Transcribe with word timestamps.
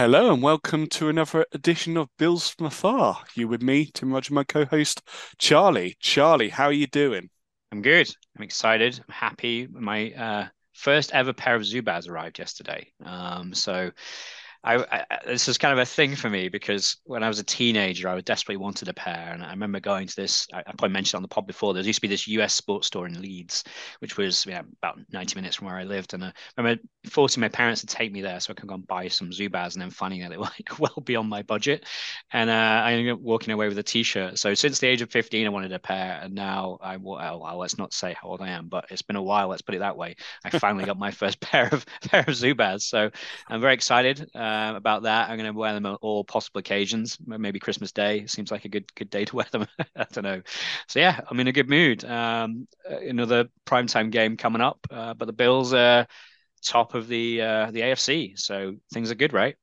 Hello 0.00 0.32
and 0.32 0.42
welcome 0.42 0.86
to 0.86 1.10
another 1.10 1.44
edition 1.52 1.98
of 1.98 2.08
Bills 2.16 2.48
from 2.48 2.64
Afar. 2.64 3.22
You 3.34 3.48
with 3.48 3.60
me, 3.60 3.90
Tim 3.92 4.10
Roger, 4.10 4.32
my 4.32 4.44
co-host 4.44 5.02
Charlie. 5.36 5.94
Charlie, 6.00 6.48
how 6.48 6.64
are 6.64 6.72
you 6.72 6.86
doing? 6.86 7.28
I'm 7.70 7.82
good. 7.82 8.08
I'm 8.34 8.42
excited. 8.42 8.98
I'm 8.98 9.12
happy. 9.12 9.66
My 9.70 10.10
uh, 10.12 10.46
first 10.72 11.12
ever 11.12 11.34
pair 11.34 11.54
of 11.54 11.64
Zubaz 11.64 12.08
arrived 12.08 12.38
yesterday. 12.38 12.90
Um, 13.04 13.52
so 13.52 13.90
I, 14.62 14.76
I, 14.76 15.18
this 15.26 15.48
is 15.48 15.56
kind 15.56 15.72
of 15.72 15.78
a 15.78 15.86
thing 15.86 16.14
for 16.14 16.28
me 16.28 16.48
because 16.50 16.98
when 17.04 17.22
I 17.22 17.28
was 17.28 17.38
a 17.38 17.44
teenager, 17.44 18.08
I 18.08 18.20
desperately 18.20 18.58
wanted 18.58 18.88
a 18.88 18.92
pair, 18.94 19.30
and 19.32 19.42
I 19.42 19.50
remember 19.50 19.80
going 19.80 20.06
to 20.06 20.16
this. 20.16 20.46
I, 20.52 20.58
I 20.58 20.62
probably 20.62 20.90
mentioned 20.90 21.16
on 21.16 21.22
the 21.22 21.28
pod 21.28 21.46
before. 21.46 21.72
There 21.72 21.82
used 21.82 21.96
to 21.96 22.02
be 22.02 22.08
this 22.08 22.28
US 22.28 22.52
sports 22.52 22.88
store 22.88 23.06
in 23.06 23.20
Leeds, 23.22 23.64
which 24.00 24.18
was 24.18 24.44
yeah, 24.44 24.62
about 24.82 24.98
ninety 25.10 25.34
minutes 25.34 25.56
from 25.56 25.68
where 25.68 25.76
I 25.76 25.84
lived, 25.84 26.12
and 26.12 26.22
I 26.22 26.32
remember 26.58 26.82
forcing 27.06 27.40
my 27.40 27.48
parents 27.48 27.80
to 27.80 27.86
take 27.86 28.12
me 28.12 28.20
there 28.20 28.38
so 28.38 28.50
I 28.50 28.54
could 28.54 28.68
go 28.68 28.74
and 28.74 28.86
buy 28.86 29.08
some 29.08 29.30
Zubaz, 29.30 29.72
and 29.74 29.82
then 29.82 29.90
finding 29.90 30.22
out 30.22 30.30
they 30.30 30.36
were 30.36 30.44
like 30.44 30.70
well 30.78 31.02
beyond 31.04 31.30
my 31.30 31.42
budget, 31.42 31.86
and 32.30 32.50
uh, 32.50 32.52
I 32.52 32.92
ended 32.92 33.14
up 33.14 33.20
walking 33.20 33.54
away 33.54 33.68
with 33.68 33.78
a 33.78 33.82
T-shirt. 33.82 34.38
So 34.38 34.52
since 34.52 34.78
the 34.78 34.88
age 34.88 35.00
of 35.00 35.10
fifteen, 35.10 35.46
I 35.46 35.50
wanted 35.50 35.72
a 35.72 35.78
pair, 35.78 36.20
and 36.22 36.34
now 36.34 36.76
I 36.82 36.98
well, 36.98 37.40
well, 37.40 37.56
let's 37.56 37.78
not 37.78 37.94
say 37.94 38.14
how 38.20 38.28
old 38.28 38.42
I 38.42 38.50
am, 38.50 38.68
but 38.68 38.84
it's 38.90 39.02
been 39.02 39.16
a 39.16 39.22
while. 39.22 39.48
Let's 39.48 39.62
put 39.62 39.74
it 39.74 39.78
that 39.78 39.96
way. 39.96 40.16
I 40.44 40.50
finally 40.50 40.84
got 40.84 40.98
my 40.98 41.10
first 41.20 41.40
pair 41.40 41.70
of 41.72 41.86
pair 42.02 42.20
of 42.20 42.34
Zubaz, 42.34 42.82
so 42.82 43.10
I'm 43.48 43.62
very 43.62 43.72
excited. 43.72 44.28
Uh, 44.34 44.49
uh, 44.50 44.76
about 44.76 45.02
that. 45.04 45.30
I'm 45.30 45.36
going 45.36 45.52
to 45.52 45.58
wear 45.58 45.72
them 45.72 45.86
on 45.86 45.96
all 45.96 46.24
possible 46.24 46.58
occasions. 46.58 47.18
Maybe 47.24 47.58
Christmas 47.58 47.92
Day 47.92 48.26
seems 48.26 48.50
like 48.50 48.64
a 48.64 48.68
good 48.68 48.92
good 48.94 49.10
day 49.10 49.24
to 49.26 49.36
wear 49.36 49.46
them. 49.50 49.66
I 49.96 50.06
don't 50.12 50.24
know. 50.24 50.42
So 50.88 50.98
yeah, 51.00 51.20
I'm 51.28 51.40
in 51.40 51.48
a 51.48 51.52
good 51.52 51.68
mood. 51.68 52.04
Um, 52.04 52.66
another 52.84 53.48
primetime 53.66 54.10
game 54.10 54.36
coming 54.36 54.62
up, 54.62 54.78
uh, 54.90 55.14
but 55.14 55.26
the 55.26 55.32
Bills 55.32 55.72
are 55.72 56.06
top 56.62 56.94
of 56.94 57.08
the 57.08 57.42
uh, 57.42 57.70
the 57.70 57.80
AFC, 57.80 58.38
so 58.38 58.76
things 58.92 59.10
are 59.10 59.16
good, 59.16 59.32
right? 59.32 59.56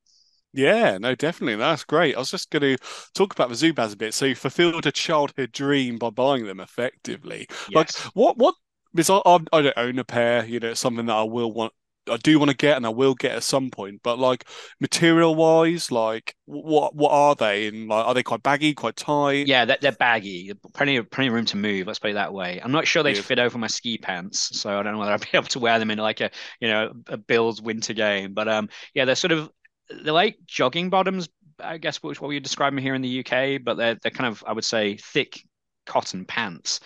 Yeah, 0.54 0.98
no, 0.98 1.14
definitely. 1.14 1.56
That's 1.56 1.84
great. 1.84 2.16
I 2.16 2.20
was 2.20 2.32
just 2.32 2.50
going 2.50 2.78
to 2.78 2.78
talk 3.14 3.34
about 3.34 3.50
the 3.50 3.56
Zubaz 3.56 3.94
a 3.94 3.98
bit. 3.98 4.14
So 4.14 4.26
you 4.26 4.34
fulfilled 4.34 4.88
a 4.88 4.92
childhood 4.92 5.52
dream 5.52 5.98
by 5.98 6.10
buying 6.10 6.46
them 6.46 6.60
effectively. 6.60 7.48
Yes. 7.70 7.76
Like 7.76 8.16
what 8.16 8.38
what 8.38 8.56
because 8.94 9.10
I, 9.10 9.22
I, 9.26 9.62
don't 9.62 9.78
own 9.78 10.00
a 10.00 10.04
pair, 10.04 10.46
you 10.46 10.60
know, 10.60 10.70
it's 10.70 10.80
something 10.80 11.06
that 11.06 11.16
I 11.16 11.24
will 11.24 11.52
want 11.52 11.74
I 12.10 12.18
do 12.18 12.40
want 12.40 12.52
to 12.52 12.58
get 12.58 12.78
and 12.78 12.86
I 12.86 12.90
will 12.90 13.16
get 13.16 13.34
at 13.34 13.44
some 13.44 13.70
point. 13.70 14.02
But 14.04 14.20
like 14.20 14.46
material 14.80 15.36
wise, 15.36 15.92
like 15.92 16.36
what 16.46 16.96
what 16.96 17.12
are 17.12 17.36
they? 17.36 17.68
And 17.68 17.88
like 17.88 18.06
are 18.06 18.14
they 18.14 18.24
quite 18.24 18.44
baggy, 18.44 18.74
quite 18.74 18.96
tight? 18.96 19.48
Yeah, 19.48 19.66
they're, 19.66 19.78
they're 19.82 19.92
baggy. 19.92 20.52
Plenty 20.74 20.98
of 20.98 21.10
plenty 21.10 21.28
of 21.28 21.34
room 21.34 21.46
to 21.46 21.58
move. 21.58 21.88
Let's 21.88 22.00
put 22.00 22.12
it 22.12 22.16
that 22.16 22.34
way. 22.34 22.60
I'm 22.64 22.72
not 22.72 22.88
sure 22.88 23.04
they'd 23.04 23.16
yeah. 23.16 23.22
fit 23.22 23.40
over 23.40 23.58
my 23.58 23.68
ski 23.68 23.98
pants, 23.98 24.60
so 24.60 24.78
I 24.78 24.84
don't 24.84 24.94
know 24.94 25.00
whether 25.00 25.14
I'd 25.14 25.22
be 25.22 25.28
able 25.34 25.48
to 25.48 25.60
wear 25.60 25.80
them 25.80 25.92
in 25.92 25.98
like 25.98 26.22
a 26.22 26.32
you 26.60 26.68
know 26.68 26.94
a 27.08 27.18
Bills 27.18 27.62
winter 27.62 27.94
game. 27.94 28.34
But 28.34 28.48
um, 28.48 28.70
yeah, 28.94 29.06
they're 29.06 29.16
sort 29.16 29.32
of 29.32 29.50
they're 29.90 30.14
like 30.14 30.38
jogging 30.46 30.90
bottoms. 30.90 31.30
I 31.60 31.80
guess 31.80 31.98
which 32.04 32.22
what 32.22 32.28
we 32.28 32.40
describe 32.40 32.74
them 32.74 32.84
here 32.84 32.94
in 32.94 33.02
the 33.02 33.20
UK, 33.26 33.64
but 33.64 33.76
they're 33.76 33.96
they're 33.96 34.12
kind 34.12 34.28
of 34.28 34.44
I 34.46 34.54
would 34.54 34.66
say 34.66 34.98
thick 34.98 35.42
cotton 35.88 36.26
pants, 36.26 36.80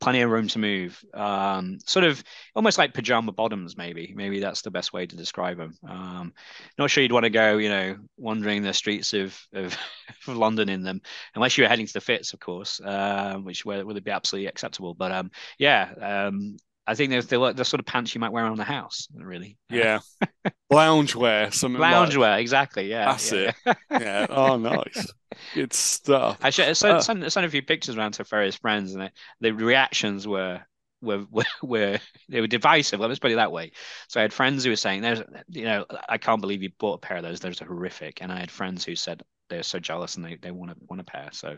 plenty 0.00 0.20
of 0.20 0.30
room 0.30 0.48
to 0.48 0.58
move. 0.58 1.02
Um, 1.14 1.78
sort 1.86 2.04
of 2.04 2.22
almost 2.54 2.76
like 2.76 2.92
pajama 2.92 3.32
bottoms, 3.32 3.76
maybe. 3.76 4.12
Maybe 4.14 4.40
that's 4.40 4.60
the 4.60 4.70
best 4.70 4.92
way 4.92 5.06
to 5.06 5.16
describe 5.16 5.56
them. 5.56 5.74
Um, 5.88 6.34
not 6.76 6.90
sure 6.90 7.02
you'd 7.02 7.12
want 7.12 7.24
to 7.24 7.30
go, 7.30 7.56
you 7.56 7.70
know, 7.70 7.96
wandering 8.18 8.62
the 8.62 8.74
streets 8.74 9.14
of, 9.14 9.40
of, 9.54 9.76
of 10.28 10.36
London 10.36 10.68
in 10.68 10.82
them, 10.82 11.00
unless 11.34 11.56
you 11.56 11.64
were 11.64 11.68
heading 11.68 11.86
to 11.86 11.92
the 11.92 12.00
Fitz, 12.00 12.34
of 12.34 12.40
course, 12.40 12.80
uh, 12.80 13.36
which 13.42 13.64
would 13.64 14.04
be 14.04 14.10
absolutely 14.10 14.48
acceptable. 14.48 14.92
But 14.92 15.12
um, 15.12 15.30
yeah, 15.58 15.94
um, 16.28 16.56
I 16.88 16.94
think 16.94 17.10
there's 17.10 17.26
the, 17.26 17.52
the 17.52 17.66
sort 17.66 17.80
of 17.80 17.86
pants 17.86 18.14
you 18.14 18.20
might 18.20 18.32
wear 18.32 18.44
around 18.44 18.56
the 18.56 18.64
house, 18.64 19.08
really. 19.14 19.58
Yeah. 19.68 20.00
Loungewear, 20.72 21.52
something 21.52 21.80
Loungewear, 21.80 22.30
like... 22.30 22.40
exactly. 22.40 22.88
Yeah. 22.88 23.04
That's 23.04 23.30
yeah. 23.30 23.52
it. 23.66 23.76
Yeah. 23.90 24.26
Oh, 24.30 24.56
nice. 24.56 25.12
Good 25.54 25.72
stuff. 25.72 26.38
I 26.42 26.50
sent, 26.50 26.82
uh, 26.82 27.00
sent, 27.00 27.32
sent 27.32 27.46
a 27.46 27.50
few 27.50 27.62
pictures 27.62 27.96
around 27.96 28.12
to 28.12 28.24
various 28.24 28.56
friends, 28.56 28.94
and 28.94 29.10
the 29.40 29.52
reactions 29.52 30.26
were 30.26 30.60
were, 31.00 31.24
were, 31.30 31.44
were 31.62 31.98
they 32.28 32.40
were 32.40 32.46
divisive. 32.46 33.00
Let's 33.00 33.18
put 33.18 33.30
it 33.30 33.36
that 33.36 33.52
way. 33.52 33.72
So 34.08 34.20
I 34.20 34.22
had 34.22 34.32
friends 34.32 34.64
who 34.64 34.70
were 34.70 34.76
saying, 34.76 35.02
"There's, 35.02 35.22
you 35.48 35.64
know, 35.64 35.84
I 36.08 36.18
can't 36.18 36.40
believe 36.40 36.62
you 36.62 36.70
bought 36.78 36.94
a 36.94 37.06
pair 37.06 37.18
of 37.18 37.22
those. 37.22 37.40
Those 37.40 37.62
are 37.62 37.66
horrific." 37.66 38.22
And 38.22 38.32
I 38.32 38.38
had 38.38 38.50
friends 38.50 38.84
who 38.84 38.94
said, 38.94 39.22
they're 39.48 39.62
so 39.62 39.78
jealous 39.78 40.16
and 40.16 40.24
they, 40.24 40.36
they 40.36 40.50
want 40.50 40.70
to 40.70 40.76
want 40.88 41.00
a 41.00 41.04
pair. 41.04 41.28
So, 41.32 41.56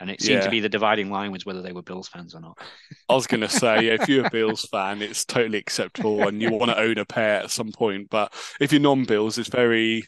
and 0.00 0.10
it 0.10 0.20
seemed 0.20 0.38
yeah. 0.38 0.44
to 0.44 0.50
be 0.50 0.60
the 0.60 0.68
dividing 0.68 1.10
line 1.10 1.32
was 1.32 1.44
whether 1.44 1.62
they 1.62 1.72
were 1.72 1.82
Bills 1.82 2.08
fans 2.08 2.34
or 2.34 2.40
not. 2.40 2.58
I 3.08 3.14
was 3.14 3.26
going 3.26 3.40
to 3.40 3.48
say, 3.48 3.86
yeah, 3.86 3.96
if 4.00 4.08
you're 4.08 4.26
a 4.26 4.30
Bills 4.30 4.62
fan, 4.70 5.02
it's 5.02 5.24
totally 5.24 5.58
acceptable 5.58 6.26
and 6.26 6.40
you 6.40 6.50
want 6.50 6.70
to 6.70 6.78
own 6.78 6.98
a 6.98 7.04
pair 7.04 7.40
at 7.40 7.50
some 7.50 7.72
point. 7.72 8.08
But 8.10 8.32
if 8.60 8.72
you're 8.72 8.80
non-Bills, 8.80 9.38
it's 9.38 9.48
very 9.48 10.04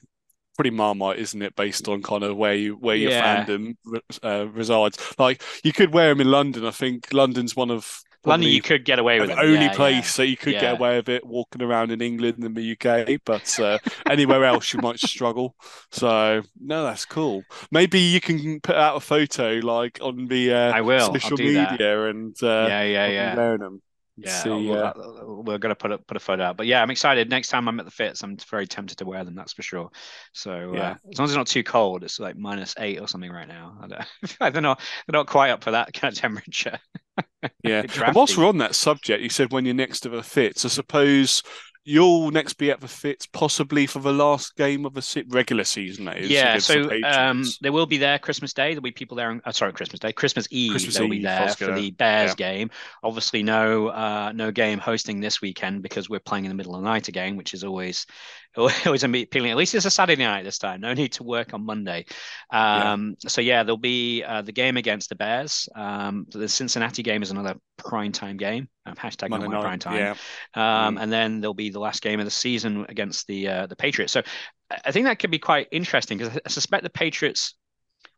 pretty 0.56 0.70
marmite, 0.70 1.18
isn't 1.18 1.42
it? 1.42 1.54
Based 1.56 1.88
on 1.88 2.02
kind 2.02 2.24
of 2.24 2.36
where 2.36 2.54
you 2.54 2.74
where 2.74 2.96
your 2.96 3.10
yeah. 3.10 3.44
fandom 3.44 3.76
uh, 4.22 4.48
resides. 4.48 4.98
Like 5.18 5.42
you 5.62 5.72
could 5.72 5.92
wear 5.92 6.08
them 6.08 6.20
in 6.20 6.30
London. 6.30 6.66
I 6.66 6.70
think 6.70 7.12
London's 7.12 7.54
one 7.54 7.70
of 7.70 8.02
London, 8.26 8.50
you 8.50 8.62
could 8.62 8.84
get 8.84 8.98
away 8.98 9.20
with 9.20 9.30
the 9.30 9.40
only 9.40 9.66
yeah, 9.66 9.72
place 9.72 10.18
yeah. 10.18 10.24
that 10.24 10.30
you 10.30 10.36
could 10.36 10.54
yeah. 10.54 10.60
get 10.60 10.72
away 10.74 10.96
with 10.96 11.08
it 11.08 11.24
walking 11.24 11.62
around 11.62 11.92
in 11.92 12.02
England 12.02 12.42
and 12.42 12.56
the 12.56 12.72
UK, 12.72 13.20
but 13.24 13.58
uh, 13.60 13.78
anywhere 14.08 14.44
else 14.44 14.72
you 14.72 14.80
might 14.80 14.98
struggle. 14.98 15.54
So 15.92 16.42
no, 16.60 16.84
that's 16.84 17.04
cool. 17.04 17.44
Maybe 17.70 18.00
you 18.00 18.20
can 18.20 18.60
put 18.60 18.74
out 18.74 18.96
a 18.96 19.00
photo 19.00 19.60
like 19.62 19.98
on 20.02 20.26
the 20.26 20.52
uh, 20.52 20.72
I 20.72 20.80
will 20.80 21.14
social 21.14 21.38
media 21.38 21.76
that. 21.78 22.08
and 22.08 22.36
uh, 22.42 22.66
yeah, 22.68 22.82
yeah, 22.82 23.06
yeah, 23.06 23.36
wearing 23.36 23.60
them. 23.60 23.82
Yeah, 24.18 24.42
see, 24.42 24.72
uh, 24.72 24.92
we're 25.24 25.58
gonna 25.58 25.74
put 25.74 25.92
a 25.92 25.98
put 25.98 26.16
a 26.16 26.20
photo 26.20 26.44
out. 26.44 26.56
But 26.56 26.66
yeah, 26.66 26.80
I'm 26.80 26.90
excited. 26.90 27.28
Next 27.28 27.48
time 27.48 27.68
I'm 27.68 27.78
at 27.78 27.84
the 27.84 27.92
Fitz, 27.92 28.22
I'm 28.22 28.38
very 28.50 28.66
tempted 28.66 28.96
to 28.98 29.04
wear 29.04 29.24
them. 29.24 29.34
That's 29.34 29.52
for 29.52 29.62
sure. 29.62 29.90
So 30.32 30.52
uh, 30.52 30.72
yeah. 30.72 30.90
Uh, 30.90 30.94
as 31.12 31.18
long 31.18 31.24
as 31.24 31.30
it's 31.32 31.36
not 31.36 31.46
too 31.46 31.62
cold, 31.62 32.02
it's 32.02 32.18
like 32.18 32.36
minus 32.36 32.74
eight 32.78 32.98
or 32.98 33.08
something 33.08 33.30
right 33.30 33.46
now. 33.46 33.78
I 33.82 33.86
don't, 33.88 34.04
they're 34.54 34.62
not 34.62 34.80
they're 35.06 35.18
not 35.18 35.26
quite 35.26 35.50
up 35.50 35.62
for 35.62 35.72
that 35.72 35.92
kind 35.92 36.12
of 36.12 36.18
temperature. 36.18 36.78
yeah. 37.62 37.82
And 38.02 38.14
whilst 38.14 38.38
we're 38.38 38.48
on 38.48 38.58
that 38.58 38.74
subject, 38.74 39.22
you 39.22 39.28
said 39.28 39.52
when 39.52 39.66
you're 39.66 39.74
next 39.74 40.00
to 40.00 40.08
the 40.08 40.22
Fitz. 40.22 40.64
I 40.64 40.68
suppose 40.68 41.42
you'll 41.86 42.32
next 42.32 42.54
be 42.54 42.70
at 42.70 42.80
the 42.80 42.88
Fitz 42.88 43.26
possibly 43.26 43.86
for 43.86 44.00
the 44.00 44.12
last 44.12 44.56
game 44.56 44.84
of 44.84 44.92
the 44.92 45.24
regular 45.28 45.62
season. 45.62 46.04
That 46.06 46.18
is, 46.18 46.28
yeah, 46.28 46.58
so 46.58 46.88
the 46.88 47.02
um, 47.04 47.44
they 47.62 47.70
will 47.70 47.86
be 47.86 47.96
there 47.96 48.18
Christmas 48.18 48.52
Day. 48.52 48.70
There'll 48.70 48.82
be 48.82 48.90
people 48.90 49.16
there. 49.16 49.30
On, 49.30 49.40
uh, 49.44 49.52
sorry, 49.52 49.72
Christmas 49.72 50.00
Day, 50.00 50.12
Christmas 50.12 50.48
Eve. 50.50 50.72
Christmas 50.72 50.96
they'll 50.96 51.04
Eve, 51.04 51.10
be 51.10 51.22
there 51.22 51.48
for 51.48 51.72
the 51.72 51.92
Bears 51.92 52.34
yeah. 52.36 52.52
game. 52.52 52.70
Obviously, 53.02 53.42
no 53.42 53.88
uh, 53.88 54.32
no 54.34 54.50
game 54.50 54.78
hosting 54.78 55.20
this 55.20 55.40
weekend 55.40 55.82
because 55.82 56.10
we're 56.10 56.20
playing 56.20 56.44
in 56.44 56.50
the 56.50 56.56
middle 56.56 56.74
of 56.74 56.82
the 56.82 56.88
night 56.88 57.08
again, 57.08 57.36
which 57.36 57.54
is 57.54 57.62
always 57.62 58.06
always 58.86 59.04
appealing. 59.04 59.50
At 59.50 59.56
least 59.56 59.74
it's 59.74 59.84
a 59.84 59.90
Saturday 59.90 60.22
night 60.22 60.44
this 60.44 60.58
time. 60.58 60.80
No 60.80 60.94
need 60.94 61.12
to 61.12 61.22
work 61.22 61.52
on 61.52 61.64
Monday. 61.64 62.06
Um, 62.50 63.16
yeah. 63.22 63.28
So 63.28 63.40
yeah, 63.40 63.62
there'll 63.62 63.76
be 63.76 64.24
uh, 64.24 64.42
the 64.42 64.52
game 64.52 64.76
against 64.78 65.10
the 65.10 65.14
Bears. 65.14 65.68
Um, 65.74 66.26
the 66.30 66.48
Cincinnati 66.48 67.02
game 67.02 67.22
is 67.22 67.30
another 67.30 67.56
prime 67.76 68.12
time 68.12 68.38
game. 68.38 68.68
Um, 68.86 68.94
hashtag 68.94 69.28
Monday 69.28 69.48
not 69.48 69.62
prime 69.62 69.78
time. 69.78 69.96
Yeah. 69.96 70.10
Um, 70.54 70.96
mm. 70.96 71.02
And 71.02 71.12
then 71.12 71.40
there'll 71.40 71.54
be 71.54 71.70
the 71.70 71.80
last 71.80 72.02
game 72.02 72.18
of 72.18 72.24
the 72.24 72.30
season 72.30 72.86
against 72.88 73.26
the 73.26 73.48
uh, 73.48 73.66
the 73.66 73.76
Patriots. 73.76 74.12
So 74.12 74.22
I 74.70 74.90
think 74.90 75.04
that 75.06 75.18
could 75.18 75.30
be 75.30 75.38
quite 75.38 75.68
interesting 75.70 76.16
because 76.16 76.38
I 76.44 76.48
suspect 76.48 76.82
the 76.82 76.90
Patriots. 76.90 77.54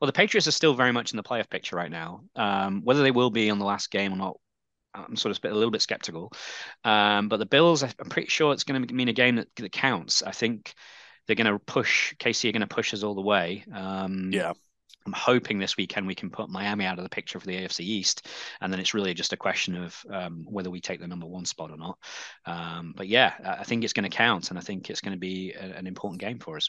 Well, 0.00 0.06
the 0.06 0.12
Patriots 0.12 0.46
are 0.46 0.52
still 0.52 0.75
very 0.75 0.93
much 0.93 1.12
in 1.12 1.17
the 1.17 1.25
playoff 1.25 1.50
picture 1.50 1.75
right 1.75 1.91
now. 1.91 2.20
Um, 2.37 2.82
whether 2.84 3.02
they 3.02 3.11
will 3.11 3.31
be 3.31 3.50
on 3.50 3.58
the 3.58 3.64
last 3.64 3.91
game 3.91 4.12
or 4.12 4.17
not, 4.17 4.37
I'm 4.94 5.17
sort 5.17 5.37
of 5.37 5.50
a 5.50 5.55
little 5.55 5.70
bit 5.70 5.82
skeptical. 5.82 6.32
Um, 6.85 7.29
but 7.29 7.38
the 7.38 7.46
Bills, 7.46 7.82
I'm 7.82 8.08
pretty 8.08 8.29
sure 8.29 8.52
it's 8.52 8.64
going 8.64 8.87
to 8.87 8.94
mean 8.94 9.08
a 9.08 9.12
game 9.12 9.37
that, 9.37 9.49
that 9.56 9.73
counts. 9.73 10.23
I 10.23 10.32
think 10.32 10.75
they're 11.26 11.37
going 11.37 11.52
to 11.52 11.58
push. 11.58 12.14
KC 12.17 12.49
are 12.49 12.52
going 12.52 12.61
to 12.61 12.67
push 12.67 12.94
us 12.94 13.02
all 13.02 13.14
the 13.14 13.20
way. 13.20 13.64
Um, 13.73 14.31
yeah. 14.32 14.52
I'm 15.06 15.12
hoping 15.12 15.58
this 15.58 15.76
weekend 15.76 16.06
we 16.06 16.14
can 16.14 16.29
put 16.29 16.50
Miami 16.50 16.85
out 16.85 16.99
of 16.99 17.05
the 17.05 17.08
picture 17.08 17.40
for 17.40 17.46
the 17.46 17.56
AFC 17.56 17.81
East, 17.81 18.26
and 18.61 18.70
then 18.70 18.79
it's 18.79 18.93
really 18.93 19.14
just 19.14 19.32
a 19.32 19.38
question 19.38 19.75
of 19.75 20.05
um, 20.11 20.44
whether 20.46 20.69
we 20.69 20.82
take 20.82 21.00
the 21.00 21.06
number 21.06 21.26
one 21.26 21.46
spot 21.46 21.70
or 21.70 21.79
not. 21.79 21.99
Um, 22.44 22.93
but 22.94 23.08
yeah, 23.08 23.32
I 23.43 23.64
think 23.64 23.84
it's 23.84 23.94
going 23.94 24.11
to 24.11 24.14
count, 24.14 24.50
and 24.50 24.58
I 24.58 24.62
think 24.62 24.91
it's 24.91 25.00
going 25.00 25.14
to 25.14 25.19
be 25.19 25.55
a, 25.55 25.64
an 25.64 25.87
important 25.87 26.20
game 26.20 26.38
for 26.38 26.56
us. 26.56 26.69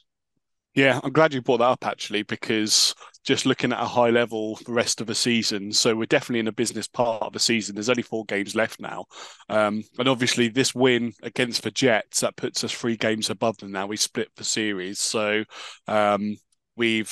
Yeah, 0.76 1.00
I'm 1.04 1.12
glad 1.12 1.34
you 1.34 1.42
brought 1.42 1.58
that 1.58 1.66
up 1.66 1.86
actually, 1.86 2.24
because 2.24 2.94
just 3.26 3.46
looking 3.46 3.74
at 3.74 3.82
a 3.82 3.86
high 3.86 4.10
level 4.12 4.58
the 4.66 4.72
rest 4.72 5.02
of 5.02 5.08
the 5.08 5.16
season, 5.16 5.72
so 5.72 5.96
we're 5.96 6.06
definitely 6.06 6.40
in 6.40 6.48
a 6.48 6.52
business 6.54 6.88
part 6.88 7.24
of 7.24 7.34
the 7.34 7.40
season. 7.40 7.76
There's 7.76 7.90
only 7.90 8.04
four 8.04 8.24
games 8.26 8.56
left 8.56 8.80
now, 8.80 9.06
um, 9.50 9.84
and 9.98 10.08
obviously 10.08 10.48
this 10.48 10.76
win 10.76 11.14
against 11.24 11.64
the 11.64 11.72
Jets 11.72 12.22
that 12.22 12.36
puts 12.38 12.64
us 12.64 12.72
three 12.72 12.98
games 12.98 13.30
above 13.30 13.58
them 13.58 13.72
now. 13.72 13.88
We 13.88 13.98
split 13.98 14.30
the 14.36 14.44
series, 14.44 15.00
so 15.00 15.44
um, 15.88 16.38
we've 16.76 17.12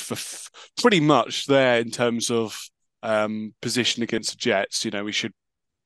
pretty 0.80 1.00
much 1.00 1.46
there 1.46 1.80
in 1.80 1.90
terms 1.90 2.30
of 2.30 2.58
um, 3.02 3.54
position 3.60 4.02
against 4.02 4.30
the 4.30 4.36
Jets. 4.36 4.84
You 4.84 4.92
know, 4.92 5.04
we 5.04 5.12
should 5.12 5.32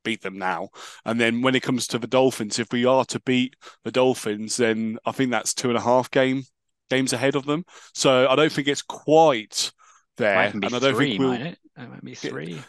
beat 0.05 0.21
them 0.23 0.39
now. 0.39 0.69
And 1.05 1.21
then 1.21 1.43
when 1.43 1.55
it 1.55 1.63
comes 1.63 1.87
to 1.89 1.99
the 1.99 2.07
Dolphins, 2.07 2.59
if 2.59 2.73
we 2.73 2.85
are 2.85 3.05
to 3.07 3.21
beat 3.21 3.55
the 3.85 3.93
Dolphins, 3.93 4.57
then 4.57 4.99
I 5.07 5.13
think 5.13 5.31
that's 5.31 5.55
two 5.55 5.69
and 5.69 5.79
a 5.79 5.83
half 5.83 6.11
game 6.11 6.45
games 6.93 7.13
ahead 7.13 7.37
of 7.37 7.45
them. 7.45 7.65
So 7.95 8.29
I 8.29 8.37
don't 8.37 8.53
think 8.53 8.69
it's 8.69 8.83
quite 8.83 9.73
there. 10.17 10.37
and 10.39 10.65
I 10.65 10.69
don't 10.69 10.95
three, 10.95 11.11
think 11.11 11.21
we'll. 11.21 11.33
It? 11.33 11.59
it 11.77 11.91
might 11.91 12.05
be 12.05 12.15
three. 12.15 12.63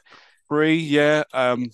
Three, 0.49 0.75
yeah. 0.75 1.23
Um, 1.33 1.69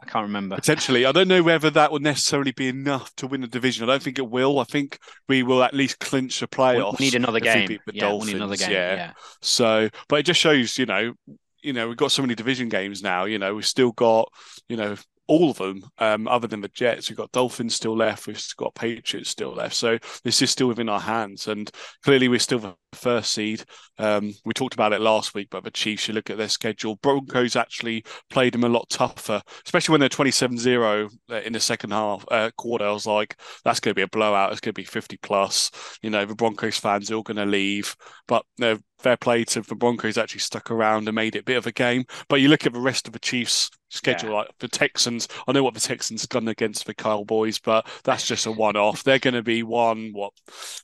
I 0.00 0.06
can't 0.06 0.24
remember. 0.24 0.56
Potentially, 0.56 1.06
I 1.06 1.12
don't 1.12 1.28
know 1.28 1.42
whether 1.42 1.70
that 1.70 1.90
will 1.90 2.00
necessarily 2.00 2.52
be 2.52 2.68
enough 2.68 3.14
to 3.16 3.26
win 3.26 3.40
the 3.40 3.46
division. 3.46 3.84
I 3.84 3.92
don't 3.92 4.02
think 4.02 4.18
it 4.18 4.28
will. 4.28 4.58
I 4.58 4.64
think 4.64 4.98
we 5.28 5.42
will 5.42 5.62
at 5.62 5.72
least 5.72 5.98
clinch 5.98 6.40
the 6.40 6.46
playoffs. 6.46 6.98
We 6.98 7.06
need 7.06 7.14
another 7.14 7.40
game. 7.40 7.68
We 7.68 7.78
yeah, 7.94 8.02
Dolphins. 8.02 8.26
we 8.26 8.32
need 8.32 8.36
another 8.36 8.56
game. 8.56 8.70
Yeah. 8.70 8.94
yeah. 8.94 9.12
So, 9.40 9.88
but 10.08 10.20
it 10.20 10.24
just 10.24 10.40
shows, 10.40 10.76
you 10.78 10.86
know, 10.86 11.14
you 11.62 11.72
know, 11.72 11.88
we've 11.88 11.96
got 11.96 12.12
so 12.12 12.22
many 12.22 12.34
division 12.34 12.68
games 12.68 13.02
now. 13.02 13.24
You 13.24 13.38
know, 13.38 13.54
we've 13.54 13.66
still 13.66 13.92
got, 13.92 14.30
you 14.68 14.76
know, 14.76 14.96
all 15.26 15.50
of 15.50 15.58
them, 15.58 15.82
um, 15.98 16.28
other 16.28 16.46
than 16.46 16.60
the 16.60 16.68
Jets. 16.68 17.08
We've 17.08 17.16
got 17.16 17.32
Dolphins 17.32 17.74
still 17.74 17.96
left. 17.96 18.26
We've 18.26 18.42
got 18.56 18.74
Patriots 18.74 19.30
still 19.30 19.54
left. 19.54 19.74
So 19.74 19.98
this 20.22 20.42
is 20.42 20.50
still 20.50 20.68
within 20.68 20.88
our 20.88 21.00
hands. 21.00 21.48
And 21.48 21.70
clearly, 22.02 22.28
we're 22.28 22.38
still 22.38 22.58
the 22.58 22.76
first 22.94 23.32
seed. 23.32 23.64
Um, 23.98 24.32
we 24.44 24.52
talked 24.52 24.74
about 24.74 24.92
it 24.92 25.00
last 25.00 25.34
week, 25.34 25.48
but 25.50 25.64
the 25.64 25.70
Chiefs, 25.70 26.08
you 26.08 26.14
look 26.14 26.30
at 26.30 26.38
their 26.38 26.48
schedule, 26.48 26.96
Broncos 26.96 27.56
actually 27.56 28.04
played 28.30 28.54
them 28.54 28.64
a 28.64 28.68
lot 28.68 28.88
tougher, 28.88 29.42
especially 29.64 29.92
when 29.92 30.00
they're 30.00 30.08
27 30.08 30.58
0 30.58 31.08
uh, 31.30 31.34
in 31.36 31.52
the 31.52 31.60
second 31.60 31.90
half 31.90 32.24
uh, 32.30 32.50
quarter. 32.56 32.86
I 32.86 32.92
was 32.92 33.06
like, 33.06 33.38
that's 33.64 33.80
going 33.80 33.92
to 33.92 33.98
be 33.98 34.02
a 34.02 34.08
blowout. 34.08 34.52
It's 34.52 34.60
going 34.60 34.74
to 34.74 34.80
be 34.80 34.84
50 34.84 35.16
plus. 35.18 35.70
You 36.02 36.10
know, 36.10 36.24
the 36.24 36.34
Broncos 36.34 36.78
fans 36.78 37.10
are 37.10 37.14
all 37.14 37.22
going 37.22 37.36
to 37.36 37.46
leave. 37.46 37.96
But 38.26 38.44
you 38.58 38.78
fair 39.04 39.16
play 39.18 39.44
to 39.44 39.60
the 39.60 39.74
Broncos 39.74 40.16
actually 40.16 40.40
stuck 40.40 40.70
around 40.70 41.06
and 41.06 41.14
made 41.14 41.36
it 41.36 41.40
a 41.40 41.44
bit 41.44 41.58
of 41.58 41.66
a 41.66 41.72
game. 41.72 42.04
But 42.28 42.40
you 42.40 42.48
look 42.48 42.64
at 42.64 42.72
the 42.72 42.80
rest 42.80 43.06
of 43.06 43.12
the 43.12 43.18
Chiefs 43.18 43.70
schedule, 43.90 44.30
yeah. 44.30 44.36
like 44.36 44.48
the 44.60 44.68
Texans. 44.68 45.28
I 45.46 45.52
know 45.52 45.62
what 45.62 45.74
the 45.74 45.80
Texans 45.80 46.26
done 46.26 46.48
against 46.48 46.86
the 46.86 46.94
Cowboys, 46.94 47.58
but 47.58 47.86
that's 48.02 48.26
just 48.26 48.46
a 48.46 48.52
one 48.52 48.76
off. 48.76 49.04
They're 49.04 49.18
going 49.18 49.34
to 49.34 49.42
be 49.42 49.62
one, 49.62 50.12
what, 50.14 50.32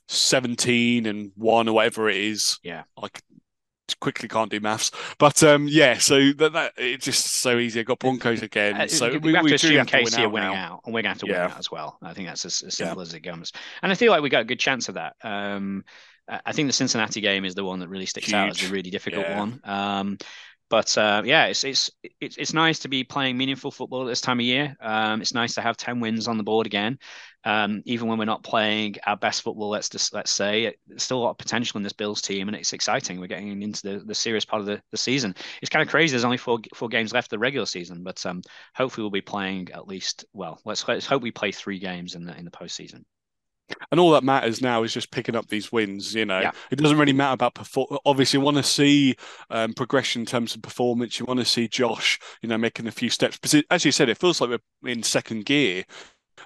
17 0.07 1.07
and 1.07 1.31
one 1.35 1.67
or 1.67 1.73
whatever 1.73 2.09
it 2.09 2.17
is. 2.17 2.59
Yeah. 2.61 2.83
Like, 2.95 3.23
quickly 3.99 4.29
can't 4.29 4.49
do 4.49 4.59
maths, 4.59 4.91
but 5.19 5.43
um, 5.43 5.67
yeah. 5.67 5.97
So 5.97 6.31
that, 6.33 6.53
that 6.53 6.73
it's 6.77 7.03
just 7.03 7.41
so 7.41 7.57
easy. 7.57 7.81
I 7.81 7.83
got 7.83 7.99
Broncos 7.99 8.41
again, 8.41 8.79
uh, 8.79 8.87
so 8.87 9.09
we, 9.09 9.17
we, 9.17 9.33
have 9.33 9.43
we 9.43 9.49
to 9.49 9.55
assume 9.55 9.77
have 9.77 9.87
KC 9.87 10.15
to 10.15 10.23
are 10.23 10.29
winning 10.29 10.49
out, 10.49 10.55
out, 10.55 10.81
and 10.85 10.93
we're 10.93 11.01
going 11.01 11.15
to 11.15 11.19
have 11.19 11.19
to 11.19 11.27
yeah. 11.27 11.43
win 11.43 11.51
out 11.51 11.59
as 11.59 11.69
well. 11.69 11.97
I 12.01 12.13
think 12.13 12.27
that's 12.29 12.45
as, 12.45 12.61
as 12.61 12.75
simple 12.75 12.97
yeah. 12.97 13.01
as 13.01 13.13
it 13.13 13.19
comes, 13.19 13.51
and 13.81 13.91
I 13.91 13.95
feel 13.95 14.11
like 14.11 14.21
we 14.21 14.29
got 14.29 14.41
a 14.41 14.45
good 14.45 14.59
chance 14.59 14.87
of 14.87 14.95
that. 14.95 15.15
Um, 15.23 15.83
I 16.45 16.53
think 16.53 16.69
the 16.69 16.73
Cincinnati 16.73 17.21
game 17.21 17.45
is 17.45 17.55
the 17.55 17.65
one 17.65 17.79
that 17.79 17.89
really 17.89 18.05
sticks 18.05 18.27
Huge. 18.27 18.35
out 18.35 18.49
as 18.49 18.63
a 18.63 18.71
really 18.71 18.89
difficult 18.89 19.25
yeah. 19.25 19.39
one. 19.39 19.61
Um, 19.63 20.17
but 20.71 20.97
uh, 20.97 21.21
yeah, 21.25 21.47
it's, 21.47 21.65
it's 21.65 21.91
it's 22.21 22.37
it's 22.37 22.53
nice 22.53 22.79
to 22.79 22.87
be 22.87 23.03
playing 23.03 23.37
meaningful 23.37 23.71
football 23.71 24.03
at 24.03 24.07
this 24.07 24.21
time 24.21 24.39
of 24.39 24.45
year. 24.45 24.73
Um, 24.79 25.21
it's 25.21 25.33
nice 25.33 25.53
to 25.55 25.61
have 25.61 25.75
ten 25.75 25.99
wins 25.99 26.29
on 26.29 26.37
the 26.37 26.43
board 26.43 26.65
again, 26.65 26.97
um, 27.43 27.81
even 27.83 28.07
when 28.07 28.17
we're 28.17 28.23
not 28.23 28.41
playing 28.41 28.95
our 29.05 29.17
best 29.17 29.41
football. 29.41 29.67
Let's 29.67 29.89
just 29.89 30.13
let's 30.13 30.31
say 30.31 30.73
there's 30.87 31.03
still 31.03 31.17
a 31.17 31.23
lot 31.23 31.31
of 31.31 31.37
potential 31.37 31.77
in 31.77 31.83
this 31.83 31.91
Bills 31.91 32.21
team, 32.21 32.47
and 32.47 32.55
it's 32.55 32.71
exciting. 32.71 33.19
We're 33.19 33.27
getting 33.27 33.61
into 33.61 33.81
the, 33.81 34.05
the 34.05 34.15
serious 34.15 34.45
part 34.45 34.61
of 34.61 34.65
the, 34.65 34.81
the 34.91 34.97
season. 34.97 35.35
It's 35.61 35.69
kind 35.69 35.83
of 35.83 35.89
crazy. 35.89 36.11
There's 36.11 36.23
only 36.23 36.37
four 36.37 36.59
four 36.73 36.87
games 36.87 37.11
left 37.11 37.27
of 37.27 37.31
the 37.31 37.39
regular 37.39 37.65
season, 37.65 38.01
but 38.01 38.25
um, 38.25 38.41
hopefully 38.73 39.03
we'll 39.03 39.11
be 39.11 39.19
playing 39.19 39.73
at 39.73 39.89
least. 39.89 40.23
Well, 40.31 40.61
let's 40.63 40.87
let's 40.87 41.05
hope 41.05 41.21
we 41.21 41.31
play 41.31 41.51
three 41.51 41.79
games 41.79 42.15
in 42.15 42.23
the 42.23 42.33
in 42.37 42.45
the 42.45 42.51
postseason 42.51 43.03
and 43.91 43.99
all 43.99 44.11
that 44.11 44.23
matters 44.23 44.61
now 44.61 44.83
is 44.83 44.93
just 44.93 45.11
picking 45.11 45.35
up 45.35 45.47
these 45.47 45.71
wins. 45.71 46.13
You 46.13 46.25
know, 46.25 46.39
yeah. 46.39 46.51
it 46.69 46.77
doesn't 46.77 46.97
really 46.97 47.13
matter 47.13 47.33
about 47.33 47.55
perform. 47.55 47.97
Obviously, 48.05 48.39
you 48.39 48.45
want 48.45 48.57
to 48.57 48.63
see 48.63 49.15
um, 49.49 49.73
progression 49.73 50.21
in 50.21 50.25
terms 50.25 50.55
of 50.55 50.61
performance. 50.61 51.19
You 51.19 51.25
want 51.25 51.39
to 51.39 51.45
see 51.45 51.67
Josh, 51.67 52.19
you 52.41 52.49
know, 52.49 52.57
making 52.57 52.87
a 52.87 52.91
few 52.91 53.09
steps. 53.09 53.37
Because 53.37 53.63
as 53.69 53.85
you 53.85 53.91
said, 53.91 54.09
it 54.09 54.17
feels 54.17 54.41
like 54.41 54.49
we're 54.49 54.91
in 54.91 55.03
second 55.03 55.45
gear 55.45 55.83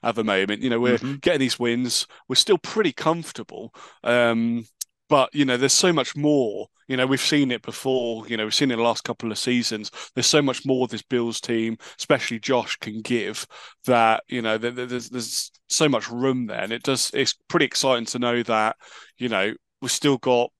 at 0.03 0.15
the 0.15 0.23
moment. 0.23 0.61
You 0.61 0.69
know, 0.69 0.79
we're 0.79 0.97
mm-hmm. 0.97 1.15
getting 1.15 1.39
these 1.39 1.59
wins. 1.59 2.07
We're 2.27 2.35
still 2.35 2.57
pretty 2.57 2.91
comfortable. 2.91 3.73
Um, 4.03 4.65
but 5.09 5.33
you 5.33 5.45
know, 5.45 5.57
there's 5.57 5.73
so 5.73 5.93
much 5.93 6.15
more. 6.15 6.67
You 6.87 6.97
know, 6.97 7.07
we've 7.07 7.21
seen 7.21 7.51
it 7.51 7.61
before. 7.61 8.27
You 8.27 8.37
know, 8.37 8.43
we've 8.43 8.53
seen 8.53 8.71
it 8.71 8.75
the 8.75 8.81
last 8.81 9.03
couple 9.03 9.31
of 9.31 9.37
seasons. 9.37 9.91
There's 10.13 10.27
so 10.27 10.41
much 10.41 10.65
more 10.65 10.87
this 10.87 11.01
Bills 11.01 11.41
team, 11.41 11.77
especially 11.97 12.39
Josh, 12.39 12.75
can 12.77 13.01
give. 13.01 13.45
That 13.85 14.23
you 14.27 14.41
know, 14.41 14.57
there's 14.57 15.09
there's 15.09 15.51
so 15.69 15.89
much 15.89 16.09
room 16.09 16.47
there, 16.47 16.61
and 16.61 16.71
it 16.71 16.83
does. 16.83 17.11
It's 17.13 17.33
pretty 17.47 17.65
exciting 17.65 18.05
to 18.07 18.19
know 18.19 18.43
that 18.43 18.75
you 19.17 19.29
know 19.29 19.53
we've 19.81 19.91
still 19.91 20.17
got 20.17 20.51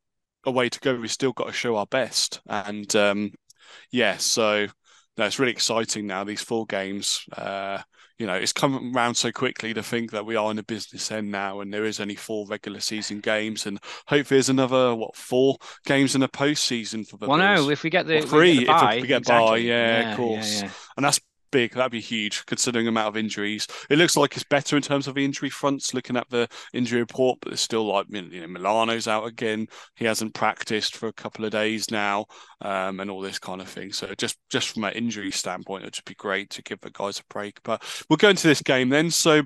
a 0.45 0.51
way 0.51 0.69
to 0.69 0.79
go. 0.79 0.95
We've 0.95 1.11
still 1.11 1.33
got 1.33 1.47
to 1.47 1.53
show 1.53 1.75
our 1.77 1.87
best, 1.87 2.41
and 2.47 2.93
um, 2.95 3.31
yeah, 3.91 4.17
so 4.17 4.67
no, 5.17 5.25
it's 5.25 5.39
really 5.39 5.51
exciting 5.51 6.07
now. 6.07 6.23
These 6.23 6.41
four 6.41 6.65
games. 6.65 7.21
Uh, 7.35 7.79
you 8.17 8.25
know, 8.25 8.33
it's 8.33 8.53
come 8.53 8.95
around 8.95 9.15
so 9.15 9.31
quickly 9.31 9.73
to 9.73 9.83
think 9.83 10.11
that 10.11 10.25
we 10.25 10.35
are 10.35 10.49
in 10.49 10.57
a 10.57 10.63
business 10.63 11.11
end 11.11 11.31
now, 11.31 11.59
and 11.59 11.73
there 11.73 11.83
is 11.83 11.99
only 11.99 12.15
four 12.15 12.47
regular 12.47 12.79
season 12.79 13.19
games, 13.19 13.65
and 13.65 13.79
hopefully 14.07 14.37
there's 14.37 14.49
another 14.49 14.95
what 14.95 15.15
four 15.15 15.57
games 15.85 16.15
in 16.15 16.21
the 16.21 16.29
postseason 16.29 17.05
for 17.05 17.17
the. 17.17 17.27
Well, 17.27 17.37
Bills. 17.37 17.65
no, 17.65 17.69
if 17.69 17.83
we 17.83 17.89
get 17.89 18.07
the 18.07 18.19
or 18.19 18.21
three, 18.21 18.59
we 18.59 18.65
get 18.65 18.79
the 18.79 18.95
if 18.95 19.01
we 19.01 19.07
get 19.07 19.17
exactly. 19.19 19.49
by, 19.49 19.57
yeah, 19.57 19.99
yeah, 19.99 20.11
of 20.11 20.17
course, 20.17 20.61
yeah, 20.61 20.67
yeah. 20.67 20.71
and 20.95 21.05
that's 21.05 21.19
big. 21.55 21.73
That'd 21.73 21.89
be 21.89 22.01
huge 22.01 22.45
considering 22.47 22.83
the 22.83 22.89
amount 22.89 23.07
of 23.07 23.15
injuries. 23.15 23.65
It 23.89 23.97
looks 23.97 24.17
like 24.17 24.35
it's 24.35 24.43
better 24.43 24.75
in 24.75 24.81
terms 24.81 25.07
of 25.07 25.15
the 25.15 25.23
injury 25.23 25.49
fronts. 25.49 25.93
Looking 25.93 26.17
at 26.17 26.29
the 26.29 26.49
injury 26.73 26.99
report, 26.99 27.39
but 27.41 27.53
it's 27.53 27.61
still 27.61 27.85
like 27.85 28.07
you 28.09 28.41
know 28.41 28.47
Milano's 28.47 29.07
out 29.07 29.25
again. 29.25 29.67
He 29.95 30.03
hasn't 30.03 30.33
practiced 30.33 30.97
for 30.97 31.07
a 31.07 31.13
couple 31.13 31.45
of 31.45 31.51
days 31.51 31.89
now, 31.89 32.25
um, 32.59 32.99
and 32.99 33.09
all 33.09 33.21
this 33.21 33.39
kind 33.39 33.61
of 33.61 33.69
thing. 33.69 33.93
So 33.93 34.13
just 34.17 34.37
just 34.49 34.67
from 34.67 34.83
an 34.83 34.93
injury 34.95 35.31
standpoint, 35.31 35.83
it'd 35.83 35.93
just 35.93 36.05
be 36.05 36.15
great 36.15 36.49
to 36.51 36.61
give 36.61 36.81
the 36.81 36.91
guys 36.91 37.19
a 37.19 37.33
break. 37.33 37.63
But 37.63 37.81
we'll 38.09 38.17
go 38.17 38.29
into 38.29 38.47
this 38.47 38.61
game 38.61 38.89
then. 38.89 39.09
So 39.09 39.43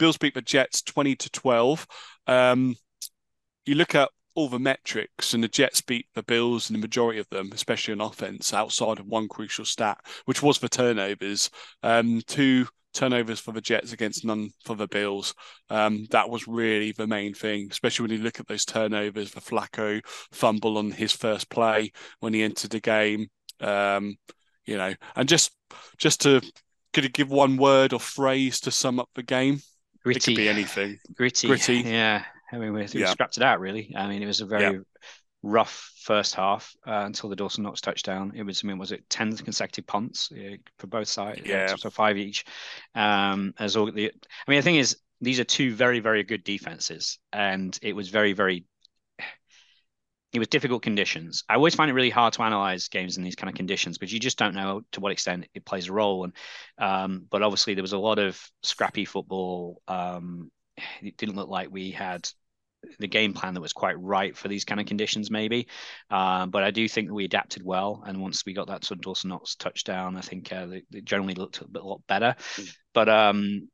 Bills 0.00 0.18
beat 0.18 0.34
the 0.34 0.42
Jets 0.42 0.82
twenty 0.82 1.14
to 1.14 1.30
twelve. 1.30 1.86
Um, 2.26 2.74
you 3.66 3.76
look 3.76 3.94
at 3.94 4.10
all 4.34 4.48
the 4.48 4.58
metrics, 4.58 5.34
and 5.34 5.42
the 5.42 5.48
Jets 5.48 5.80
beat 5.80 6.06
the 6.14 6.22
Bills 6.22 6.68
and 6.68 6.76
the 6.76 6.80
majority 6.80 7.18
of 7.18 7.28
them, 7.30 7.50
especially 7.52 7.92
on 7.92 8.00
offense, 8.00 8.52
outside 8.52 8.98
of 8.98 9.06
one 9.06 9.28
crucial 9.28 9.64
stat, 9.64 9.98
which 10.24 10.42
was 10.42 10.58
the 10.58 10.68
turnovers. 10.68 11.50
Um, 11.82 12.22
two 12.26 12.66
turnovers 12.92 13.40
for 13.40 13.52
the 13.52 13.60
Jets 13.60 13.92
against 13.92 14.24
none 14.24 14.50
for 14.64 14.76
the 14.76 14.88
Bills. 14.88 15.34
Um, 15.70 16.06
that 16.10 16.28
was 16.28 16.46
really 16.46 16.92
the 16.92 17.06
main 17.06 17.34
thing, 17.34 17.68
especially 17.70 18.04
when 18.04 18.18
you 18.18 18.24
look 18.24 18.40
at 18.40 18.48
those 18.48 18.64
turnovers. 18.64 19.32
The 19.32 19.40
Flacco 19.40 20.00
fumble 20.32 20.78
on 20.78 20.90
his 20.90 21.12
first 21.12 21.48
play 21.48 21.92
when 22.20 22.34
he 22.34 22.42
entered 22.42 22.70
the 22.70 22.80
game. 22.80 23.28
Um, 23.60 24.16
you 24.64 24.76
know, 24.76 24.94
and 25.16 25.28
just 25.28 25.52
just 25.98 26.20
to 26.22 26.40
could 26.92 27.04
you 27.04 27.10
give 27.10 27.30
one 27.30 27.56
word 27.56 27.92
or 27.92 28.00
phrase 28.00 28.60
to 28.60 28.70
sum 28.70 29.00
up 29.00 29.08
the 29.14 29.22
game? 29.22 29.60
Gritty. 30.02 30.32
It 30.32 30.34
could 30.34 30.40
be 30.40 30.48
anything. 30.48 30.98
Gritty. 31.14 31.48
Gritty. 31.48 31.76
Yeah. 31.78 32.24
I 32.52 32.58
mean, 32.58 32.72
we, 32.74 32.82
we 32.82 33.00
yeah. 33.00 33.10
scrapped 33.10 33.38
it 33.38 33.42
out 33.42 33.60
really. 33.60 33.94
I 33.96 34.06
mean, 34.06 34.22
it 34.22 34.26
was 34.26 34.42
a 34.42 34.46
very 34.46 34.74
yeah. 34.76 34.82
rough 35.42 35.90
first 36.02 36.34
half 36.34 36.74
uh, 36.86 37.02
until 37.06 37.30
the 37.30 37.36
Dawson 37.36 37.64
Knox 37.64 37.80
touchdown. 37.80 38.32
It 38.34 38.42
was, 38.42 38.62
I 38.62 38.66
mean, 38.66 38.78
was 38.78 38.92
it 38.92 39.08
ten 39.08 39.34
consecutive 39.36 39.86
punts 39.86 40.30
for 40.78 40.86
both 40.86 41.08
sides? 41.08 41.40
Yeah, 41.44 41.74
so 41.76 41.90
five 41.90 42.18
each. 42.18 42.44
Um, 42.94 43.54
as 43.58 43.76
all 43.76 43.90
the, 43.90 44.06
I 44.06 44.50
mean, 44.50 44.58
the 44.58 44.62
thing 44.62 44.76
is, 44.76 44.98
these 45.20 45.40
are 45.40 45.44
two 45.44 45.74
very, 45.74 46.00
very 46.00 46.24
good 46.24 46.44
defenses, 46.44 47.18
and 47.32 47.78
it 47.80 47.94
was 47.94 48.08
very, 48.08 48.32
very. 48.32 48.64
It 50.32 50.38
was 50.38 50.48
difficult 50.48 50.82
conditions. 50.82 51.44
I 51.48 51.56
always 51.56 51.74
find 51.74 51.90
it 51.90 51.94
really 51.94 52.08
hard 52.08 52.32
to 52.34 52.42
analyze 52.42 52.88
games 52.88 53.18
in 53.18 53.22
these 53.22 53.36
kind 53.36 53.50
of 53.50 53.54
conditions 53.54 53.98
because 53.98 54.14
you 54.14 54.18
just 54.18 54.38
don't 54.38 54.54
know 54.54 54.80
to 54.92 55.00
what 55.00 55.12
extent 55.12 55.46
it 55.54 55.66
plays 55.66 55.88
a 55.88 55.92
role. 55.92 56.24
And 56.24 56.32
um, 56.78 57.26
but 57.30 57.42
obviously 57.42 57.74
there 57.74 57.82
was 57.82 57.92
a 57.92 57.98
lot 57.98 58.18
of 58.18 58.42
scrappy 58.62 59.04
football. 59.04 59.82
Um, 59.86 60.50
it 61.02 61.18
didn't 61.18 61.36
look 61.36 61.50
like 61.50 61.68
we 61.70 61.90
had 61.90 62.28
the 62.98 63.08
game 63.08 63.32
plan 63.32 63.54
that 63.54 63.60
was 63.60 63.72
quite 63.72 64.00
right 64.00 64.36
for 64.36 64.48
these 64.48 64.64
kind 64.64 64.80
of 64.80 64.86
conditions, 64.86 65.30
maybe. 65.30 65.68
Um, 66.10 66.50
but 66.50 66.62
I 66.62 66.70
do 66.70 66.88
think 66.88 67.10
we 67.10 67.24
adapted 67.24 67.64
well, 67.64 68.02
and 68.06 68.20
once 68.20 68.44
we 68.44 68.54
got 68.54 68.68
that 68.68 68.84
sort 68.84 68.98
of 68.98 69.02
Dawson 69.02 69.30
Knox 69.30 69.54
touchdown, 69.56 70.16
I 70.16 70.20
think 70.20 70.52
uh, 70.52 70.66
they, 70.66 70.82
they, 70.90 71.00
generally 71.00 71.34
looked 71.34 71.60
a, 71.60 71.68
bit, 71.68 71.82
a 71.82 71.86
lot 71.86 72.02
better. 72.06 72.34
Mm. 72.56 72.76
But 72.94 73.08
um, 73.08 73.68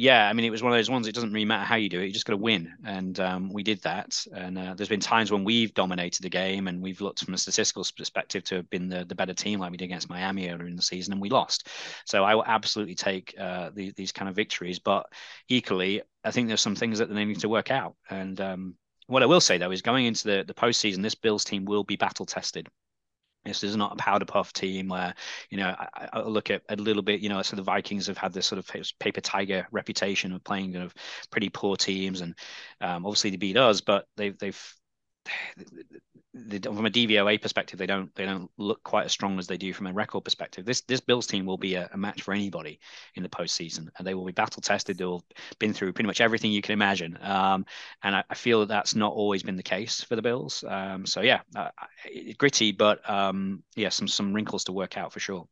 yeah, 0.00 0.28
I 0.28 0.32
mean, 0.32 0.46
it 0.46 0.50
was 0.50 0.62
one 0.62 0.72
of 0.72 0.78
those 0.78 0.88
ones. 0.88 1.06
It 1.06 1.14
doesn't 1.14 1.32
really 1.32 1.44
matter 1.44 1.64
how 1.64 1.76
you 1.76 1.90
do 1.90 2.00
it; 2.00 2.06
you 2.06 2.12
just 2.12 2.24
got 2.24 2.32
to 2.32 2.38
win, 2.38 2.72
and 2.86 3.20
um, 3.20 3.52
we 3.52 3.62
did 3.62 3.82
that. 3.82 4.24
And 4.34 4.56
uh, 4.56 4.74
there's 4.74 4.88
been 4.88 4.98
times 4.98 5.30
when 5.30 5.44
we've 5.44 5.74
dominated 5.74 6.22
the 6.22 6.30
game, 6.30 6.68
and 6.68 6.80
we've 6.80 7.02
looked 7.02 7.22
from 7.22 7.34
a 7.34 7.38
statistical 7.38 7.84
perspective 7.94 8.42
to 8.44 8.56
have 8.56 8.70
been 8.70 8.88
the, 8.88 9.04
the 9.04 9.14
better 9.14 9.34
team, 9.34 9.60
like 9.60 9.70
we 9.70 9.76
did 9.76 9.84
against 9.84 10.08
Miami 10.08 10.48
earlier 10.48 10.66
in 10.66 10.76
the 10.76 10.82
season, 10.82 11.12
and 11.12 11.20
we 11.20 11.28
lost. 11.28 11.68
So 12.06 12.24
I 12.24 12.34
will 12.34 12.44
absolutely 12.46 12.94
take 12.94 13.34
uh, 13.38 13.70
the, 13.74 13.92
these 13.94 14.10
kind 14.10 14.30
of 14.30 14.34
victories, 14.34 14.78
but 14.78 15.06
equally, 15.50 16.00
I 16.24 16.30
think 16.30 16.48
there's 16.48 16.62
some 16.62 16.76
things 16.76 16.98
that 16.98 17.12
they 17.12 17.24
need 17.26 17.40
to 17.40 17.50
work 17.50 17.70
out. 17.70 17.94
And 18.08 18.40
um, 18.40 18.74
what 19.06 19.22
I 19.22 19.26
will 19.26 19.40
say 19.40 19.58
though 19.58 19.70
is 19.70 19.82
going 19.82 20.06
into 20.06 20.24
the 20.24 20.44
the 20.46 20.54
postseason, 20.54 21.02
this 21.02 21.14
Bills 21.14 21.44
team 21.44 21.66
will 21.66 21.84
be 21.84 21.96
battle 21.96 22.24
tested. 22.24 22.68
This 23.44 23.64
is 23.64 23.76
not 23.76 23.92
a 23.92 23.96
powder 23.96 24.26
puff 24.26 24.52
team 24.52 24.88
where, 24.88 25.14
you 25.48 25.56
know, 25.56 25.68
I, 25.68 26.08
I, 26.12 26.20
look 26.20 26.50
at 26.50 26.62
a 26.68 26.76
little 26.76 27.02
bit, 27.02 27.20
you 27.20 27.30
know, 27.30 27.40
so 27.40 27.56
the 27.56 27.62
Vikings 27.62 28.06
have 28.06 28.18
had 28.18 28.34
this 28.34 28.46
sort 28.46 28.58
of 28.58 28.98
paper 28.98 29.20
tiger 29.22 29.66
reputation 29.72 30.32
of 30.32 30.44
playing 30.44 30.74
kind 30.74 30.84
of 30.84 30.94
pretty 31.30 31.48
poor 31.48 31.76
teams, 31.76 32.20
and 32.20 32.34
um, 32.82 33.06
obviously 33.06 33.30
they 33.30 33.36
beat 33.36 33.56
us, 33.56 33.80
but 33.80 34.06
they've 34.16 34.36
they've 34.38 34.74
from 36.62 36.86
a 36.86 36.90
DVOA 36.90 37.42
perspective, 37.42 37.78
they 37.78 37.86
don't 37.86 38.14
they 38.14 38.24
don't 38.24 38.50
look 38.56 38.82
quite 38.84 39.04
as 39.04 39.12
strong 39.12 39.38
as 39.38 39.46
they 39.46 39.56
do 39.56 39.72
from 39.72 39.86
a 39.88 39.92
record 39.92 40.24
perspective. 40.24 40.64
This 40.64 40.80
this 40.82 41.00
Bills 41.00 41.26
team 41.26 41.44
will 41.44 41.58
be 41.58 41.74
a, 41.74 41.88
a 41.92 41.98
match 41.98 42.22
for 42.22 42.32
anybody 42.32 42.78
in 43.14 43.22
the 43.22 43.28
postseason, 43.28 43.88
and 43.98 44.06
they 44.06 44.14
will 44.14 44.24
be 44.24 44.32
battle 44.32 44.62
tested. 44.62 44.96
They'll 44.96 45.24
been 45.58 45.74
through 45.74 45.92
pretty 45.92 46.06
much 46.06 46.20
everything 46.20 46.52
you 46.52 46.62
can 46.62 46.72
imagine, 46.72 47.18
um, 47.22 47.66
and 48.02 48.14
I, 48.14 48.24
I, 48.30 48.34
feel 48.34 48.60
that 48.60 48.68
that's 48.68 48.94
not 48.94 49.12
always 49.12 49.42
been 49.42 49.56
the 49.56 49.62
case 49.62 50.02
for 50.02 50.16
the 50.16 50.22
Bills. 50.22 50.64
Um, 50.66 51.04
so 51.04 51.20
yeah, 51.20 51.40
uh, 51.56 51.70
gritty, 52.38 52.72
but 52.72 53.08
um, 53.10 53.62
yeah, 53.74 53.88
some 53.88 54.08
some 54.08 54.32
wrinkles 54.32 54.64
to 54.64 54.72
work 54.72 54.96
out 54.96 55.12
for 55.12 55.20
sure. 55.20 55.48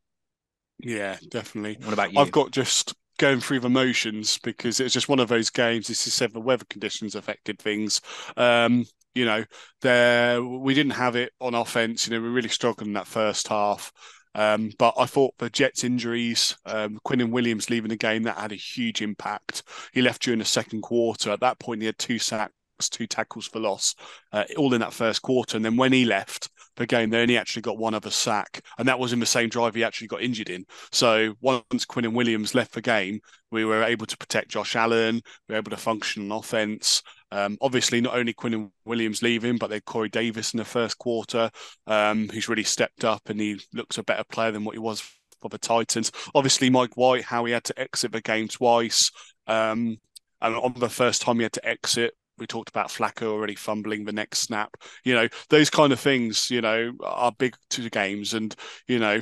Yeah, 0.79 1.17
definitely. 1.29 1.85
What 1.85 1.93
about 1.93 2.13
you? 2.13 2.21
I've 2.21 2.31
got 2.31 2.53
just 2.53 2.95
going 3.19 3.41
through 3.41 3.61
the 3.61 3.69
motions 3.69 4.39
because 4.39 4.79
it's 4.79 4.95
just 4.95 5.09
one 5.09 5.19
of 5.19 5.29
those 5.29 5.51
games. 5.51 5.89
This 5.89 6.07
is 6.07 6.15
said 6.15 6.33
the 6.33 6.41
weather 6.41 6.65
conditions 6.71 7.15
affected 7.15 7.59
things. 7.59 8.01
Um, 8.37 8.87
you 9.15 9.25
know, 9.25 9.45
there 9.83 10.43
we 10.43 10.75
didn't 10.75 10.93
have 10.93 11.17
it 11.17 11.33
on 11.41 11.55
offense. 11.55 12.07
You 12.07 12.15
know, 12.15 12.23
we 12.23 12.29
really 12.29 12.49
struggled 12.49 12.87
in 12.87 12.95
that 12.95 13.07
first 13.07 13.49
half. 13.49 13.93
Um, 14.35 14.71
but 14.79 14.95
I 14.97 15.07
thought 15.07 15.35
the 15.39 15.51
Jets' 15.51 15.85
injuries, 15.85 16.57
um, 16.65 16.99
and 17.11 17.33
Williams 17.33 17.71
leaving 17.71 17.89
the 17.89 17.97
game, 17.97 18.23
that 18.25 18.39
had 18.39 18.53
a 18.53 18.57
huge 18.57 19.03
impact. 19.03 19.65
He 19.93 20.03
left 20.03 20.23
during 20.23 20.39
the 20.39 20.45
second 20.45 20.83
quarter. 20.83 21.31
At 21.31 21.41
that 21.41 21.59
point, 21.59 21.81
he 21.81 21.87
had 21.87 21.99
two 21.99 22.19
sacks, 22.19 22.53
two 22.89 23.07
tackles 23.07 23.47
for 23.47 23.59
loss, 23.59 23.95
uh, 24.33 24.45
all 24.57 24.75
in 24.75 24.81
that 24.81 24.93
first 24.93 25.23
quarter. 25.23 25.57
And 25.57 25.65
then 25.65 25.77
when 25.77 25.93
he 25.93 26.05
left 26.05 26.51
game, 26.87 27.11
they 27.11 27.21
only 27.21 27.37
actually 27.37 27.63
got 27.63 27.79
one 27.79 27.95
other 27.95 28.11
sack, 28.11 28.61
and 28.79 28.89
that 28.89 28.99
was 28.99 29.13
in 29.13 29.21
the 29.21 29.27
same 29.27 29.49
drive 29.49 29.75
he 29.75 29.85
actually 29.85 30.09
got 30.09 30.23
injured 30.23 30.51
in. 30.51 30.65
So 30.93 31.35
once 31.41 31.87
Quinnen 31.87 32.13
Williams 32.13 32.55
left 32.55 32.73
the 32.73 32.81
game, 32.83 33.21
we 33.51 33.65
were 33.65 33.83
able 33.83 34.07
to 34.07 34.17
protect 34.17 34.51
Josh 34.51 34.77
Allen. 34.77 35.21
We 35.49 35.53
were 35.53 35.59
able 35.59 35.71
to 35.71 35.77
function 35.77 36.31
on 36.31 36.39
offense. 36.39 37.03
Um, 37.31 37.59
obviously, 37.61 38.01
not 38.01 38.17
only 38.17 38.33
Quinnen 38.33 38.71
Williams 38.85 39.23
leaving, 39.23 39.57
but 39.57 39.69
they 39.69 39.77
had 39.77 39.85
Corey 39.85 40.09
Davis 40.09 40.53
in 40.55 40.59
the 40.59 40.65
first 40.65 40.99
quarter, 40.99 41.51
um, 41.87 42.29
who's 42.29 42.49
really 42.49 42.65
stepped 42.65 43.05
up 43.05 43.29
and 43.29 43.41
he 43.41 43.61
looks 43.73 43.99
a 43.99 44.03
better 44.03 44.25
player 44.25 44.53
than 44.53 44.65
what 44.65 44.75
he 44.75 44.79
was 44.79 45.03
for 45.41 45.49
the 45.49 45.59
Titans. 45.59 46.11
Obviously, 46.35 46.71
Mike 46.71 46.97
White, 46.97 47.25
how 47.25 47.45
he 47.45 47.53
had 47.53 47.65
to 47.65 47.79
exit 47.79 48.13
the 48.13 48.21
game 48.21 48.49
twice. 48.49 49.11
Um, 49.47 49.99
and 50.41 50.55
on 50.55 50.75
the 50.75 50.89
first 50.89 51.23
time 51.23 51.37
he 51.37 51.43
had 51.43 51.53
to 51.55 51.69
exit, 51.69 52.15
we 52.39 52.47
talked 52.47 52.69
about 52.69 52.89
Flacco 52.89 53.29
already 53.29 53.55
fumbling 53.55 54.05
the 54.05 54.13
next 54.13 54.41
snap. 54.41 54.77
You 55.05 55.15
know, 55.15 55.29
those 55.51 55.71
kind 55.71 55.93
of 55.93 56.01
things, 56.01 56.51
you 56.51 56.61
know, 56.61 56.93
are 57.03 57.33
big 57.33 57.57
to 57.71 57.83
the 57.83 57.91
games. 57.91 58.35
And, 58.35 58.55
you 58.87 58.99
know, 58.99 59.21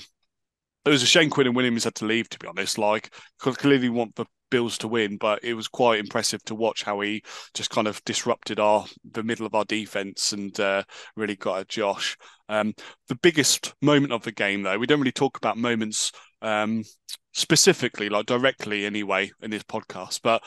it 0.85 0.90
was 0.90 1.02
a 1.02 1.06
shame 1.06 1.30
Quinnen 1.30 1.54
Williams 1.54 1.85
had 1.85 1.96
to 1.96 2.06
leave, 2.06 2.28
to 2.30 2.38
be 2.38 2.46
honest. 2.46 2.78
Like, 2.78 3.12
clearly 3.38 3.88
want 3.88 4.14
the 4.14 4.26
Bills 4.50 4.78
to 4.78 4.88
win, 4.88 5.16
but 5.16 5.42
it 5.42 5.54
was 5.54 5.66
quite 5.66 5.99
impressive 5.99 6.42
to 6.44 6.54
watch 6.54 6.85
how 6.85 7.00
he 7.00 7.23
just 7.54 7.70
kind 7.70 7.88
of 7.88 8.02
disrupted 8.04 8.61
our 8.61 8.87
the 9.11 9.25
middle 9.25 9.44
of 9.44 9.54
our 9.54 9.64
defense 9.64 10.32
and 10.32 10.58
uh, 10.61 10.85
really 11.16 11.35
got 11.35 11.61
at 11.61 11.68
Josh. 11.68 12.16
Um, 12.49 12.75
the 13.08 13.16
biggest 13.16 13.75
moment 13.82 14.12
of 14.12 14.23
the 14.23 14.32
game, 14.32 14.62
though, 14.62 14.78
we 14.78 14.87
don't 14.87 15.00
really 15.00 15.11
talk 15.11 15.37
about 15.37 15.58
moments 15.58 16.12
um, 16.42 16.85
specifically, 17.32 18.08
like 18.08 18.26
directly 18.26 18.87
anyway, 18.87 19.32
in 19.42 19.50
this 19.50 19.64
podcast, 19.64 20.20
but 20.23 20.44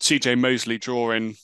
CJ 0.00 0.38
Mosley 0.38 0.78
drawing 0.78 1.36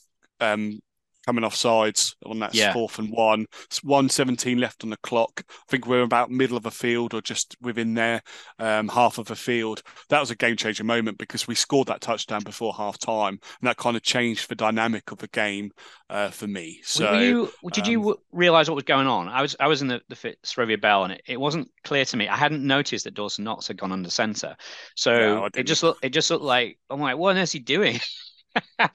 um, 0.42 0.80
coming 1.26 1.44
off 1.44 1.54
sides 1.54 2.16
on 2.26 2.40
that 2.40 2.54
yeah. 2.54 2.72
fourth 2.72 2.98
and 2.98 3.10
one. 3.12 3.46
It's 3.64 3.82
117 3.84 4.58
left 4.58 4.82
on 4.82 4.90
the 4.90 4.96
clock. 4.98 5.44
I 5.48 5.54
think 5.68 5.86
we're 5.86 6.02
about 6.02 6.30
middle 6.30 6.56
of 6.56 6.66
a 6.66 6.70
field 6.70 7.14
or 7.14 7.20
just 7.20 7.56
within 7.60 7.94
there, 7.94 8.22
um, 8.58 8.88
half 8.88 9.18
of 9.18 9.30
a 9.30 9.36
field. 9.36 9.82
That 10.08 10.20
was 10.20 10.30
a 10.30 10.36
game 10.36 10.56
changer 10.56 10.84
moment 10.84 11.18
because 11.18 11.46
we 11.46 11.54
scored 11.54 11.88
that 11.88 12.00
touchdown 12.00 12.42
before 12.42 12.74
half 12.74 12.98
time, 12.98 13.38
and 13.60 13.68
that 13.68 13.76
kind 13.76 13.96
of 13.96 14.02
changed 14.02 14.48
the 14.48 14.54
dynamic 14.54 15.12
of 15.12 15.18
the 15.18 15.28
game 15.28 15.70
uh, 16.10 16.30
for 16.30 16.46
me. 16.46 16.80
So, 16.84 17.18
you, 17.18 17.52
did 17.72 17.84
um, 17.84 17.90
you 17.90 18.16
realize 18.32 18.68
what 18.68 18.74
was 18.74 18.84
going 18.84 19.06
on? 19.06 19.28
I 19.28 19.42
was 19.42 19.56
I 19.60 19.68
was 19.68 19.82
in 19.82 19.88
the, 19.88 20.00
the 20.08 20.16
Fitzrovia 20.16 20.80
Bell, 20.80 21.04
and 21.04 21.14
it, 21.14 21.22
it 21.26 21.40
wasn't 21.40 21.70
clear 21.84 22.04
to 22.04 22.16
me. 22.16 22.28
I 22.28 22.36
hadn't 22.36 22.66
noticed 22.66 23.04
that 23.04 23.14
Dawson 23.14 23.44
Knox 23.44 23.68
had 23.68 23.78
gone 23.78 23.92
under 23.92 24.10
center, 24.10 24.56
so 24.96 25.12
no, 25.12 25.48
it 25.54 25.64
just 25.64 25.82
looked 25.82 26.04
it 26.04 26.10
just 26.10 26.30
looked 26.30 26.44
like 26.44 26.78
I'm 26.90 27.00
like, 27.00 27.16
what 27.16 27.36
is 27.36 27.52
he 27.52 27.60
doing? 27.60 28.00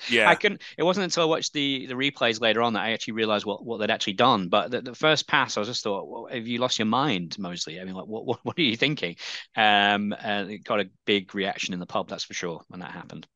yeah, 0.10 0.30
I 0.30 0.36
couldn't. 0.36 0.62
It 0.78 0.84
wasn't 0.84 1.06
until 1.06 1.24
I 1.24 1.28
watched 1.28 1.54
the 1.54 1.86
the 1.88 1.94
replays 1.96 2.42
later 2.42 2.62
on 2.62 2.74
that 2.74 2.84
I 2.84 2.92
actually 2.92 3.14
realized 3.14 3.46
what 3.46 3.66
what 3.66 3.78
they'd 3.80 3.92
actually 3.92 4.14
done. 4.14 4.50
But 4.50 4.72
the, 4.72 4.82
the 4.82 4.96
first 4.96 5.28
pass, 5.28 5.58
I 5.58 5.62
was 5.62 5.70
just 5.70 5.84
thought, 5.84 6.08
well, 6.08 6.28
have 6.32 6.48
you 6.48 6.60
lost 6.60 6.80
your 6.80 6.86
mind, 6.86 7.38
Mosley? 7.40 7.80
I 7.80 7.84
mean, 7.84 7.96
like, 7.96 8.08
what 8.08 8.26
what, 8.26 8.40
what 8.44 8.58
are 8.58 8.62
you 8.62 8.78
thinking? 8.78 9.16
Um, 9.56 10.14
and 10.20 10.52
it 10.52 10.64
got 10.64 10.80
a 10.80 10.90
big 11.06 11.34
reaction 11.36 11.74
in 11.74 11.80
the 11.80 11.86
pub, 11.86 12.10
that's 12.10 12.24
for 12.24 12.34
sure, 12.34 12.62
when 12.68 12.82
that 12.82 12.92
happened. 12.92 13.28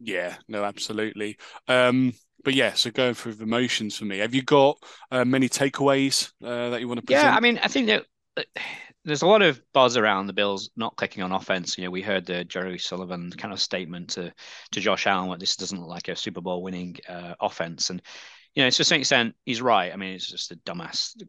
Yeah, 0.00 0.36
no, 0.48 0.64
absolutely. 0.64 1.38
Um, 1.68 2.12
but 2.42 2.54
yeah, 2.54 2.74
so 2.74 2.90
going 2.90 3.14
through 3.14 3.34
the 3.34 3.46
motions 3.46 3.96
for 3.96 4.04
me, 4.04 4.18
have 4.18 4.34
you 4.34 4.42
got 4.42 4.76
uh, 5.10 5.24
many 5.24 5.48
takeaways 5.48 6.30
uh, 6.44 6.70
that 6.70 6.80
you 6.80 6.88
want 6.88 7.00
to 7.00 7.06
present? 7.06 7.24
Yeah, 7.24 7.34
I 7.34 7.40
mean, 7.40 7.58
I 7.62 7.68
think 7.68 7.86
that 7.86 8.04
there's 9.04 9.22
a 9.22 9.26
lot 9.26 9.42
of 9.42 9.60
buzz 9.72 9.96
around 9.96 10.26
the 10.26 10.32
Bills 10.32 10.70
not 10.76 10.96
clicking 10.96 11.22
on 11.22 11.32
offense. 11.32 11.76
You 11.76 11.84
know, 11.84 11.90
we 11.90 12.02
heard 12.02 12.26
the 12.26 12.44
Jerry 12.44 12.78
Sullivan 12.78 13.30
kind 13.30 13.52
of 13.52 13.60
statement 13.60 14.10
to 14.10 14.32
to 14.72 14.80
Josh 14.80 15.06
Allen, 15.06 15.30
that 15.30 15.40
this 15.40 15.56
doesn't 15.56 15.78
look 15.78 15.88
like 15.88 16.08
a 16.08 16.16
Super 16.16 16.40
Bowl 16.40 16.62
winning 16.62 16.96
uh, 17.08 17.34
offense, 17.40 17.90
and 17.90 18.00
you 18.54 18.62
know, 18.62 18.70
to 18.70 18.84
certain 18.84 19.00
extent, 19.00 19.34
he's 19.44 19.60
right. 19.60 19.92
I 19.92 19.96
mean, 19.96 20.14
it's 20.14 20.28
just 20.28 20.52
a 20.52 20.56
dumbass 20.56 21.20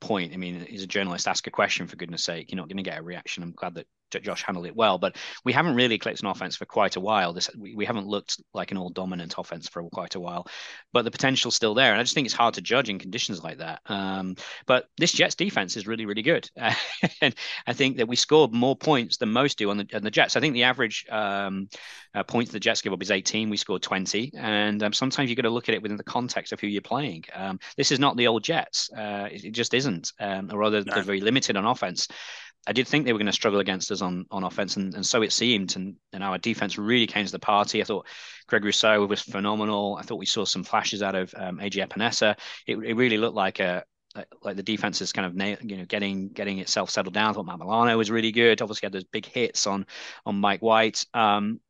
point. 0.00 0.32
I 0.32 0.36
mean, 0.38 0.64
he's 0.68 0.82
a 0.82 0.86
journalist. 0.86 1.28
Ask 1.28 1.46
a 1.46 1.50
question 1.50 1.86
for 1.86 1.96
goodness 1.96 2.24
sake. 2.24 2.50
You're 2.50 2.56
not 2.56 2.68
going 2.68 2.78
to 2.78 2.82
get 2.82 2.98
a 2.98 3.02
reaction. 3.02 3.42
I'm 3.42 3.52
glad 3.52 3.74
that 3.74 3.86
Josh 4.20 4.42
handled 4.42 4.66
it 4.66 4.76
well, 4.76 4.98
but 4.98 5.16
we 5.44 5.52
haven't 5.52 5.74
really 5.74 5.98
clicked 5.98 6.20
an 6.20 6.28
offense 6.28 6.56
for 6.56 6.66
quite 6.66 6.96
a 6.96 7.00
while. 7.00 7.32
This 7.32 7.50
we, 7.56 7.74
we 7.74 7.84
haven't 7.84 8.06
looked 8.06 8.42
like 8.54 8.70
an 8.70 8.78
all 8.78 8.90
dominant 8.90 9.34
offense 9.38 9.68
for 9.68 9.82
quite 9.90 10.14
a 10.14 10.20
while, 10.20 10.46
but 10.92 11.04
the 11.04 11.10
potential's 11.10 11.54
still 11.54 11.74
there, 11.74 11.92
and 11.92 12.00
I 12.00 12.02
just 12.02 12.14
think 12.14 12.26
it's 12.26 12.34
hard 12.34 12.54
to 12.54 12.60
judge 12.60 12.88
in 12.88 12.98
conditions 12.98 13.42
like 13.42 13.58
that. 13.58 13.80
Um, 13.86 14.36
but 14.66 14.86
this 14.98 15.12
Jets 15.12 15.34
defense 15.34 15.76
is 15.76 15.86
really 15.86 16.06
really 16.06 16.22
good, 16.22 16.50
and 17.20 17.34
I 17.66 17.72
think 17.72 17.96
that 17.98 18.08
we 18.08 18.16
scored 18.16 18.52
more 18.52 18.76
points 18.76 19.16
than 19.16 19.30
most 19.30 19.58
do 19.58 19.70
on 19.70 19.78
the, 19.78 19.88
on 19.94 20.02
the 20.02 20.10
Jets. 20.10 20.36
I 20.36 20.40
think 20.40 20.54
the 20.54 20.64
average 20.64 21.06
um, 21.10 21.68
uh, 22.14 22.22
points 22.22 22.52
the 22.52 22.60
Jets 22.60 22.82
give 22.82 22.92
up 22.92 23.02
is 23.02 23.10
18. 23.10 23.50
We 23.50 23.56
scored 23.56 23.82
20, 23.82 24.32
and 24.36 24.82
um, 24.82 24.92
sometimes 24.92 25.30
you've 25.30 25.36
got 25.36 25.42
to 25.42 25.50
look 25.50 25.68
at 25.68 25.74
it 25.74 25.82
within 25.82 25.96
the 25.96 26.04
context 26.04 26.52
of 26.52 26.60
who 26.60 26.66
you're 26.66 26.82
playing. 26.82 27.24
Um, 27.34 27.58
this 27.76 27.92
is 27.92 27.98
not 27.98 28.16
the 28.16 28.26
old 28.26 28.44
Jets. 28.44 28.90
Uh, 28.92 29.28
it, 29.30 29.44
it, 29.44 29.50
just 29.52 29.74
isn't, 29.74 30.12
um, 30.20 30.50
or 30.52 30.58
rather, 30.58 30.82
no. 30.84 30.94
they're 30.94 31.02
very 31.02 31.20
limited 31.20 31.56
on 31.56 31.64
offense. 31.64 32.08
I 32.66 32.72
did 32.72 32.86
think 32.86 33.04
they 33.04 33.12
were 33.12 33.18
going 33.18 33.26
to 33.26 33.32
struggle 33.32 33.60
against 33.60 33.90
us 33.90 34.02
on 34.02 34.26
on 34.30 34.44
offense, 34.44 34.76
and, 34.76 34.94
and 34.94 35.04
so 35.04 35.22
it 35.22 35.32
seemed. 35.32 35.74
And, 35.76 35.96
and 36.12 36.22
our 36.22 36.38
defense 36.38 36.78
really 36.78 37.06
came 37.06 37.26
to 37.26 37.32
the 37.32 37.38
party. 37.38 37.80
I 37.80 37.84
thought 37.84 38.06
Greg 38.46 38.64
Rousseau 38.64 39.04
was 39.06 39.20
phenomenal. 39.20 39.96
I 39.98 40.02
thought 40.02 40.18
we 40.18 40.26
saw 40.26 40.44
some 40.44 40.62
flashes 40.62 41.02
out 41.02 41.14
of 41.14 41.34
um, 41.36 41.58
AJ 41.58 41.88
Epenesa. 41.88 42.38
It, 42.66 42.76
it 42.76 42.94
really 42.94 43.18
looked 43.18 43.34
like 43.34 43.60
a 43.60 43.84
like 44.42 44.56
the 44.56 44.62
defense 44.62 45.00
is 45.00 45.12
kind 45.12 45.26
of 45.26 45.64
you 45.64 45.76
know 45.78 45.84
getting 45.86 46.28
getting 46.28 46.58
itself 46.58 46.90
settled 46.90 47.14
down. 47.14 47.30
I 47.30 47.32
thought 47.32 47.46
Matt 47.46 47.58
Milano 47.58 47.96
was 47.96 48.10
really 48.10 48.32
good. 48.32 48.60
Obviously 48.62 48.86
had 48.86 48.92
those 48.92 49.04
big 49.04 49.26
hits 49.26 49.66
on 49.66 49.86
on 50.26 50.36
Mike 50.36 50.60
White. 50.60 51.04
Um, 51.14 51.60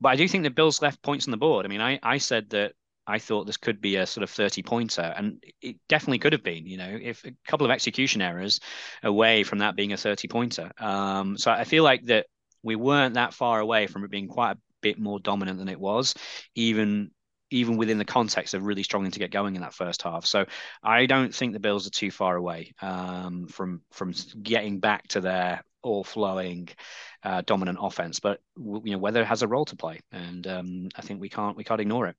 but 0.00 0.10
I 0.10 0.16
do 0.16 0.28
think 0.28 0.44
the 0.44 0.50
Bills 0.50 0.82
left 0.82 1.02
points 1.02 1.26
on 1.26 1.30
the 1.30 1.36
board. 1.36 1.64
I 1.64 1.68
mean, 1.68 1.80
I 1.80 1.98
I 2.02 2.18
said 2.18 2.50
that 2.50 2.72
I 3.06 3.18
thought 3.18 3.46
this 3.46 3.56
could 3.56 3.80
be 3.80 3.96
a 3.96 4.06
sort 4.06 4.22
of 4.22 4.30
30 4.30 4.62
pointer, 4.62 5.14
and 5.16 5.42
it 5.62 5.76
definitely 5.88 6.18
could 6.18 6.32
have 6.32 6.42
been, 6.42 6.66
you 6.66 6.76
know, 6.76 6.98
if 7.00 7.24
a 7.24 7.32
couple 7.46 7.64
of 7.64 7.70
execution 7.70 8.20
errors 8.20 8.60
away 9.02 9.42
from 9.42 9.58
that 9.58 9.76
being 9.76 9.92
a 9.92 9.96
30 9.96 10.28
pointer. 10.28 10.72
Um, 10.78 11.38
so 11.38 11.50
I 11.50 11.64
feel 11.64 11.84
like 11.84 12.04
that 12.06 12.26
we 12.62 12.76
weren't 12.76 13.14
that 13.14 13.34
far 13.34 13.60
away 13.60 13.86
from 13.86 14.04
it 14.04 14.10
being 14.10 14.28
quite 14.28 14.52
a 14.52 14.58
bit 14.82 14.98
more 14.98 15.20
dominant 15.20 15.58
than 15.58 15.68
it 15.68 15.80
was, 15.80 16.14
even 16.54 17.10
even 17.50 17.76
within 17.76 17.98
the 17.98 18.04
context 18.04 18.54
of 18.54 18.64
really 18.64 18.82
struggling 18.82 19.12
to 19.12 19.20
get 19.20 19.30
going 19.30 19.54
in 19.54 19.62
that 19.62 19.72
first 19.72 20.02
half. 20.02 20.26
So 20.26 20.46
I 20.82 21.06
don't 21.06 21.32
think 21.32 21.52
the 21.52 21.60
Bills 21.60 21.86
are 21.86 21.90
too 21.90 22.10
far 22.10 22.34
away 22.34 22.74
um, 22.82 23.46
from 23.46 23.82
from 23.92 24.14
getting 24.42 24.80
back 24.80 25.06
to 25.08 25.20
their 25.20 25.62
all 25.82 26.02
flowing 26.02 26.68
uh, 27.22 27.42
dominant 27.46 27.78
offense. 27.80 28.20
But 28.20 28.40
you 28.56 28.92
know, 28.92 28.98
weather 28.98 29.24
has 29.24 29.42
a 29.42 29.48
role 29.48 29.64
to 29.66 29.76
play, 29.76 30.00
and 30.12 30.46
um, 30.46 30.88
I 30.96 31.02
think 31.02 31.20
we 31.20 31.28
can't 31.28 31.56
we 31.56 31.64
can't 31.64 31.80
ignore 31.80 32.08
it. 32.08 32.16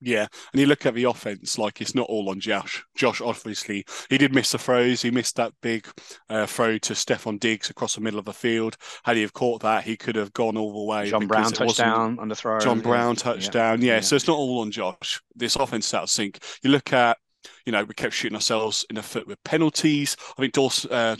Yeah, 0.00 0.26
and 0.52 0.60
you 0.60 0.66
look 0.66 0.84
at 0.84 0.94
the 0.94 1.04
offense, 1.04 1.56
like 1.56 1.80
it's 1.80 1.94
not 1.94 2.08
all 2.08 2.28
on 2.28 2.38
Josh. 2.38 2.84
Josh, 2.94 3.20
obviously, 3.22 3.86
he 4.10 4.18
did 4.18 4.34
miss 4.34 4.52
the 4.52 4.58
throws. 4.58 5.00
He 5.00 5.10
missed 5.10 5.36
that 5.36 5.52
big 5.62 5.86
uh, 6.28 6.46
throw 6.46 6.76
to 6.78 6.92
Stefon 6.92 7.40
Diggs 7.40 7.70
across 7.70 7.94
the 7.94 8.02
middle 8.02 8.18
of 8.18 8.26
the 8.26 8.32
field. 8.34 8.76
Had 9.04 9.16
he 9.16 9.22
have 9.22 9.32
caught 9.32 9.62
that, 9.62 9.84
he 9.84 9.96
could 9.96 10.16
have 10.16 10.32
gone 10.34 10.58
all 10.58 10.72
the 10.72 10.84
way. 10.84 11.08
John 11.08 11.26
Brown 11.26 11.52
touchdown 11.52 12.18
on 12.18 12.28
the 12.28 12.34
throw. 12.34 12.60
John 12.60 12.80
Brown 12.80 13.16
touchdown. 13.16 13.80
Yeah. 13.80 13.94
yeah. 13.94 14.00
so 14.00 14.16
it's 14.16 14.28
not 14.28 14.36
all 14.36 14.60
on 14.60 14.70
Josh. 14.70 15.22
This 15.34 15.56
offense 15.56 15.86
is 15.86 15.94
out 15.94 16.02
of 16.04 16.10
sync. 16.10 16.38
You 16.62 16.70
look 16.70 16.92
at, 16.92 17.16
you 17.64 17.72
know, 17.72 17.84
we 17.84 17.94
kept 17.94 18.12
shooting 18.12 18.36
ourselves 18.36 18.84
in 18.90 18.96
the 18.96 19.02
foot 19.02 19.26
with 19.26 19.42
penalties. 19.44 20.16
I 20.36 20.42
think 20.42 20.52
Dawson, 20.52 20.92
uh, 20.92 21.16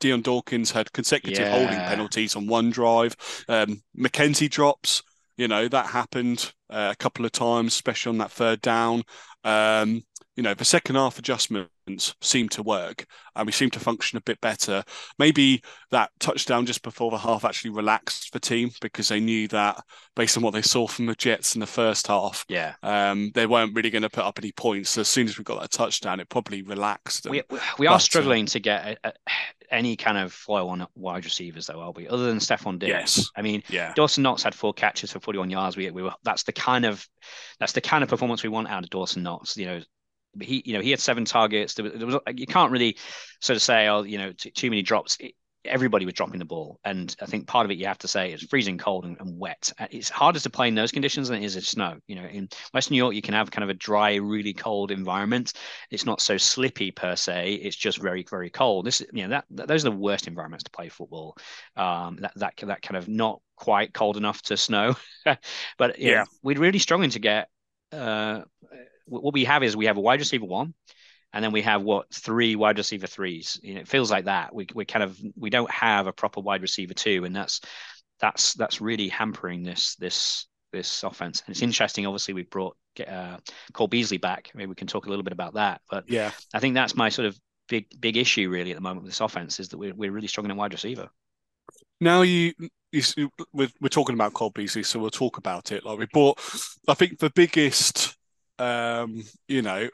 Dion 0.00 0.22
Dawkins 0.22 0.70
had 0.70 0.92
consecutive 0.92 1.38
yeah. 1.38 1.50
holding 1.50 1.78
penalties 1.78 2.36
on 2.36 2.46
one 2.46 2.70
drive. 2.70 3.16
Um, 3.48 3.82
McKenzie 3.98 4.50
drops. 4.50 5.02
You 5.36 5.48
know 5.48 5.68
that 5.68 5.86
happened 5.86 6.52
uh, 6.70 6.90
a 6.92 6.96
couple 6.96 7.24
of 7.24 7.32
times, 7.32 7.74
especially 7.74 8.10
on 8.10 8.18
that 8.18 8.32
third 8.32 8.60
down. 8.60 9.02
Um, 9.44 10.02
you 10.36 10.42
know, 10.42 10.54
the 10.54 10.64
second 10.64 10.96
half 10.96 11.18
adjustments 11.18 12.14
seem 12.20 12.48
to 12.50 12.62
work 12.62 13.06
and 13.34 13.46
we 13.46 13.52
seem 13.52 13.70
to 13.70 13.80
function 13.80 14.18
a 14.18 14.22
bit 14.22 14.38
better. 14.42 14.84
Maybe 15.18 15.62
that 15.90 16.10
touchdown 16.20 16.66
just 16.66 16.82
before 16.82 17.10
the 17.10 17.16
half 17.16 17.44
actually 17.44 17.70
relaxed 17.70 18.32
the 18.32 18.40
team 18.40 18.70
because 18.82 19.08
they 19.08 19.18
knew 19.18 19.48
that 19.48 19.82
based 20.14 20.36
on 20.36 20.42
what 20.42 20.52
they 20.52 20.62
saw 20.62 20.86
from 20.86 21.06
the 21.06 21.14
Jets 21.14 21.54
in 21.54 21.60
the 21.60 21.66
first 21.66 22.06
half, 22.06 22.44
yeah, 22.48 22.74
um, 22.82 23.30
they 23.34 23.46
weren't 23.46 23.74
really 23.74 23.88
going 23.88 24.02
to 24.02 24.10
put 24.10 24.24
up 24.24 24.38
any 24.38 24.52
points. 24.52 24.90
So 24.90 25.00
as 25.00 25.08
soon 25.08 25.26
as 25.26 25.38
we 25.38 25.44
got 25.44 25.60
that 25.60 25.70
touchdown, 25.70 26.20
it 26.20 26.28
probably 26.28 26.62
relaxed. 26.62 27.24
Them. 27.24 27.30
We, 27.30 27.42
we 27.78 27.86
are 27.86 27.94
but, 27.94 28.02
struggling 28.02 28.44
uh, 28.44 28.48
to 28.48 28.60
get 28.60 28.98
a, 29.04 29.08
a, 29.08 29.12
any 29.70 29.96
kind 29.96 30.18
of 30.18 30.32
flow 30.32 30.68
on 30.68 30.86
wide 30.94 31.24
receivers, 31.24 31.66
though, 31.66 31.80
are 31.80 31.92
we? 31.92 32.08
Other 32.08 32.26
than 32.26 32.38
Stefon 32.38 32.78
Diggs, 32.78 33.18
yes. 33.18 33.30
I 33.36 33.42
mean, 33.42 33.62
yeah. 33.68 33.92
Dawson 33.94 34.22
Knox 34.22 34.42
had 34.42 34.54
four 34.54 34.72
catches 34.72 35.12
for 35.12 35.20
41 35.20 35.50
yards. 35.50 35.76
We, 35.76 35.90
we 35.90 36.02
were 36.02 36.12
that's 36.22 36.44
the 36.44 36.52
kind 36.52 36.84
of 36.84 37.06
that's 37.58 37.72
the 37.72 37.80
kind 37.80 38.02
of 38.02 38.10
performance 38.10 38.42
we 38.42 38.48
want 38.48 38.68
out 38.68 38.84
of 38.84 38.90
Dawson 38.90 39.22
Knox. 39.22 39.56
You 39.56 39.66
know, 39.66 39.80
he 40.40 40.62
you 40.64 40.74
know 40.74 40.80
he 40.80 40.90
had 40.90 41.00
seven 41.00 41.24
targets. 41.24 41.74
There 41.74 41.84
was, 41.84 41.94
there 41.94 42.06
was 42.06 42.16
you 42.34 42.46
can't 42.46 42.72
really 42.72 42.96
sort 43.40 43.56
of 43.56 43.62
say 43.62 43.88
oh 43.88 44.02
you 44.02 44.18
know 44.18 44.32
t- 44.32 44.50
too 44.50 44.70
many 44.70 44.82
drops. 44.82 45.16
It, 45.20 45.34
everybody 45.66 46.04
was 46.04 46.14
dropping 46.14 46.38
the 46.38 46.44
ball. 46.44 46.78
And 46.84 47.14
I 47.20 47.26
think 47.26 47.46
part 47.46 47.64
of 47.64 47.70
it 47.70 47.78
you 47.78 47.86
have 47.86 47.98
to 47.98 48.08
say 48.08 48.32
is 48.32 48.42
freezing 48.42 48.78
cold 48.78 49.04
and, 49.04 49.16
and, 49.20 49.38
wet. 49.38 49.72
It's 49.90 50.08
harder 50.08 50.40
to 50.40 50.50
play 50.50 50.68
in 50.68 50.74
those 50.74 50.92
conditions 50.92 51.28
than 51.28 51.42
it 51.42 51.44
is 51.44 51.56
in 51.56 51.62
snow. 51.62 51.98
You 52.06 52.16
know, 52.16 52.24
in 52.24 52.48
Western 52.72 52.94
New 52.94 52.98
York, 52.98 53.14
you 53.14 53.22
can 53.22 53.34
have 53.34 53.50
kind 53.50 53.64
of 53.64 53.70
a 53.70 53.74
dry, 53.74 54.14
really 54.16 54.52
cold 54.52 54.90
environment. 54.90 55.52
It's 55.90 56.06
not 56.06 56.20
so 56.20 56.36
slippy 56.36 56.90
per 56.90 57.16
se. 57.16 57.54
It's 57.54 57.76
just 57.76 58.00
very, 58.00 58.24
very 58.28 58.50
cold. 58.50 58.86
This, 58.86 59.02
you 59.12 59.22
know, 59.22 59.28
that, 59.30 59.44
that 59.50 59.68
those 59.68 59.84
are 59.84 59.90
the 59.90 59.96
worst 59.96 60.26
environments 60.26 60.64
to 60.64 60.70
play 60.70 60.88
football. 60.88 61.36
Um, 61.76 62.18
that 62.20 62.32
that 62.36 62.54
that 62.62 62.82
kind 62.82 62.96
of 62.96 63.08
not 63.08 63.40
quite 63.56 63.92
cold 63.92 64.16
enough 64.16 64.42
to 64.42 64.56
snow, 64.56 64.96
but 65.78 65.98
yeah, 65.98 66.14
know, 66.14 66.24
we're 66.42 66.58
really 66.58 66.78
struggling 66.78 67.10
to 67.10 67.18
get. 67.18 67.48
Uh, 67.92 68.42
what 69.06 69.32
we 69.32 69.44
have 69.44 69.62
is 69.62 69.76
we 69.76 69.86
have 69.86 69.96
a 69.96 70.00
wide 70.00 70.18
receiver 70.18 70.44
one 70.44 70.74
and 71.36 71.44
then 71.44 71.52
we 71.52 71.60
have 71.60 71.82
what 71.82 72.12
three 72.14 72.56
wide 72.56 72.78
receiver 72.78 73.06
threes. 73.06 73.60
You 73.62 73.74
know, 73.74 73.80
it 73.80 73.88
feels 73.88 74.10
like 74.10 74.24
that. 74.24 74.54
We 74.54 74.66
we 74.74 74.86
kind 74.86 75.02
of 75.02 75.20
we 75.36 75.50
don't 75.50 75.70
have 75.70 76.06
a 76.06 76.12
proper 76.12 76.40
wide 76.40 76.62
receiver 76.62 76.94
two, 76.94 77.26
and 77.26 77.36
that's 77.36 77.60
that's 78.18 78.54
that's 78.54 78.80
really 78.80 79.08
hampering 79.08 79.62
this 79.62 79.96
this 79.96 80.46
this 80.72 81.02
offense. 81.02 81.42
And 81.46 81.54
it's 81.54 81.60
interesting. 81.60 82.06
Obviously, 82.06 82.32
we've 82.32 82.48
brought 82.48 82.74
uh, 83.06 83.36
Cole 83.74 83.86
Beasley 83.86 84.16
back. 84.16 84.50
Maybe 84.54 84.70
we 84.70 84.74
can 84.74 84.86
talk 84.86 85.04
a 85.04 85.10
little 85.10 85.24
bit 85.24 85.34
about 85.34 85.54
that. 85.54 85.82
But 85.90 86.08
yeah, 86.08 86.30
I 86.54 86.58
think 86.58 86.74
that's 86.74 86.96
my 86.96 87.10
sort 87.10 87.26
of 87.26 87.38
big 87.68 87.84
big 88.00 88.16
issue 88.16 88.48
really 88.48 88.70
at 88.70 88.76
the 88.76 88.80
moment 88.80 89.02
with 89.02 89.12
this 89.12 89.20
offense 89.20 89.60
is 89.60 89.68
that 89.68 89.76
we're 89.76 89.94
we're 89.94 90.12
really 90.12 90.28
struggling 90.28 90.52
in 90.52 90.56
wide 90.56 90.72
receiver. 90.72 91.10
Now 92.00 92.22
you, 92.22 92.54
you 92.92 93.30
we're, 93.52 93.68
we're 93.80 93.88
talking 93.88 94.14
about 94.14 94.32
Cole 94.32 94.50
Beasley, 94.50 94.84
so 94.84 94.98
we'll 94.98 95.10
talk 95.10 95.36
about 95.36 95.70
it. 95.70 95.84
Like 95.84 95.98
we 95.98 96.06
bought, 96.12 96.38
I 96.88 96.94
think 96.94 97.18
the 97.18 97.30
biggest, 97.30 98.16
um, 98.58 99.22
you 99.48 99.62
know, 99.62 99.88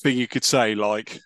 thing 0.00 0.18
you 0.18 0.28
could 0.28 0.44
say, 0.44 0.74
like 0.74 1.18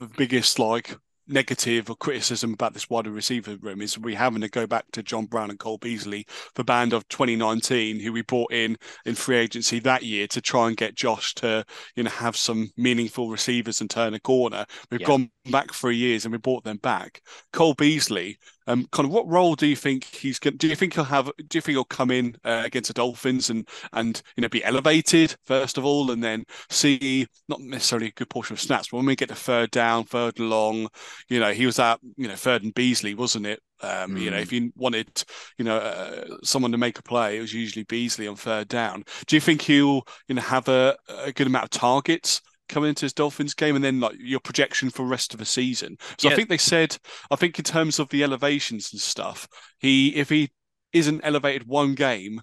the 0.00 0.08
biggest 0.08 0.58
like 0.58 0.96
negative 1.26 1.88
or 1.88 1.96
criticism 1.96 2.52
about 2.52 2.74
this 2.74 2.90
wider 2.90 3.10
receiver 3.10 3.56
room 3.60 3.80
is 3.80 3.98
we 3.98 4.14
having 4.14 4.42
to 4.42 4.48
go 4.48 4.66
back 4.66 4.84
to 4.92 5.02
John 5.02 5.26
Brown 5.26 5.50
and 5.50 5.58
Cole 5.58 5.78
Beasley, 5.78 6.26
the 6.54 6.64
band 6.64 6.92
of 6.92 7.08
2019, 7.08 8.00
who 8.00 8.12
we 8.12 8.22
brought 8.22 8.52
in 8.52 8.76
in 9.04 9.14
free 9.14 9.38
agency 9.38 9.78
that 9.80 10.02
year 10.02 10.26
to 10.28 10.40
try 10.40 10.68
and 10.68 10.76
get 10.76 10.94
Josh 10.94 11.34
to, 11.36 11.64
you 11.96 12.02
know, 12.02 12.10
have 12.10 12.36
some 12.36 12.70
meaningful 12.76 13.30
receivers 13.30 13.80
and 13.80 13.88
turn 13.88 14.14
a 14.14 14.20
corner. 14.20 14.66
We've 14.90 15.00
yeah. 15.00 15.06
gone 15.06 15.30
back 15.50 15.72
three 15.72 15.96
years 15.96 16.24
and 16.24 16.32
we 16.32 16.38
brought 16.38 16.64
them 16.64 16.78
back. 16.78 17.22
Cole 17.52 17.74
Beasley, 17.74 18.38
um, 18.66 18.86
kind 18.92 19.06
of 19.06 19.12
what 19.12 19.28
role 19.28 19.54
do 19.54 19.66
you 19.66 19.76
think 19.76 20.04
he's 20.04 20.38
going? 20.38 20.56
Do 20.56 20.68
you 20.68 20.76
think 20.76 20.94
he'll 20.94 21.04
have? 21.04 21.30
Do 21.48 21.58
you 21.58 21.60
think 21.60 21.74
he'll 21.74 21.84
come 21.84 22.10
in 22.10 22.36
uh, 22.44 22.62
against 22.64 22.88
the 22.88 22.94
Dolphins 22.94 23.50
and 23.50 23.68
and 23.92 24.20
you 24.36 24.42
know 24.42 24.48
be 24.48 24.64
elevated 24.64 25.36
first 25.44 25.78
of 25.78 25.84
all, 25.84 26.10
and 26.10 26.22
then 26.22 26.44
see 26.70 27.26
not 27.48 27.60
necessarily 27.60 28.08
a 28.08 28.12
good 28.12 28.30
portion 28.30 28.54
of 28.54 28.60
snaps, 28.60 28.88
but 28.90 28.98
when 28.98 29.06
we 29.06 29.16
get 29.16 29.28
to 29.28 29.34
third 29.34 29.70
down, 29.70 30.04
third 30.04 30.38
long, 30.38 30.88
you 31.28 31.40
know 31.40 31.52
he 31.52 31.66
was 31.66 31.78
at 31.78 32.00
you 32.16 32.28
know 32.28 32.36
third 32.36 32.62
and 32.62 32.74
Beasley, 32.74 33.14
wasn't 33.14 33.46
it? 33.46 33.60
Um, 33.80 34.12
mm. 34.12 34.20
You 34.20 34.30
know, 34.30 34.38
if 34.38 34.50
mm. 34.50 34.52
you 34.52 34.72
wanted, 34.76 35.24
you 35.58 35.64
know, 35.64 35.76
uh, 35.76 36.24
someone 36.42 36.72
to 36.72 36.78
make 36.78 36.98
a 36.98 37.02
play, 37.02 37.36
it 37.36 37.40
was 37.40 37.52
usually 37.52 37.84
Beasley 37.84 38.26
on 38.26 38.36
third 38.36 38.68
down. 38.68 39.04
Do 39.26 39.36
you 39.36 39.40
think 39.40 39.62
he'll, 39.62 40.06
you 40.28 40.36
know, 40.36 40.42
have 40.42 40.68
a, 40.68 40.96
a 41.08 41.32
good 41.32 41.48
amount 41.48 41.64
of 41.64 41.70
targets 41.70 42.40
coming 42.68 42.90
into 42.90 43.04
his 43.04 43.12
Dolphins 43.12 43.54
game, 43.54 43.76
and 43.76 43.84
then 43.84 44.00
like 44.00 44.16
your 44.18 44.40
projection 44.40 44.90
for 44.90 45.04
rest 45.04 45.32
of 45.32 45.40
the 45.40 45.46
season. 45.46 45.96
So 46.18 46.28
yeah. 46.28 46.32
I 46.32 46.36
think 46.36 46.48
they 46.48 46.58
said, 46.58 46.96
I 47.30 47.36
think 47.36 47.58
in 47.58 47.64
terms 47.64 47.98
of 47.98 48.08
the 48.08 48.22
elevations 48.22 48.92
and 48.92 49.00
stuff, 49.00 49.48
he 49.78 50.14
if 50.16 50.28
he 50.28 50.50
isn't 50.92 51.22
elevated 51.24 51.66
one 51.66 51.94
game 51.94 52.40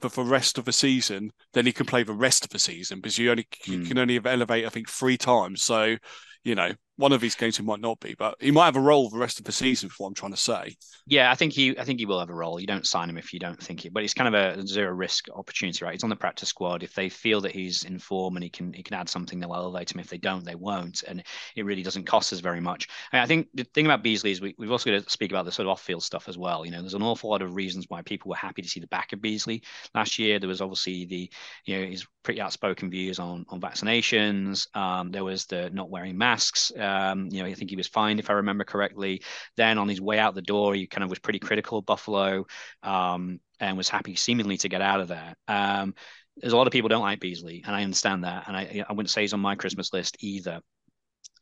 but 0.00 0.12
for 0.12 0.24
the 0.24 0.30
rest 0.30 0.58
of 0.58 0.64
the 0.64 0.72
season, 0.72 1.30
then 1.52 1.64
he 1.64 1.72
can 1.72 1.86
play 1.86 2.02
the 2.02 2.12
rest 2.12 2.44
of 2.44 2.50
the 2.50 2.58
season 2.58 2.98
because 2.98 3.18
you 3.18 3.30
only 3.30 3.44
mm. 3.44 3.66
you 3.66 3.78
hmm. 3.78 3.84
can 3.86 3.98
only 3.98 4.20
elevate 4.24 4.66
I 4.66 4.68
think 4.68 4.88
three 4.88 5.16
times. 5.16 5.62
So 5.62 5.96
you 6.44 6.54
know 6.54 6.72
one 6.96 7.12
of 7.12 7.20
these 7.20 7.34
games 7.34 7.56
he 7.56 7.62
might 7.62 7.80
not 7.80 8.00
be, 8.00 8.14
but 8.18 8.36
he 8.40 8.50
might 8.50 8.66
have 8.66 8.76
a 8.76 8.80
role 8.80 9.08
the 9.08 9.18
rest 9.18 9.38
of 9.38 9.44
the 9.44 9.52
season. 9.52 9.88
For 9.88 10.04
what 10.04 10.08
I'm 10.08 10.14
trying 10.14 10.32
to 10.32 10.38
say. 10.38 10.76
Yeah, 11.06 11.30
I 11.30 11.34
think 11.34 11.52
he, 11.52 11.78
I 11.78 11.84
think 11.84 12.00
he 12.00 12.06
will 12.06 12.18
have 12.18 12.30
a 12.30 12.34
role. 12.34 12.58
You 12.58 12.66
don't 12.66 12.86
sign 12.86 13.08
him 13.08 13.18
if 13.18 13.32
you 13.32 13.38
don't 13.38 13.62
think 13.62 13.84
it, 13.84 13.92
but 13.92 14.02
it's 14.02 14.14
kind 14.14 14.34
of 14.34 14.58
a 14.58 14.66
zero 14.66 14.92
risk 14.92 15.26
opportunity, 15.34 15.84
right? 15.84 15.92
He's 15.92 16.02
on 16.02 16.10
the 16.10 16.16
practice 16.16 16.48
squad. 16.48 16.82
If 16.82 16.94
they 16.94 17.08
feel 17.08 17.40
that 17.42 17.52
he's 17.52 17.84
in 17.84 17.98
form 17.98 18.36
and 18.36 18.42
he 18.42 18.50
can, 18.50 18.72
he 18.72 18.82
can 18.82 18.94
add 18.94 19.08
something, 19.08 19.38
they'll 19.38 19.54
elevate 19.54 19.94
him. 19.94 20.00
If 20.00 20.08
they 20.08 20.18
don't, 20.18 20.44
they 20.44 20.54
won't, 20.54 21.04
and 21.06 21.22
it 21.54 21.64
really 21.64 21.82
doesn't 21.82 22.06
cost 22.06 22.32
us 22.32 22.40
very 22.40 22.60
much. 22.60 22.88
And 23.12 23.22
I 23.22 23.26
think 23.26 23.48
the 23.54 23.64
thing 23.64 23.86
about 23.86 24.02
Beasley 24.02 24.32
is 24.32 24.40
we, 24.40 24.54
we've 24.58 24.72
also 24.72 24.90
got 24.90 25.04
to 25.04 25.10
speak 25.10 25.30
about 25.30 25.44
the 25.44 25.52
sort 25.52 25.66
of 25.66 25.72
off-field 25.72 26.02
stuff 26.02 26.28
as 26.28 26.36
well. 26.36 26.64
You 26.64 26.72
know, 26.72 26.80
there's 26.80 26.94
an 26.94 27.02
awful 27.02 27.30
lot 27.30 27.42
of 27.42 27.54
reasons 27.54 27.86
why 27.88 28.02
people 28.02 28.30
were 28.30 28.36
happy 28.36 28.62
to 28.62 28.68
see 28.68 28.80
the 28.80 28.86
back 28.88 29.12
of 29.12 29.22
Beasley 29.22 29.62
last 29.94 30.18
year. 30.18 30.38
There 30.38 30.48
was 30.48 30.60
obviously 30.60 31.04
the, 31.04 31.30
you 31.66 31.78
know, 31.78 31.86
his 31.86 32.06
pretty 32.22 32.40
outspoken 32.40 32.90
views 32.90 33.20
on 33.20 33.46
on 33.48 33.60
vaccinations. 33.60 34.74
Um, 34.76 35.12
there 35.12 35.24
was 35.24 35.46
the 35.46 35.70
not 35.70 35.90
wearing 35.90 36.18
masks. 36.18 36.72
Um, 36.86 37.28
you 37.30 37.42
know, 37.42 37.48
I 37.48 37.54
think 37.54 37.70
he 37.70 37.76
was 37.76 37.88
fined 37.88 38.20
if 38.20 38.30
I 38.30 38.34
remember 38.34 38.64
correctly. 38.64 39.22
Then 39.56 39.78
on 39.78 39.88
his 39.88 40.00
way 40.00 40.18
out 40.18 40.34
the 40.34 40.42
door, 40.42 40.74
he 40.74 40.86
kind 40.86 41.04
of 41.04 41.10
was 41.10 41.18
pretty 41.18 41.38
critical 41.38 41.78
of 41.78 41.86
Buffalo 41.86 42.46
um, 42.82 43.40
and 43.60 43.76
was 43.76 43.88
happy 43.88 44.14
seemingly 44.14 44.56
to 44.58 44.68
get 44.68 44.80
out 44.80 45.00
of 45.00 45.08
there. 45.08 45.34
Um, 45.48 45.94
there's 46.36 46.52
a 46.52 46.56
lot 46.56 46.66
of 46.66 46.72
people 46.72 46.88
don't 46.88 47.02
like 47.02 47.20
Beasley, 47.20 47.62
and 47.66 47.74
I 47.74 47.82
understand 47.82 48.24
that, 48.24 48.44
and 48.46 48.56
I 48.56 48.84
I 48.88 48.92
wouldn't 48.92 49.10
say 49.10 49.22
he's 49.22 49.32
on 49.32 49.40
my 49.40 49.54
Christmas 49.54 49.92
list 49.92 50.16
either. 50.20 50.60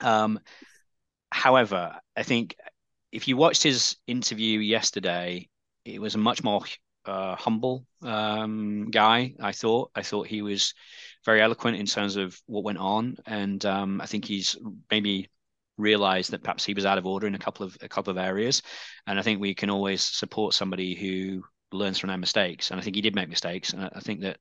Um, 0.01 0.41
however, 1.31 1.99
I 2.17 2.23
think 2.23 2.57
if 3.13 3.29
you 3.29 3.37
watched 3.37 3.63
his 3.63 3.97
interview 4.07 4.61
yesterday, 4.61 5.49
it 5.85 6.01
was 6.01 6.15
a 6.15 6.19
much 6.19 6.43
more 6.45 6.63
uh, 7.07 7.37
humble 7.37 7.87
um, 8.03 8.91
guy. 8.91 9.35
I 9.41 9.53
thought. 9.53 9.91
I 9.95 10.03
thought 10.03 10.27
he 10.27 10.43
was 10.43 10.75
very 11.25 11.41
eloquent 11.41 11.77
in 11.77 11.87
terms 11.87 12.17
of 12.17 12.41
what 12.47 12.65
went 12.65 12.79
on, 12.79 13.17
and 13.27 13.65
um, 13.65 14.01
I 14.01 14.07
think 14.07 14.25
he's 14.25 14.57
maybe 14.91 15.31
realized 15.77 16.31
that 16.31 16.43
perhaps 16.43 16.65
he 16.65 16.75
was 16.75 16.87
out 16.87 16.99
of 16.99 17.07
order 17.07 17.27
in 17.27 17.35
a 17.35 17.39
couple 17.39 17.67
of 17.67 17.77
a 17.81 17.89
couple 17.89 18.11
of 18.11 18.19
areas. 18.19 18.63
And 19.07 19.19
I 19.19 19.23
think 19.23 19.41
we 19.41 19.55
can 19.55 19.71
always 19.71 20.03
support 20.03 20.55
somebody 20.55 20.95
who 20.95 21.43
learns 21.77 21.99
from 21.99 22.09
their 22.09 22.19
mistakes. 22.19 22.71
And 22.71 22.81
I 22.81 22.83
think 22.83 22.97
he 22.97 23.03
did 23.03 23.15
make 23.15 23.29
mistakes, 23.29 23.73
and 23.73 23.91
I 23.95 24.01
think 24.01 24.21
that. 24.21 24.39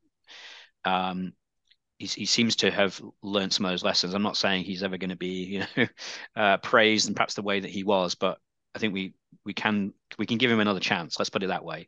Um, 0.86 1.34
he, 2.00 2.08
he 2.08 2.26
seems 2.26 2.56
to 2.58 2.72
have 2.72 3.02
learned 3.22 3.54
some 3.54 3.66
of 3.66 3.72
those 3.72 3.84
lessons. 3.84 4.14
I'm 4.14 4.24
not 4.24 4.36
saying 4.36 4.64
he's 4.64 4.84
ever 4.84 4.98
going 4.98 5.12
to 5.12 5.16
be, 5.16 5.44
you 5.46 5.60
know, 5.60 5.88
uh, 6.36 6.58
praised 6.58 7.08
and 7.08 7.16
perhaps 7.16 7.36
the 7.36 7.44
way 7.44 7.60
that 7.60 7.70
he 7.70 7.84
was, 7.84 8.16
but 8.16 8.40
I 8.76 8.80
think 8.80 8.94
we 8.94 9.14
we 9.46 9.54
can 9.54 9.94
we 10.18 10.26
can 10.26 10.38
give 10.38 10.52
him 10.52 10.60
another 10.60 10.80
chance. 10.80 11.20
Let's 11.20 11.30
put 11.30 11.44
it 11.44 11.48
that 11.48 11.66
way. 11.66 11.88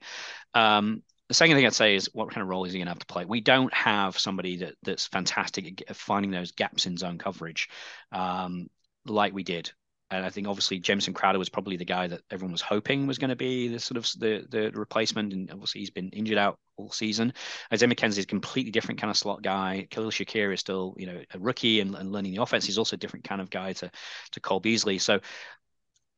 Um, 0.54 1.04
the 1.28 1.34
second 1.34 1.56
thing 1.56 1.66
I'd 1.66 1.74
say 1.74 1.96
is 1.96 2.10
what 2.14 2.30
kind 2.30 2.44
of 2.44 2.50
role 2.50 2.66
is 2.66 2.74
he 2.74 2.80
going 2.80 2.86
to 2.86 2.92
have 2.92 3.00
to 3.00 3.06
play? 3.08 3.26
We 3.26 3.42
don't 3.42 3.74
have 3.74 4.18
somebody 4.18 4.58
that 4.58 4.76
that's 4.84 5.08
fantastic 5.08 5.84
at 5.90 5.96
finding 5.96 6.32
those 6.32 6.52
gaps 6.52 6.86
in 6.86 6.98
zone 6.98 7.18
coverage, 7.18 7.70
um, 8.12 8.68
like 9.06 9.34
we 9.34 9.44
did. 9.44 9.72
And 10.12 10.24
I 10.24 10.30
think 10.30 10.48
obviously 10.48 10.78
Jamison 10.80 11.16
Crowder 11.16 11.40
was 11.40 11.50
probably 11.50 11.78
the 11.78 11.86
guy 11.86 12.06
that 12.06 12.22
everyone 12.30 12.52
was 12.52 12.62
hoping 12.62 13.08
was 13.08 13.18
going 13.18 13.32
to 13.32 13.36
be 13.36 13.70
the 13.70 13.80
sort 13.80 13.98
of 13.98 14.08
the 14.20 14.46
the 14.50 14.72
replacement. 14.72 15.34
And 15.34 15.50
obviously 15.50 15.82
he's 15.82 15.90
been 15.90 16.10
injured 16.10 16.38
out 16.38 16.60
all 16.78 16.92
season. 16.92 17.34
Isaiah 17.74 17.90
McKenzie 17.90 18.20
is 18.20 18.26
a 18.26 18.28
completely 18.28 18.72
different 18.72 19.02
kind 19.02 19.10
of 19.10 19.18
slot 19.18 19.42
guy. 19.42 19.88
Khalil 19.90 20.12
Shakir 20.12 20.54
is 20.54 20.60
still, 20.60 20.94
you 20.98 21.08
know, 21.08 21.22
a 21.34 21.40
rookie 21.40 21.80
and, 21.80 21.96
and 21.96 22.12
learning 22.12 22.36
the 22.36 22.42
offense. 22.44 22.66
He's 22.66 22.78
also 22.78 22.96
a 22.96 23.00
different 23.00 23.26
kind 23.26 23.42
of 23.42 23.50
guy 23.50 23.74
to 23.74 23.90
to 24.34 24.40
Cole 24.40 24.60
Beasley. 24.60 25.00
So 25.00 25.20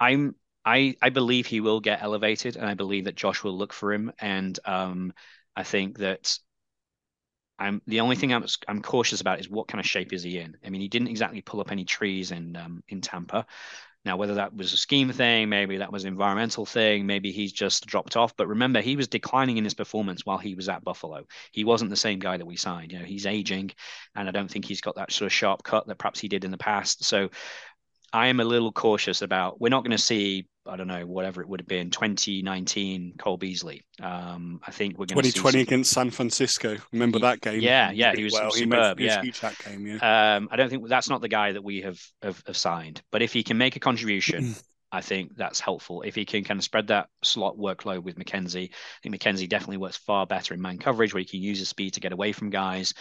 I'm 0.02 0.36
I 0.68 0.98
I 1.02 1.10
believe 1.10 1.48
he 1.48 1.62
will 1.62 1.80
get 1.80 2.04
elevated, 2.04 2.58
and 2.58 2.66
I 2.66 2.74
believe 2.74 3.06
that 3.06 3.16
Josh 3.16 3.42
will 3.42 3.58
look 3.58 3.72
for 3.72 3.94
him. 3.94 4.12
And 4.20 4.60
um, 4.66 5.14
I 5.56 5.64
think 5.64 6.00
that 6.00 6.38
I'm 7.58 7.82
the 7.88 8.02
only 8.02 8.18
thing 8.18 8.34
I'm 8.34 8.46
I'm 8.68 8.82
cautious 8.82 9.22
about 9.22 9.40
is 9.40 9.50
what 9.50 9.70
kind 9.70 9.80
of 9.80 9.88
shape 9.88 10.12
is 10.12 10.24
he 10.24 10.40
in. 10.40 10.58
I 10.66 10.70
mean, 10.70 10.82
he 10.82 10.90
didn't 10.90 11.08
exactly 11.08 11.42
pull 11.42 11.62
up 11.62 11.72
any 11.72 11.86
trees 11.86 12.32
in 12.32 12.58
um, 12.58 12.84
in 12.90 13.00
Tampa. 13.00 13.46
Now, 14.04 14.18
whether 14.18 14.36
that 14.36 14.56
was 14.56 14.74
a 14.74 14.78
scheme 14.78 15.12
thing, 15.12 15.50
maybe 15.50 15.78
that 15.78 15.92
was 15.92 16.04
an 16.04 16.14
environmental 16.14 16.66
thing, 16.66 17.06
maybe 17.06 17.32
he's 17.32 17.52
just 17.52 17.86
dropped 17.86 18.16
off. 18.16 18.36
But 18.38 18.48
remember, 18.48 18.80
he 18.80 18.96
was 18.96 19.08
declining 19.08 19.58
in 19.58 19.64
his 19.64 19.74
performance 19.74 20.26
while 20.26 20.38
he 20.38 20.56
was 20.56 20.70
at 20.70 20.84
Buffalo. 20.84 21.26
He 21.52 21.66
wasn't 21.66 21.90
the 21.90 21.98
same 21.98 22.20
guy 22.20 22.38
that 22.38 22.46
we 22.46 22.58
signed. 22.58 22.92
You 22.92 23.00
know, 23.00 23.06
he's 23.06 23.26
aging, 23.26 23.72
and 24.16 24.28
I 24.28 24.32
don't 24.32 24.50
think 24.50 24.66
he's 24.66 24.82
got 24.82 24.96
that 24.96 25.12
sort 25.12 25.28
of 25.28 25.34
sharp 25.34 25.64
cut 25.64 25.88
that 25.88 25.98
perhaps 25.98 26.20
he 26.20 26.28
did 26.28 26.46
in 26.46 26.52
the 26.52 26.58
past. 26.58 27.04
So 27.06 27.30
I 28.14 28.28
am 28.28 28.40
a 28.40 28.44
little 28.44 28.72
cautious 28.72 29.22
about. 29.22 29.60
We're 29.60 29.70
not 29.70 29.84
going 29.84 29.96
to 29.96 29.98
see, 29.98 30.48
I 30.66 30.76
don't 30.76 30.88
know, 30.88 31.06
whatever 31.06 31.42
it 31.42 31.50
would 31.50 31.60
have 31.60 31.68
been, 31.68 31.90
2019 31.90 33.16
Cole 33.18 33.38
Beasley. 33.38 33.84
Um, 34.02 34.62
I 34.66 34.72
think 34.72 34.98
we're 34.98 35.06
going 35.06 35.24
2020 35.24 35.62
against 35.62 35.92
San 35.92 36.10
Francisco. 36.10 36.78
Remember 36.94 37.20
that 37.20 37.42
game? 37.42 37.60
Yeah, 37.60 37.92
yeah, 37.92 38.14
he 38.16 38.24
was 38.24 38.34
well. 38.34 38.52
superb. 38.52 38.98
He 38.98 39.06
made, 39.06 39.12
yeah, 39.12 39.22
huge 39.22 39.40
that 39.42 39.58
game. 39.60 39.86
Yeah. 39.86 40.36
Um, 40.36 40.48
I 40.52 40.56
don't 40.56 40.70
think 40.70 40.88
that's 40.88 41.10
not 41.10 41.22
the 41.22 41.28
guy 41.28 41.52
that 41.52 41.64
we 41.64 41.82
have 41.82 42.00
have, 42.22 42.42
have 42.48 42.58
signed. 42.58 43.02
But 43.12 43.22
if 43.22 43.34
he 43.34 43.44
can 43.44 43.58
make 43.58 43.76
a 43.76 43.80
contribution. 43.80 44.56
I 44.90 45.02
think 45.02 45.36
that's 45.36 45.60
helpful. 45.60 46.02
If 46.04 46.16
he 46.16 46.24
can 46.24 46.46
kind 46.46 46.58
of 46.58 46.64
spread 46.64 46.88
that 46.88 47.10
slot 47.22 47.58
workload 47.58 48.04
with 48.04 48.16
McKenzie, 48.16 48.70
I 48.70 49.00
think 49.04 49.14
McKenzie 49.14 49.50
definitely 49.50 49.78
works 49.78 49.98
far 49.98 50.26
better 50.26 50.54
in 50.54 50.62
man 50.62 50.78
coverage 50.78 51.14
where 51.14 51.20
he 51.20 51.26
can 51.26 51.42
use 51.42 51.60
his 51.60 51.68
speed 51.68 51.96
to 51.96 52.00
get 52.00 52.14
away 52.14 52.32
from 52.32 52.52
guys 52.52 52.94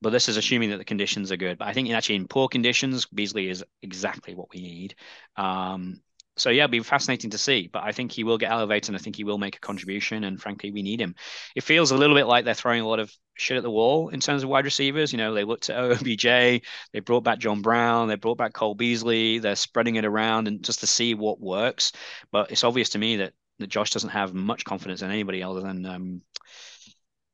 but 0.00 0.10
this 0.10 0.28
is 0.28 0.36
assuming 0.36 0.70
that 0.70 0.78
the 0.78 0.84
conditions 0.84 1.30
are 1.32 1.36
good. 1.36 1.58
But 1.58 1.68
I 1.68 1.72
think 1.72 1.90
actually 1.90 2.16
in 2.16 2.28
poor 2.28 2.48
conditions, 2.48 3.06
Beasley 3.06 3.48
is 3.48 3.64
exactly 3.82 4.34
what 4.34 4.48
we 4.54 4.62
need. 4.62 4.94
Um, 5.36 6.00
so 6.36 6.48
yeah, 6.48 6.64
it'll 6.64 6.72
be 6.72 6.80
fascinating 6.80 7.30
to 7.30 7.38
see. 7.38 7.68
But 7.70 7.84
I 7.84 7.92
think 7.92 8.12
he 8.12 8.24
will 8.24 8.38
get 8.38 8.50
elevated, 8.50 8.88
and 8.88 8.96
I 8.96 9.00
think 9.00 9.16
he 9.16 9.24
will 9.24 9.38
make 9.38 9.56
a 9.56 9.60
contribution. 9.60 10.24
And 10.24 10.40
frankly, 10.40 10.70
we 10.70 10.82
need 10.82 11.00
him. 11.00 11.14
It 11.54 11.64
feels 11.64 11.90
a 11.90 11.96
little 11.96 12.16
bit 12.16 12.26
like 12.26 12.44
they're 12.44 12.54
throwing 12.54 12.80
a 12.80 12.88
lot 12.88 12.98
of 12.98 13.12
shit 13.34 13.56
at 13.56 13.62
the 13.62 13.70
wall 13.70 14.08
in 14.08 14.20
terms 14.20 14.42
of 14.42 14.48
wide 14.48 14.64
receivers. 14.64 15.12
You 15.12 15.18
know, 15.18 15.34
they 15.34 15.44
looked 15.44 15.68
at 15.68 15.76
OBJ, 16.00 16.24
they 16.24 17.00
brought 17.04 17.24
back 17.24 17.38
John 17.38 17.62
Brown, 17.62 18.08
they 18.08 18.14
brought 18.14 18.38
back 18.38 18.54
Cole 18.54 18.74
Beasley. 18.74 19.38
They're 19.38 19.56
spreading 19.56 19.96
it 19.96 20.04
around 20.04 20.48
and 20.48 20.62
just 20.62 20.80
to 20.80 20.86
see 20.86 21.14
what 21.14 21.40
works. 21.40 21.92
But 22.32 22.50
it's 22.50 22.64
obvious 22.64 22.90
to 22.90 22.98
me 22.98 23.16
that 23.16 23.34
that 23.58 23.68
Josh 23.68 23.90
doesn't 23.90 24.10
have 24.10 24.32
much 24.32 24.64
confidence 24.64 25.02
in 25.02 25.10
anybody 25.10 25.42
other 25.42 25.60
than 25.60 25.84
um, 25.84 26.22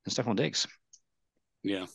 than 0.05 0.09
Stefon 0.09 0.37
Diggs. 0.37 0.67
Yeah, 1.63 1.87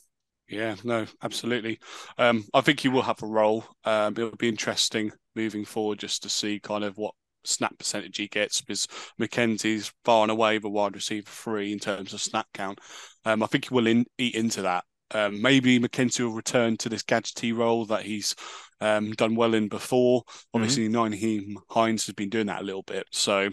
yeah, 0.52 0.76
no, 0.84 1.06
absolutely. 1.24 1.80
Um, 2.18 2.46
I 2.54 2.62
think 2.62 2.82
he 2.82 2.90
will 2.90 3.02
have 3.02 3.24
a 3.24 3.28
role. 3.28 3.66
Um, 3.86 4.14
it'll 4.18 4.36
be 4.36 4.50
interesting 4.50 5.12
moving 5.36 5.64
forward 5.66 6.00
just 6.00 6.24
to 6.24 6.30
see 6.30 6.60
kind 6.60 6.84
of 6.84 6.98
what 6.98 7.14
snap 7.44 7.76
percentage 7.78 8.18
he 8.18 8.28
gets 8.28 8.62
because 8.62 8.88
McKenzie's 9.20 9.92
far 10.06 10.24
and 10.24 10.32
away 10.32 10.58
the 10.58 10.70
wide 10.70 10.94
receiver 10.94 11.30
three 11.30 11.72
in 11.72 11.80
terms 11.80 12.14
of 12.14 12.22
snap 12.22 12.48
count. 12.54 12.80
Um, 13.26 13.42
I 13.42 13.48
think 13.48 13.70
he 13.70 13.74
will 13.74 13.88
in, 13.88 14.06
eat 14.18 14.36
into 14.36 14.64
that. 14.64 14.84
Um, 15.14 15.42
maybe 15.42 15.80
McKenzie 15.80 16.22
will 16.22 16.34
return 16.34 16.78
to 16.78 16.90
this 16.90 17.04
gadgety 17.04 17.56
role 17.56 17.86
that 17.86 18.04
he's 18.04 18.36
um, 18.80 19.12
done 19.12 19.36
well 19.36 19.54
in 19.54 19.68
before. 19.70 20.24
Obviously, 20.54 20.88
mm-hmm. 20.88 21.14
Nyheim 21.14 21.56
Hines 21.70 22.06
has 22.06 22.16
been 22.16 22.30
doing 22.30 22.48
that 22.48 22.62
a 22.62 22.66
little 22.66 22.84
bit. 22.84 23.06
So 23.12 23.50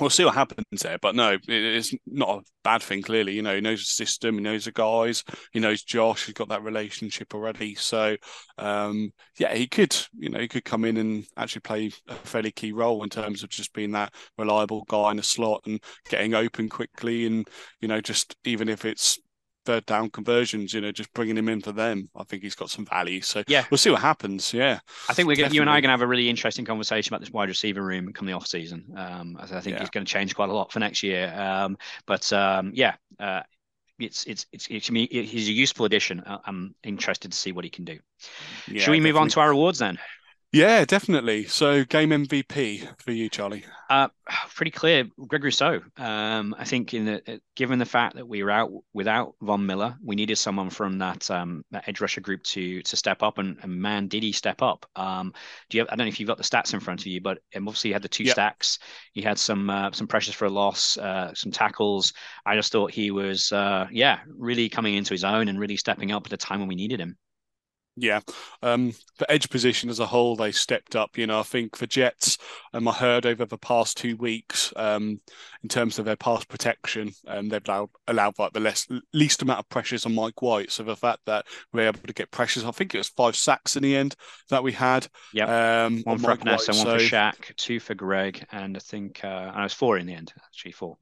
we'll 0.00 0.10
see 0.10 0.24
what 0.24 0.34
happens 0.34 0.64
there. 0.82 0.98
But 1.00 1.14
no, 1.14 1.36
it's 1.46 1.94
not 2.06 2.38
a 2.38 2.42
bad 2.64 2.82
thing. 2.82 3.02
Clearly, 3.02 3.34
you 3.34 3.42
know, 3.42 3.54
he 3.54 3.60
knows 3.60 3.80
the 3.80 3.84
system, 3.86 4.36
he 4.36 4.40
knows 4.40 4.64
the 4.64 4.72
guys, 4.72 5.24
he 5.52 5.60
knows 5.60 5.82
Josh. 5.82 6.26
He's 6.26 6.34
got 6.34 6.48
that 6.48 6.62
relationship 6.62 7.34
already. 7.34 7.74
So, 7.74 8.16
um, 8.58 9.10
yeah, 9.38 9.54
he 9.54 9.66
could, 9.66 9.96
you 10.16 10.30
know, 10.30 10.40
he 10.40 10.48
could 10.48 10.64
come 10.64 10.84
in 10.84 10.96
and 10.96 11.24
actually 11.36 11.60
play 11.60 11.90
a 12.08 12.14
fairly 12.14 12.52
key 12.52 12.72
role 12.72 13.02
in 13.02 13.10
terms 13.10 13.42
of 13.42 13.50
just 13.50 13.72
being 13.72 13.92
that 13.92 14.12
reliable 14.36 14.84
guy 14.88 15.10
in 15.10 15.18
a 15.18 15.22
slot 15.22 15.62
and 15.66 15.82
getting 16.08 16.34
open 16.34 16.68
quickly, 16.68 17.26
and 17.26 17.48
you 17.80 17.88
know, 17.88 18.00
just 18.00 18.36
even 18.44 18.68
if 18.68 18.84
it's 18.84 19.18
third 19.68 19.84
down 19.84 20.08
conversions, 20.08 20.72
you 20.72 20.80
know, 20.80 20.90
just 20.90 21.12
bringing 21.12 21.36
him 21.36 21.48
in 21.50 21.60
for 21.60 21.72
them. 21.72 22.08
I 22.16 22.24
think 22.24 22.42
he's 22.42 22.54
got 22.54 22.70
some 22.70 22.86
value. 22.86 23.20
So 23.20 23.42
yeah, 23.46 23.66
we'll 23.70 23.76
see 23.76 23.90
what 23.90 24.00
happens. 24.00 24.54
Yeah, 24.54 24.80
I 25.10 25.12
think 25.12 25.28
we're 25.28 25.36
gonna, 25.36 25.52
you 25.52 25.60
and 25.60 25.68
I 25.68 25.74
are 25.74 25.80
going 25.82 25.88
to 25.88 25.92
have 25.92 26.00
a 26.00 26.06
really 26.06 26.30
interesting 26.30 26.64
conversation 26.64 27.12
about 27.12 27.20
this 27.20 27.30
wide 27.30 27.50
receiver 27.50 27.82
room 27.82 28.10
come 28.14 28.26
the 28.26 28.32
off 28.32 28.46
season. 28.46 28.86
Um, 28.96 29.36
I 29.38 29.46
think 29.46 29.76
yeah. 29.76 29.82
it's 29.82 29.90
going 29.90 30.06
to 30.06 30.10
change 30.10 30.34
quite 30.34 30.48
a 30.48 30.54
lot 30.54 30.72
for 30.72 30.80
next 30.80 31.02
year. 31.02 31.32
Um, 31.36 31.76
but 32.06 32.32
um, 32.32 32.72
yeah. 32.74 32.94
Uh, 33.20 33.42
it's 33.98 34.24
it's 34.26 34.46
it's, 34.52 34.68
it's. 34.70 34.86
He's 34.86 35.48
a 35.48 35.52
useful 35.52 35.84
addition. 35.84 36.22
I'm 36.24 36.72
interested 36.84 37.32
to 37.32 37.36
see 37.36 37.50
what 37.50 37.64
he 37.64 37.70
can 37.70 37.84
do. 37.84 37.98
Yeah, 38.68 38.82
Should 38.82 38.92
we 38.92 39.00
move 39.00 39.16
on 39.16 39.28
to 39.30 39.40
our 39.40 39.50
awards 39.50 39.80
then? 39.80 39.98
Yeah, 40.50 40.86
definitely. 40.86 41.44
So, 41.44 41.84
game 41.84 42.08
MVP 42.08 42.88
for 43.02 43.12
you, 43.12 43.28
Charlie. 43.28 43.64
Uh, 43.90 44.08
pretty 44.54 44.70
clear, 44.70 45.04
Greg 45.26 45.44
Rousseau. 45.44 45.82
Um, 45.98 46.54
I 46.58 46.64
think, 46.64 46.94
in 46.94 47.04
the 47.04 47.34
uh, 47.34 47.36
given 47.54 47.78
the 47.78 47.84
fact 47.84 48.16
that 48.16 48.26
we 48.26 48.42
were 48.42 48.50
out 48.50 48.70
without 48.94 49.34
Von 49.42 49.66
Miller, 49.66 49.96
we 50.02 50.16
needed 50.16 50.36
someone 50.36 50.70
from 50.70 50.98
that 50.98 51.30
um, 51.30 51.64
that 51.70 51.86
edge 51.86 52.00
rusher 52.00 52.22
group 52.22 52.42
to 52.44 52.80
to 52.80 52.96
step 52.96 53.22
up, 53.22 53.36
and, 53.36 53.58
and 53.62 53.78
man, 53.78 54.08
did 54.08 54.22
he 54.22 54.32
step 54.32 54.62
up? 54.62 54.86
Um, 54.96 55.34
do 55.68 55.76
you? 55.76 55.82
Have, 55.82 55.88
I 55.90 55.96
don't 55.96 56.06
know 56.06 56.08
if 56.08 56.18
you've 56.18 56.28
got 56.28 56.38
the 56.38 56.44
stats 56.44 56.72
in 56.72 56.80
front 56.80 57.00
of 57.00 57.06
you, 57.06 57.20
but 57.20 57.40
um, 57.54 57.68
obviously 57.68 57.90
he 57.90 57.92
had 57.92 58.02
the 58.02 58.08
two 58.08 58.24
yep. 58.24 58.32
stacks. 58.32 58.78
He 59.12 59.20
had 59.20 59.38
some 59.38 59.68
uh, 59.68 59.92
some 59.92 60.06
pressures 60.06 60.34
for 60.34 60.46
a 60.46 60.50
loss, 60.50 60.96
uh, 60.96 61.34
some 61.34 61.52
tackles. 61.52 62.14
I 62.46 62.54
just 62.54 62.72
thought 62.72 62.90
he 62.90 63.10
was, 63.10 63.52
uh, 63.52 63.86
yeah, 63.92 64.20
really 64.34 64.70
coming 64.70 64.94
into 64.94 65.12
his 65.12 65.24
own 65.24 65.48
and 65.48 65.60
really 65.60 65.76
stepping 65.76 66.10
up 66.10 66.24
at 66.24 66.32
a 66.32 66.38
time 66.38 66.60
when 66.60 66.68
we 66.68 66.74
needed 66.74 67.00
him. 67.00 67.18
Yeah, 68.00 68.20
um, 68.62 68.92
for 69.16 69.26
edge 69.28 69.50
position 69.50 69.90
as 69.90 69.98
a 69.98 70.06
whole, 70.06 70.36
they 70.36 70.52
stepped 70.52 70.94
up. 70.94 71.18
You 71.18 71.26
know, 71.26 71.40
I 71.40 71.42
think 71.42 71.76
for 71.76 71.86
Jets, 71.86 72.38
um, 72.72 72.86
I 72.86 72.92
heard 72.92 73.26
over 73.26 73.44
the 73.44 73.58
past 73.58 73.96
two 73.96 74.16
weeks, 74.16 74.72
um, 74.76 75.20
in 75.62 75.68
terms 75.68 75.98
of 75.98 76.04
their 76.04 76.16
pass 76.16 76.44
protection, 76.44 77.12
um, 77.26 77.48
they've 77.48 77.66
allowed, 77.66 77.90
allowed 78.06 78.38
like 78.38 78.52
the 78.52 78.60
less 78.60 78.86
least 79.12 79.42
amount 79.42 79.58
of 79.58 79.68
pressures 79.68 80.06
on 80.06 80.14
Mike 80.14 80.40
White. 80.40 80.70
So 80.70 80.84
the 80.84 80.94
fact 80.94 81.20
that 81.26 81.46
we're 81.72 81.88
able 81.88 82.00
to 82.06 82.12
get 82.12 82.30
pressures, 82.30 82.64
I 82.64 82.70
think 82.70 82.94
it 82.94 82.98
was 82.98 83.08
five 83.08 83.34
sacks 83.34 83.76
in 83.76 83.82
the 83.82 83.96
end 83.96 84.14
that 84.50 84.62
we 84.62 84.72
had. 84.72 85.08
Yeah, 85.32 85.86
um, 85.86 86.02
one 86.04 86.18
for 86.18 86.36
Ness 86.44 86.68
and 86.68 86.76
one 86.78 86.86
so... 86.86 86.98
for 86.98 87.04
Shaq, 87.04 87.56
two 87.56 87.80
for 87.80 87.94
Greg, 87.94 88.46
and 88.52 88.76
I 88.76 88.80
think 88.80 89.24
uh, 89.24 89.50
and 89.52 89.60
it 89.60 89.62
was 89.64 89.72
four 89.72 89.98
in 89.98 90.06
the 90.06 90.14
end, 90.14 90.32
actually 90.46 90.72
four. 90.72 90.98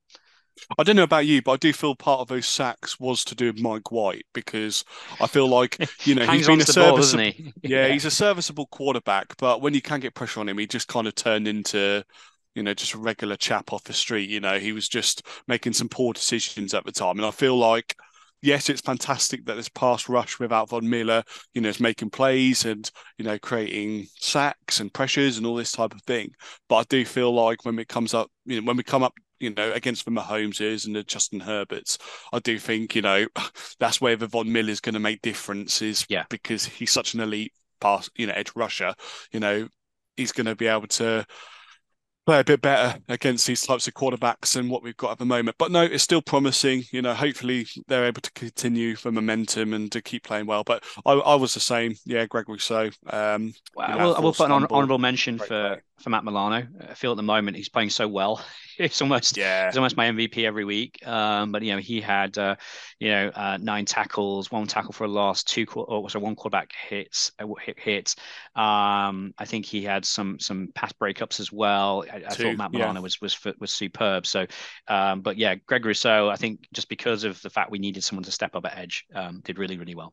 I 0.79 0.83
don't 0.83 0.97
know 0.97 1.03
about 1.03 1.27
you, 1.27 1.43
but 1.43 1.53
I 1.53 1.57
do 1.57 1.73
feel 1.73 1.95
part 1.95 2.21
of 2.21 2.29
those 2.29 2.47
sacks 2.47 2.99
was 2.99 3.25
to 3.25 3.35
do 3.35 3.47
with 3.47 3.61
Mike 3.61 3.91
White 3.91 4.27
because 4.33 4.85
I 5.21 5.27
feel 5.27 5.49
like 5.49 5.79
you 6.07 6.15
know 6.15 6.27
he's 6.31 6.47
been 6.47 6.61
a 6.61 6.65
serviceable, 6.65 7.25
he? 7.25 7.53
yeah, 7.63 7.89
he's 7.89 8.05
a 8.05 8.11
serviceable 8.11 8.67
quarterback, 8.67 9.37
but 9.39 9.61
when 9.61 9.75
you 9.75 9.83
can 9.83 10.01
get 10.01 10.15
pressure 10.15 10.41
on 10.41 10.49
him, 10.49 10.59
he 10.59 10.67
just 10.67 10.89
kind 10.89 11.07
of 11.07 11.15
turned 11.15 11.47
into 11.47 12.05
you 12.55 12.63
know 12.63 12.75
just 12.75 12.95
a 12.95 12.99
regular 12.99 13.37
chap 13.37 13.73
off 13.73 13.85
the 13.85 13.93
street. 13.93 14.29
You 14.29 14.41
know, 14.41 14.59
he 14.59 14.73
was 14.73 14.89
just 14.89 15.27
making 15.47 15.75
some 15.75 15.89
poor 15.89 16.13
decisions 16.13 16.75
at 16.75 16.85
the 16.85 16.93
time, 16.93 17.19
and 17.19 17.27
I 17.27 17.31
feel 17.31 17.57
like. 17.57 17.95
Yes, 18.43 18.69
it's 18.69 18.83
fantastic 18.83 19.47
that 19.47 19.55
this 19.55 19.71
pass 19.71 20.11
rush 20.11 20.39
without 20.39 20.69
Von 20.69 20.89
Miller, 20.89 21.25
you 21.55 21.63
know, 21.63 21.71
is 21.71 21.81
making 21.81 22.11
plays 22.11 22.67
and 22.67 22.89
you 23.17 23.25
know 23.25 23.39
creating 23.39 24.07
sacks 24.21 24.79
and 24.79 24.93
pressures 24.93 25.39
and 25.39 25.47
all 25.47 25.57
this 25.57 25.73
type 25.73 25.95
of 25.95 26.03
thing. 26.03 26.31
But 26.69 26.77
I 26.77 26.83
do 26.85 27.05
feel 27.07 27.33
like 27.35 27.65
when 27.65 27.79
it 27.79 27.89
comes 27.89 28.13
up, 28.13 28.31
you 28.45 28.61
know, 28.61 28.67
when 28.67 28.77
we 28.77 28.85
come 28.85 29.03
up 29.03 29.15
you 29.39 29.55
know, 29.55 29.73
against 29.73 30.05
the 30.05 30.11
Mahomeses 30.11 30.87
and 30.87 30.97
the 30.97 31.03
Justin 31.03 31.41
Herberts, 31.41 31.99
I 32.33 32.39
do 32.39 32.59
think, 32.59 32.95
you 32.95 33.03
know, 33.03 33.27
that's 33.79 34.01
where 34.01 34.17
the 34.17 34.27
Von 34.27 34.51
Miller 34.51 34.71
is 34.71 34.81
going 34.81 34.95
to 34.95 35.01
make 35.01 35.23
differences. 35.23 36.07
Yeah. 36.09 36.25
Because 36.29 36.65
he's 36.65 36.93
such 36.93 37.15
an 37.15 37.21
elite 37.21 37.53
pass, 37.81 38.09
you 38.17 38.27
know, 38.27 38.35
edge 38.35 38.53
rusher, 38.55 38.95
you 39.33 39.41
know, 39.41 39.69
he's 40.17 40.33
going 40.33 40.47
to 40.47 40.57
be 40.57 40.67
able 40.67 40.87
to 40.89 41.27
play 42.27 42.41
a 42.41 42.45
bit 42.45 42.61
better 42.61 42.99
against 43.09 43.47
these 43.47 43.63
types 43.63 43.87
of 43.87 43.95
quarterbacks 43.95 44.55
than 44.55 44.69
what 44.69 44.83
we've 44.83 44.97
got 44.97 45.13
at 45.13 45.19
the 45.19 45.25
moment. 45.25 45.57
But 45.59 45.71
no, 45.71 45.83
it's 45.83 46.03
still 46.03 46.21
promising. 46.21 46.83
You 46.91 47.01
know, 47.01 47.15
hopefully 47.15 47.67
they're 47.87 48.05
able 48.05 48.21
to 48.21 48.33
continue 48.33 48.97
the 48.97 49.13
momentum 49.13 49.73
and 49.73 49.91
to 49.93 50.03
keep 50.03 50.25
playing 50.25 50.47
well. 50.47 50.65
But 50.65 50.85
I, 51.07 51.13
I 51.13 51.35
was 51.37 51.55
the 51.55 51.61
same. 51.61 51.95
Yeah, 52.05 52.27
Greg 52.27 52.49
Rousseau. 52.49 52.91
Um, 53.09 53.55
well, 53.75 53.91
you 53.91 53.97
know, 53.97 54.15
I 54.15 54.21
will 54.21 54.33
put 54.33 54.51
an 54.51 54.67
honourable 54.71 54.99
mention 54.99 55.39
for, 55.39 55.47
play. 55.47 55.81
For 55.99 56.11
Matt 56.11 56.25
Milano. 56.25 56.67
I 56.89 56.95
feel 56.95 57.13
at 57.13 57.17
the 57.17 57.23
moment 57.23 57.57
he's 57.57 57.69
playing 57.69 57.91
so 57.91 58.07
well. 58.07 58.45
it's 58.79 59.01
almost 59.01 59.37
yeah. 59.37 59.67
He's 59.67 59.77
almost 59.77 59.97
my 59.97 60.09
MVP 60.11 60.45
every 60.45 60.65
week. 60.65 61.07
Um, 61.07 61.53
but 61.53 61.63
you 61.63 61.73
know, 61.73 61.79
he 61.79 62.01
had 62.01 62.37
uh, 62.37 62.57
you 63.01 63.11
know 63.11 63.31
uh, 63.35 63.59
nine 63.61 63.85
tackles, 63.85 64.51
one 64.51 64.67
tackle 64.67 64.93
for 64.93 65.05
a 65.05 65.09
loss, 65.09 65.43
two 65.43 65.67
or 65.75 66.09
so 66.11 66.19
one 66.19 66.37
quarterback 66.37 66.73
hits 66.89 67.33
uh, 67.39 67.47
hit, 67.65 67.79
hits. 67.79 68.17
Um, 68.55 69.33
I 69.39 69.45
think 69.47 69.65
he 69.65 69.83
had 69.83 70.05
some 70.05 70.39
some 70.39 70.69
pass 70.75 70.93
breakups 70.93 71.41
as 71.41 71.51
well. 71.51 72.05
I, 72.13 72.17
I 72.27 72.35
thought 72.35 72.57
Matt 72.57 72.73
Milano 72.73 73.01
yeah. 73.01 73.01
was 73.01 73.21
was 73.21 73.39
was 73.59 73.73
superb. 73.73 74.27
So, 74.27 74.47
um, 74.89 75.23
but 75.23 75.39
yeah, 75.39 75.55
Greg 75.67 75.85
Rousseau, 75.85 76.29
I 76.29 76.37
think 76.37 76.67
just 76.73 76.89
because 76.89 77.25
of 77.25 77.41
the 77.43 77.51
fact 77.51 77.71
we 77.71 77.79
needed 77.79 78.05
someone 78.05 78.25
to 78.25 78.33
step 78.33 78.55
up 78.55 78.67
at 78.67 78.77
edge, 78.77 79.07
um, 79.15 79.41
did 79.45 79.59
really 79.59 79.79
really 79.79 79.95
well. 79.95 80.13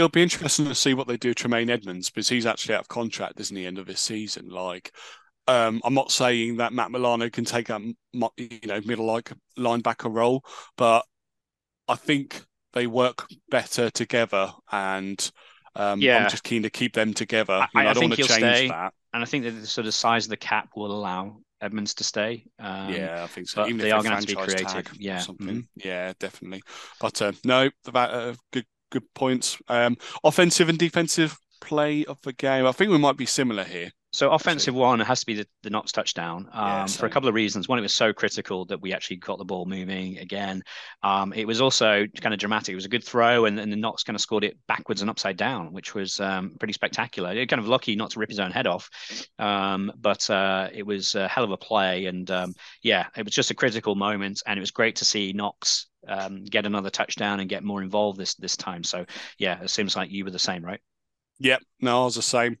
It'll 0.00 0.08
be 0.08 0.22
interesting 0.22 0.64
to 0.64 0.74
see 0.74 0.94
what 0.94 1.06
they 1.08 1.18
do 1.18 1.34
Tremaine 1.34 1.68
Edmunds 1.68 2.08
because 2.08 2.26
he's 2.26 2.46
actually 2.46 2.74
out 2.74 2.80
of 2.80 2.88
contract, 2.88 3.38
isn't 3.38 3.54
he, 3.54 3.66
end 3.66 3.76
of 3.76 3.84
this 3.84 4.00
season? 4.00 4.48
Like, 4.48 4.92
um, 5.46 5.82
I'm 5.84 5.92
not 5.92 6.10
saying 6.10 6.56
that 6.56 6.72
Matt 6.72 6.90
Milano 6.90 7.28
can 7.28 7.44
take 7.44 7.68
a 7.68 7.78
you 8.38 8.60
know 8.64 8.80
middle 8.86 9.04
like 9.04 9.30
linebacker 9.58 10.10
role, 10.10 10.42
but 10.78 11.04
I 11.86 11.96
think 11.96 12.42
they 12.72 12.86
work 12.86 13.28
better 13.50 13.90
together, 13.90 14.50
and 14.72 15.30
um, 15.76 16.00
yeah. 16.00 16.24
I'm 16.24 16.30
just 16.30 16.44
keen 16.44 16.62
to 16.62 16.70
keep 16.70 16.94
them 16.94 17.12
together. 17.12 17.52
I, 17.52 17.68
you 17.74 17.82
know, 17.82 17.88
I, 17.88 17.90
I 17.90 17.92
don't 17.92 18.04
want 18.04 18.14
to 18.14 18.22
change 18.22 18.30
stay, 18.30 18.68
that, 18.68 18.94
and 19.12 19.22
I 19.22 19.26
think 19.26 19.44
that 19.44 19.50
the 19.50 19.66
sort 19.66 19.86
of 19.86 19.92
size 19.92 20.24
of 20.24 20.30
the 20.30 20.38
cap 20.38 20.70
will 20.76 20.92
allow 20.92 21.36
Edmunds 21.60 21.92
to 21.96 22.04
stay. 22.04 22.46
Um, 22.58 22.90
yeah, 22.90 23.22
I 23.22 23.26
think 23.26 23.50
so. 23.50 23.66
Even 23.66 23.76
they 23.76 23.90
are 23.90 24.02
going 24.02 24.10
to 24.10 24.16
have 24.16 24.24
to 24.24 24.34
be 24.34 24.34
creative. 24.34 24.94
Yeah, 24.98 25.18
something. 25.18 25.46
Mm-hmm. 25.46 25.86
Yeah, 25.88 26.14
definitely. 26.18 26.62
But 26.98 27.20
uh, 27.20 27.32
no, 27.44 27.68
about 27.86 28.14
uh, 28.14 28.34
good 28.50 28.64
good 28.90 29.12
points. 29.14 29.58
Um, 29.68 29.96
offensive 30.24 30.68
and 30.68 30.78
defensive 30.78 31.38
play 31.60 32.04
of 32.04 32.20
the 32.22 32.32
game. 32.32 32.66
I 32.66 32.72
think 32.72 32.90
we 32.90 32.98
might 32.98 33.16
be 33.16 33.26
similar 33.26 33.64
here. 33.64 33.90
So 34.12 34.32
offensive 34.32 34.74
one 34.74 34.98
has 34.98 35.20
to 35.20 35.26
be 35.26 35.34
the, 35.34 35.46
the 35.62 35.70
Knox 35.70 35.92
touchdown 35.92 36.48
um, 36.52 36.66
yeah, 36.66 36.86
for 36.86 37.06
a 37.06 37.10
couple 37.10 37.28
of 37.28 37.34
reasons. 37.34 37.68
One, 37.68 37.78
it 37.78 37.82
was 37.82 37.94
so 37.94 38.12
critical 38.12 38.64
that 38.66 38.80
we 38.80 38.92
actually 38.92 39.18
got 39.18 39.38
the 39.38 39.44
ball 39.44 39.66
moving 39.66 40.18
again. 40.18 40.64
Um, 41.04 41.32
it 41.32 41.46
was 41.46 41.60
also 41.60 42.06
kind 42.20 42.34
of 42.34 42.40
dramatic. 42.40 42.72
It 42.72 42.74
was 42.74 42.86
a 42.86 42.88
good 42.88 43.04
throw, 43.04 43.44
and, 43.44 43.60
and 43.60 43.70
the 43.70 43.76
Knox 43.76 44.02
kind 44.02 44.16
of 44.16 44.20
scored 44.20 44.42
it 44.42 44.58
backwards 44.66 45.00
and 45.00 45.08
upside 45.08 45.36
down, 45.36 45.72
which 45.72 45.94
was 45.94 46.18
um, 46.18 46.56
pretty 46.58 46.72
spectacular. 46.72 47.32
It 47.32 47.46
kind 47.46 47.60
of 47.60 47.68
lucky 47.68 47.94
not 47.94 48.10
to 48.10 48.18
rip 48.18 48.30
his 48.30 48.40
own 48.40 48.50
head 48.50 48.66
off, 48.66 48.90
um, 49.38 49.92
but 49.96 50.28
uh, 50.28 50.68
it 50.72 50.84
was 50.84 51.14
a 51.14 51.28
hell 51.28 51.44
of 51.44 51.52
a 51.52 51.56
play. 51.56 52.06
And 52.06 52.28
um, 52.32 52.54
yeah, 52.82 53.06
it 53.16 53.24
was 53.24 53.34
just 53.34 53.52
a 53.52 53.54
critical 53.54 53.94
moment, 53.94 54.42
and 54.44 54.58
it 54.58 54.60
was 54.60 54.72
great 54.72 54.96
to 54.96 55.04
see 55.04 55.32
Knox 55.32 55.86
um, 56.06 56.44
get 56.44 56.66
another 56.66 56.90
touchdown 56.90 57.40
and 57.40 57.48
get 57.48 57.64
more 57.64 57.82
involved 57.82 58.18
this 58.18 58.34
this 58.34 58.56
time. 58.56 58.84
So 58.84 59.06
yeah, 59.38 59.60
it 59.62 59.70
seems 59.70 59.96
like 59.96 60.10
you 60.10 60.24
were 60.24 60.30
the 60.30 60.38
same, 60.38 60.64
right? 60.64 60.80
Yep, 61.38 61.62
no, 61.80 62.02
I 62.02 62.04
was 62.04 62.16
the 62.16 62.22
same. 62.22 62.58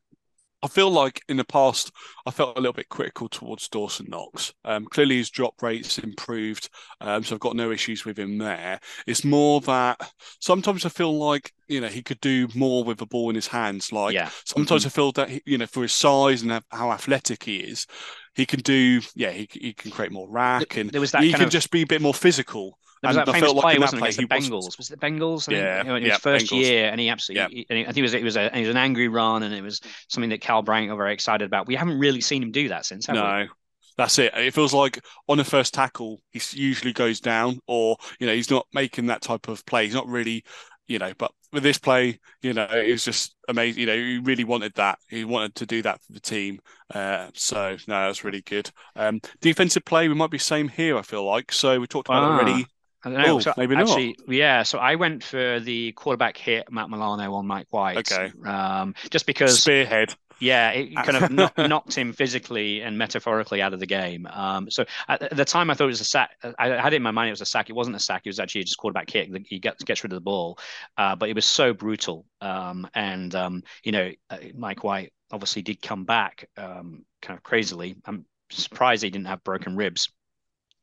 I 0.62 0.68
feel 0.68 0.90
like 0.90 1.22
in 1.28 1.38
the 1.38 1.44
past, 1.44 1.90
I 2.26 2.30
felt 2.30 2.58
a 2.58 2.60
little 2.60 2.74
bit 2.74 2.90
critical 2.90 3.30
towards 3.30 3.68
Dawson 3.68 4.06
Knox. 4.10 4.52
Um, 4.64 4.84
clearly, 4.84 5.16
his 5.16 5.30
drop 5.30 5.62
rates 5.62 5.98
improved, 5.98 6.68
um, 7.00 7.24
so 7.24 7.34
I've 7.34 7.40
got 7.40 7.56
no 7.56 7.70
issues 7.70 8.04
with 8.04 8.18
him 8.18 8.36
there. 8.36 8.78
It's 9.06 9.24
more 9.24 9.62
that 9.62 10.12
sometimes 10.40 10.84
I 10.84 10.90
feel 10.90 11.16
like 11.16 11.52
you 11.68 11.80
know 11.80 11.88
he 11.88 12.02
could 12.02 12.20
do 12.20 12.46
more 12.54 12.84
with 12.84 12.98
the 12.98 13.06
ball 13.06 13.30
in 13.30 13.36
his 13.36 13.46
hands. 13.46 13.90
Like 13.90 14.12
yeah. 14.12 14.28
sometimes 14.44 14.82
mm-hmm. 14.82 14.88
I 14.88 14.90
feel 14.90 15.12
that 15.12 15.28
he, 15.30 15.42
you 15.46 15.56
know 15.56 15.66
for 15.66 15.82
his 15.82 15.92
size 15.92 16.42
and 16.42 16.62
how 16.70 16.92
athletic 16.92 17.44
he 17.44 17.56
is, 17.60 17.86
he 18.34 18.44
can 18.44 18.60
do 18.60 19.00
yeah 19.14 19.30
he, 19.30 19.48
he 19.50 19.72
can 19.72 19.90
create 19.90 20.12
more 20.12 20.28
rack 20.28 20.76
and 20.76 20.90
there 20.90 21.00
was 21.00 21.12
that 21.12 21.22
he 21.22 21.32
can 21.32 21.44
of... 21.44 21.50
just 21.50 21.70
be 21.70 21.82
a 21.82 21.86
bit 21.86 22.02
more 22.02 22.14
physical. 22.14 22.78
There 23.02 23.08
was 23.08 23.16
and 23.16 23.26
that 23.26 23.32
famous 23.32 23.52
play, 23.54 23.78
wasn't 23.78 24.06
it, 24.06 24.16
the 24.16 24.26
Bengals? 24.26 24.66
Was, 24.66 24.78
was 24.78 24.90
it 24.90 25.00
the 25.00 25.06
Bengals? 25.06 25.48
I 25.48 25.56
yeah, 25.56 25.76
think, 25.76 25.84
you 25.84 25.90
know, 25.90 25.96
in 25.96 26.02
his 26.02 26.10
yeah, 26.10 26.18
first 26.18 26.46
Bengals. 26.46 26.60
year, 26.60 26.88
and 26.90 27.00
he 27.00 27.08
absolutely, 27.08 27.64
yeah. 27.68 27.76
he, 27.76 27.82
I 27.82 27.86
think 27.86 27.98
it 27.98 28.02
was 28.02 28.14
it 28.14 28.22
was 28.22 28.36
a 28.36 28.54
it 28.54 28.60
was 28.60 28.68
an 28.68 28.76
angry 28.76 29.08
run, 29.08 29.42
and 29.42 29.54
it 29.54 29.62
was 29.62 29.80
something 30.08 30.28
that 30.30 30.42
Cal 30.42 30.60
Bryant 30.60 30.90
got 30.90 30.96
very 30.96 31.14
excited 31.14 31.46
about. 31.46 31.66
We 31.66 31.76
haven't 31.76 31.98
really 31.98 32.20
seen 32.20 32.42
him 32.42 32.50
do 32.50 32.68
that 32.68 32.84
since, 32.84 33.06
have 33.06 33.16
no. 33.16 33.44
we? 33.44 33.48
That's 33.96 34.18
it. 34.18 34.32
It 34.34 34.54
feels 34.54 34.72
like 34.74 35.02
on 35.28 35.40
a 35.40 35.44
first 35.44 35.74
tackle, 35.74 36.20
he 36.30 36.40
usually 36.52 36.92
goes 36.92 37.20
down, 37.20 37.60
or 37.66 37.96
you 38.18 38.26
know, 38.26 38.34
he's 38.34 38.50
not 38.50 38.66
making 38.72 39.06
that 39.06 39.22
type 39.22 39.48
of 39.48 39.64
play. 39.64 39.86
He's 39.86 39.94
not 39.94 40.06
really, 40.06 40.44
you 40.86 40.98
know. 40.98 41.12
But 41.16 41.32
with 41.52 41.62
this 41.62 41.78
play, 41.78 42.18
you 42.42 42.52
know, 42.52 42.64
it 42.64 42.90
was 42.90 43.04
just 43.04 43.34
amazing. 43.48 43.80
You 43.80 43.86
know, 43.86 43.96
he 43.96 44.18
really 44.18 44.44
wanted 44.44 44.74
that. 44.74 44.98
He 45.08 45.24
wanted 45.24 45.54
to 45.56 45.66
do 45.66 45.82
that 45.82 46.02
for 46.02 46.12
the 46.12 46.20
team. 46.20 46.60
Uh, 46.94 47.28
so 47.34 47.76
no, 47.88 48.06
that's 48.06 48.24
really 48.24 48.42
good. 48.42 48.70
Um, 48.94 49.20
defensive 49.40 49.84
play, 49.84 50.08
we 50.08 50.14
might 50.14 50.30
be 50.30 50.38
same 50.38 50.68
here. 50.68 50.96
I 50.96 51.02
feel 51.02 51.24
like. 51.24 51.50
So 51.52 51.80
we 51.80 51.86
talked 51.86 52.08
about 52.08 52.22
ah. 52.22 52.26
it 52.26 52.42
already. 52.42 52.66
I 53.02 53.10
don't 53.10 53.22
know. 53.22 53.36
Oh, 53.36 53.40
so 53.40 53.54
maybe 53.56 53.76
actually, 53.76 54.16
not. 54.18 54.28
yeah. 54.28 54.62
So 54.62 54.78
I 54.78 54.94
went 54.94 55.24
for 55.24 55.60
the 55.60 55.92
quarterback 55.92 56.36
hit 56.36 56.70
Matt 56.70 56.90
Milano 56.90 57.34
on 57.34 57.46
Mike 57.46 57.66
White. 57.70 58.12
Okay. 58.12 58.32
Um, 58.44 58.94
just 59.10 59.26
because 59.26 59.62
spearhead. 59.62 60.14
Yeah, 60.40 60.70
it 60.70 60.94
kind 61.04 61.16
of 61.16 61.30
knocked, 61.30 61.58
knocked 61.58 61.94
him 61.94 62.12
physically 62.12 62.80
and 62.80 62.96
metaphorically 62.98 63.62
out 63.62 63.74
of 63.74 63.80
the 63.80 63.86
game. 63.86 64.26
Um, 64.30 64.70
so 64.70 64.84
at 65.08 65.36
the 65.36 65.44
time, 65.44 65.70
I 65.70 65.74
thought 65.74 65.84
it 65.84 65.88
was 65.88 66.00
a 66.00 66.04
sack. 66.04 66.30
I 66.58 66.68
had 66.68 66.92
it 66.92 66.96
in 66.96 67.02
my 67.02 67.10
mind 67.10 67.28
it 67.28 67.32
was 67.32 67.42
a 67.42 67.46
sack. 67.46 67.70
It 67.70 67.74
wasn't 67.74 67.96
a 67.96 68.00
sack. 68.00 68.22
It 68.24 68.30
was 68.30 68.40
actually 68.40 68.64
just 68.64 68.78
quarterback 68.78 69.06
kick. 69.06 69.30
He 69.46 69.58
gets 69.58 69.84
gets 69.84 70.02
rid 70.02 70.12
of 70.12 70.16
the 70.16 70.22
ball, 70.22 70.58
uh, 70.96 71.14
but 71.14 71.28
it 71.28 71.34
was 71.34 71.44
so 71.44 71.72
brutal. 71.72 72.24
Um, 72.40 72.88
and 72.94 73.34
um, 73.34 73.62
you 73.84 73.92
know, 73.92 74.10
uh, 74.30 74.38
Mike 74.54 74.82
White 74.82 75.12
obviously 75.30 75.62
did 75.62 75.80
come 75.80 76.04
back 76.04 76.48
um, 76.56 77.04
kind 77.22 77.36
of 77.36 77.42
crazily. 77.42 77.96
I'm 78.04 78.24
surprised 78.50 79.02
he 79.02 79.10
didn't 79.10 79.28
have 79.28 79.44
broken 79.44 79.76
ribs 79.76 80.10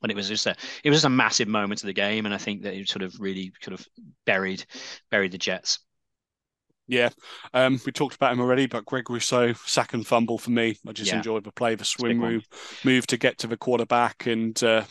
but 0.00 0.10
it 0.10 0.16
was 0.16 0.28
just 0.28 0.46
a 0.46 0.54
it 0.84 0.90
was 0.90 0.98
just 0.98 1.06
a 1.06 1.10
massive 1.10 1.48
moment 1.48 1.82
of 1.82 1.86
the 1.86 1.92
game, 1.92 2.26
and 2.26 2.34
I 2.34 2.38
think 2.38 2.62
that 2.62 2.74
it 2.74 2.88
sort 2.88 3.02
of 3.02 3.18
really 3.20 3.52
sort 3.62 3.78
of 3.78 3.86
buried 4.26 4.64
buried 5.10 5.32
the 5.32 5.38
Jets. 5.38 5.80
Yeah, 6.86 7.10
um, 7.52 7.78
we 7.84 7.92
talked 7.92 8.14
about 8.14 8.32
him 8.32 8.40
already, 8.40 8.66
but 8.66 8.86
Greg 8.86 9.10
Rousseau, 9.10 9.52
second 9.52 10.06
fumble 10.06 10.38
for 10.38 10.50
me. 10.50 10.78
I 10.86 10.92
just 10.92 11.10
yeah. 11.10 11.18
enjoyed 11.18 11.44
the 11.44 11.52
play, 11.52 11.74
the 11.74 11.84
swing 11.84 12.16
move, 12.16 12.48
move 12.82 13.06
to 13.08 13.18
get 13.18 13.36
to 13.38 13.46
the 13.46 13.58
quarterback, 13.58 14.26
and 14.26 14.60
uh, 14.64 14.84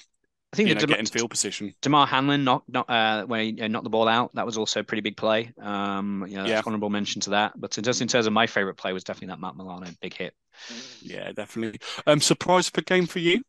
I 0.53 0.55
think 0.55 0.69
you 0.69 0.75
know, 0.75 0.81
get 0.81 0.99
in 0.99 1.05
field 1.07 1.29
position. 1.29 1.73
Damar 1.81 2.07
Hamlin 2.07 2.43
knocked, 2.43 2.69
knocked 2.69 2.89
uh, 2.89 3.25
when 3.25 3.57
he 3.57 3.67
knocked 3.67 3.83
the 3.83 3.89
ball 3.89 4.07
out. 4.07 4.33
That 4.35 4.45
was 4.45 4.57
also 4.57 4.79
a 4.79 4.83
pretty 4.83 5.01
big 5.01 5.17
play. 5.17 5.51
Um, 5.61 6.23
you 6.27 6.37
know, 6.37 6.45
yeah. 6.45 6.61
honourable 6.65 6.89
mention 6.89 7.19
to 7.21 7.31
that. 7.31 7.53
But 7.59 7.71
just 7.71 8.01
in 8.01 8.07
terms 8.07 8.27
of 8.27 8.33
my 8.33 8.47
favourite 8.47 8.77
play 8.77 8.93
was 8.93 9.03
definitely 9.03 9.33
that 9.33 9.41
Matt 9.41 9.57
Milano 9.57 9.87
big 10.01 10.13
hit. 10.13 10.33
Yeah, 11.01 11.31
definitely. 11.33 11.79
Um, 12.05 12.21
surprise 12.21 12.69
for 12.69 12.81
game 12.81 13.07
for 13.07 13.19
you? 13.19 13.41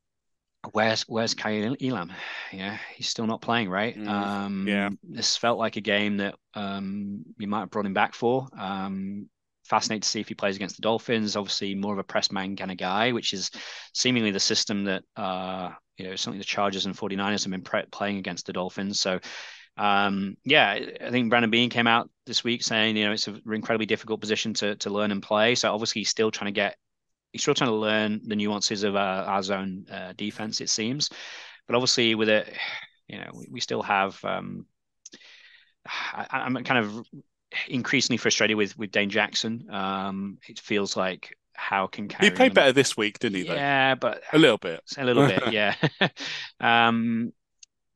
Where's 0.73 1.03
where's 1.03 1.35
Kaiir 1.35 1.77
Elam? 1.81 2.13
Yeah, 2.53 2.79
he's 2.95 3.09
still 3.09 3.27
not 3.27 3.41
playing, 3.41 3.71
right? 3.71 3.97
Mm, 3.97 4.09
um, 4.09 4.65
yeah, 4.67 4.91
this 5.03 5.37
felt 5.37 5.59
like 5.59 5.77
a 5.77 5.81
game 5.81 6.17
that 6.17 6.35
um, 6.55 7.25
you 7.39 7.47
might 7.47 7.61
have 7.61 7.71
brought 7.71 7.87
him 7.87 7.95
back 7.95 8.15
for. 8.15 8.49
Um, 8.59 9.29
fascinated 9.65 10.03
to 10.03 10.09
see 10.09 10.21
if 10.21 10.29
he 10.29 10.35
plays 10.35 10.57
against 10.57 10.77
the 10.77 10.83
Dolphins. 10.83 11.37
Obviously, 11.37 11.75
more 11.75 11.93
of 11.93 11.99
a 11.99 12.05
press 12.05 12.33
man 12.33 12.57
kind 12.57 12.73
of 12.73 12.77
guy, 12.77 13.13
which 13.13 13.33
is 13.33 13.51
seemingly 13.95 14.33
the 14.33 14.41
system 14.41 14.85
that 14.85 15.05
uh, 15.17 15.71
you 15.97 16.07
know 16.07 16.17
something 16.17 16.39
the 16.39 16.45
Chargers 16.45 16.87
and 16.87 16.97
49ers 16.97 17.45
have 17.45 17.53
been 17.53 17.63
pre- 17.63 17.87
playing 17.93 18.19
against 18.19 18.47
the 18.47 18.53
Dolphins. 18.53 19.01
So. 19.01 19.21
Um, 19.77 20.37
yeah, 20.45 20.77
I 21.01 21.11
think 21.13 21.31
Brandon 21.31 21.53
Beane 21.53 21.71
came 21.71 21.87
out 21.87 22.11
this 22.27 22.43
week 22.43 22.65
saying, 22.65 22.97
you 22.97 23.05
know, 23.05 23.13
it's 23.13 23.29
an 23.29 23.41
incredibly 23.49 23.87
difficult 23.87 24.21
position 24.21 24.53
to 24.55 24.75
to 24.75 24.91
learn 24.91 25.13
and 25.13 25.23
play. 25.23 25.55
So 25.55 25.73
obviously 25.73 26.01
he's 26.01 26.11
still 26.11 26.33
trying 26.33 26.53
to 26.53 26.61
get 26.61 26.77
he's 27.33 27.43
still 27.43 27.55
trying 27.55 27.71
to 27.71 27.77
learn 27.77 28.21
the 28.25 28.37
nuances 28.37 28.83
of 28.85 28.97
our, 28.97 29.25
our 29.25 29.43
zone 29.43 29.87
uh, 29.93 30.13
defense, 30.17 30.61
it 30.61 30.71
seems. 30.71 31.11
But 31.67 31.77
obviously, 31.77 32.15
with 32.15 32.29
it, 32.29 32.53
you 33.09 33.19
know, 33.19 33.31
we, 33.35 33.49
we 33.51 33.61
still 33.61 33.83
have. 33.83 34.23
Um, 34.25 34.67
I, 35.87 36.47
am 36.47 36.55
kind 36.65 36.85
of 36.85 37.07
increasingly 37.67 38.19
frustrated 38.19 38.57
with 38.57 38.77
with 38.79 38.91
Dane 38.91 39.11
Jackson. 39.11 39.69
Um, 39.71 40.39
it 40.49 40.59
feels 40.59 40.97
like 40.97 41.37
how 41.55 41.87
can 41.87 42.09
he 42.21 42.31
played 42.31 42.55
better 42.55 42.73
this 42.73 42.97
week, 42.97 43.19
didn't 43.19 43.37
he? 43.37 43.43
Though? 43.45 43.55
Yeah, 43.55 43.95
but 43.95 44.23
a 44.33 44.39
little 44.39 44.59
bit, 44.59 44.81
a 44.97 45.05
little 45.05 45.27
bit, 45.27 45.43
yeah. 45.53 45.75
um, 46.61 47.33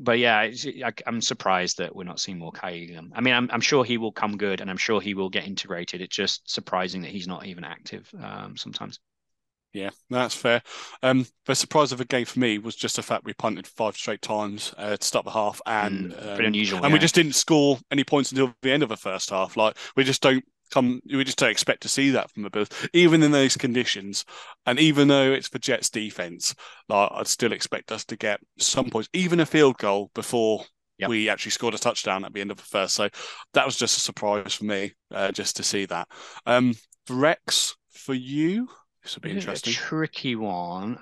but 0.00 0.18
yeah, 0.18 0.36
I, 0.38 0.92
am 1.06 1.20
surprised 1.20 1.78
that 1.78 1.94
we're 1.94 2.02
not 2.02 2.18
seeing 2.18 2.38
more 2.38 2.50
Kai 2.50 2.98
I 3.14 3.20
mean, 3.20 3.34
I'm, 3.34 3.48
I'm 3.52 3.60
sure 3.60 3.84
he 3.84 3.98
will 3.98 4.10
come 4.10 4.36
good, 4.36 4.60
and 4.60 4.68
I'm 4.68 4.76
sure 4.76 5.00
he 5.00 5.14
will 5.14 5.28
get 5.28 5.46
integrated. 5.46 6.00
It's 6.00 6.16
just 6.16 6.50
surprising 6.50 7.02
that 7.02 7.10
he's 7.10 7.28
not 7.28 7.46
even 7.46 7.62
active 7.62 8.12
um, 8.20 8.56
sometimes. 8.56 8.98
Yeah, 9.72 9.90
that's 10.10 10.34
fair. 10.34 10.62
Um, 11.02 11.26
the 11.46 11.54
surprise 11.54 11.92
of 11.92 11.98
the 11.98 12.04
game 12.04 12.26
for 12.26 12.38
me 12.38 12.58
was 12.58 12.76
just 12.76 12.96
the 12.96 13.02
fact 13.02 13.24
we 13.24 13.32
punted 13.32 13.66
five 13.66 13.96
straight 13.96 14.20
times 14.20 14.74
uh, 14.76 14.96
to 14.96 15.04
start 15.04 15.24
the 15.24 15.30
half, 15.30 15.62
and 15.64 16.12
mm, 16.12 16.34
um, 16.34 16.44
unusual, 16.44 16.78
and 16.78 16.88
yeah. 16.88 16.92
we 16.92 16.98
just 16.98 17.14
didn't 17.14 17.34
score 17.34 17.78
any 17.90 18.04
points 18.04 18.32
until 18.32 18.54
the 18.60 18.70
end 18.70 18.82
of 18.82 18.90
the 18.90 18.96
first 18.96 19.30
half. 19.30 19.56
Like 19.56 19.76
we 19.96 20.04
just 20.04 20.20
don't 20.20 20.44
come, 20.70 21.00
we 21.06 21.24
just 21.24 21.38
don't 21.38 21.50
expect 21.50 21.82
to 21.82 21.88
see 21.88 22.10
that 22.10 22.30
from 22.30 22.42
the 22.42 22.50
Bills, 22.50 22.68
even 22.92 23.22
in 23.22 23.30
those 23.30 23.56
conditions. 23.56 24.24
And 24.66 24.78
even 24.78 25.08
though 25.08 25.32
it's 25.32 25.48
for 25.48 25.58
Jets 25.58 25.88
defense, 25.88 26.54
like 26.88 27.10
I'd 27.12 27.26
still 27.26 27.52
expect 27.52 27.92
us 27.92 28.04
to 28.06 28.16
get 28.16 28.40
some 28.58 28.90
points, 28.90 29.08
even 29.12 29.40
a 29.40 29.46
field 29.46 29.78
goal 29.78 30.10
before 30.14 30.64
Yep. 30.98 31.08
we 31.08 31.28
actually 31.28 31.50
scored 31.50 31.74
a 31.74 31.78
touchdown 31.78 32.24
at 32.24 32.32
the 32.32 32.40
end 32.40 32.52
of 32.52 32.58
the 32.58 32.62
first. 32.62 32.94
So 32.94 33.08
that 33.54 33.66
was 33.66 33.76
just 33.76 33.96
a 33.96 34.00
surprise 34.00 34.54
for 34.54 34.66
me, 34.66 34.92
uh, 35.12 35.32
just 35.32 35.56
to 35.56 35.64
see 35.64 35.84
that. 35.86 36.06
Um, 36.46 36.74
Rex, 37.10 37.74
for 37.90 38.14
you, 38.14 38.68
this 39.02 39.14
would 39.14 39.22
be 39.22 39.30
interesting. 39.30 39.72
tricky 39.72 40.36
one. 40.36 40.98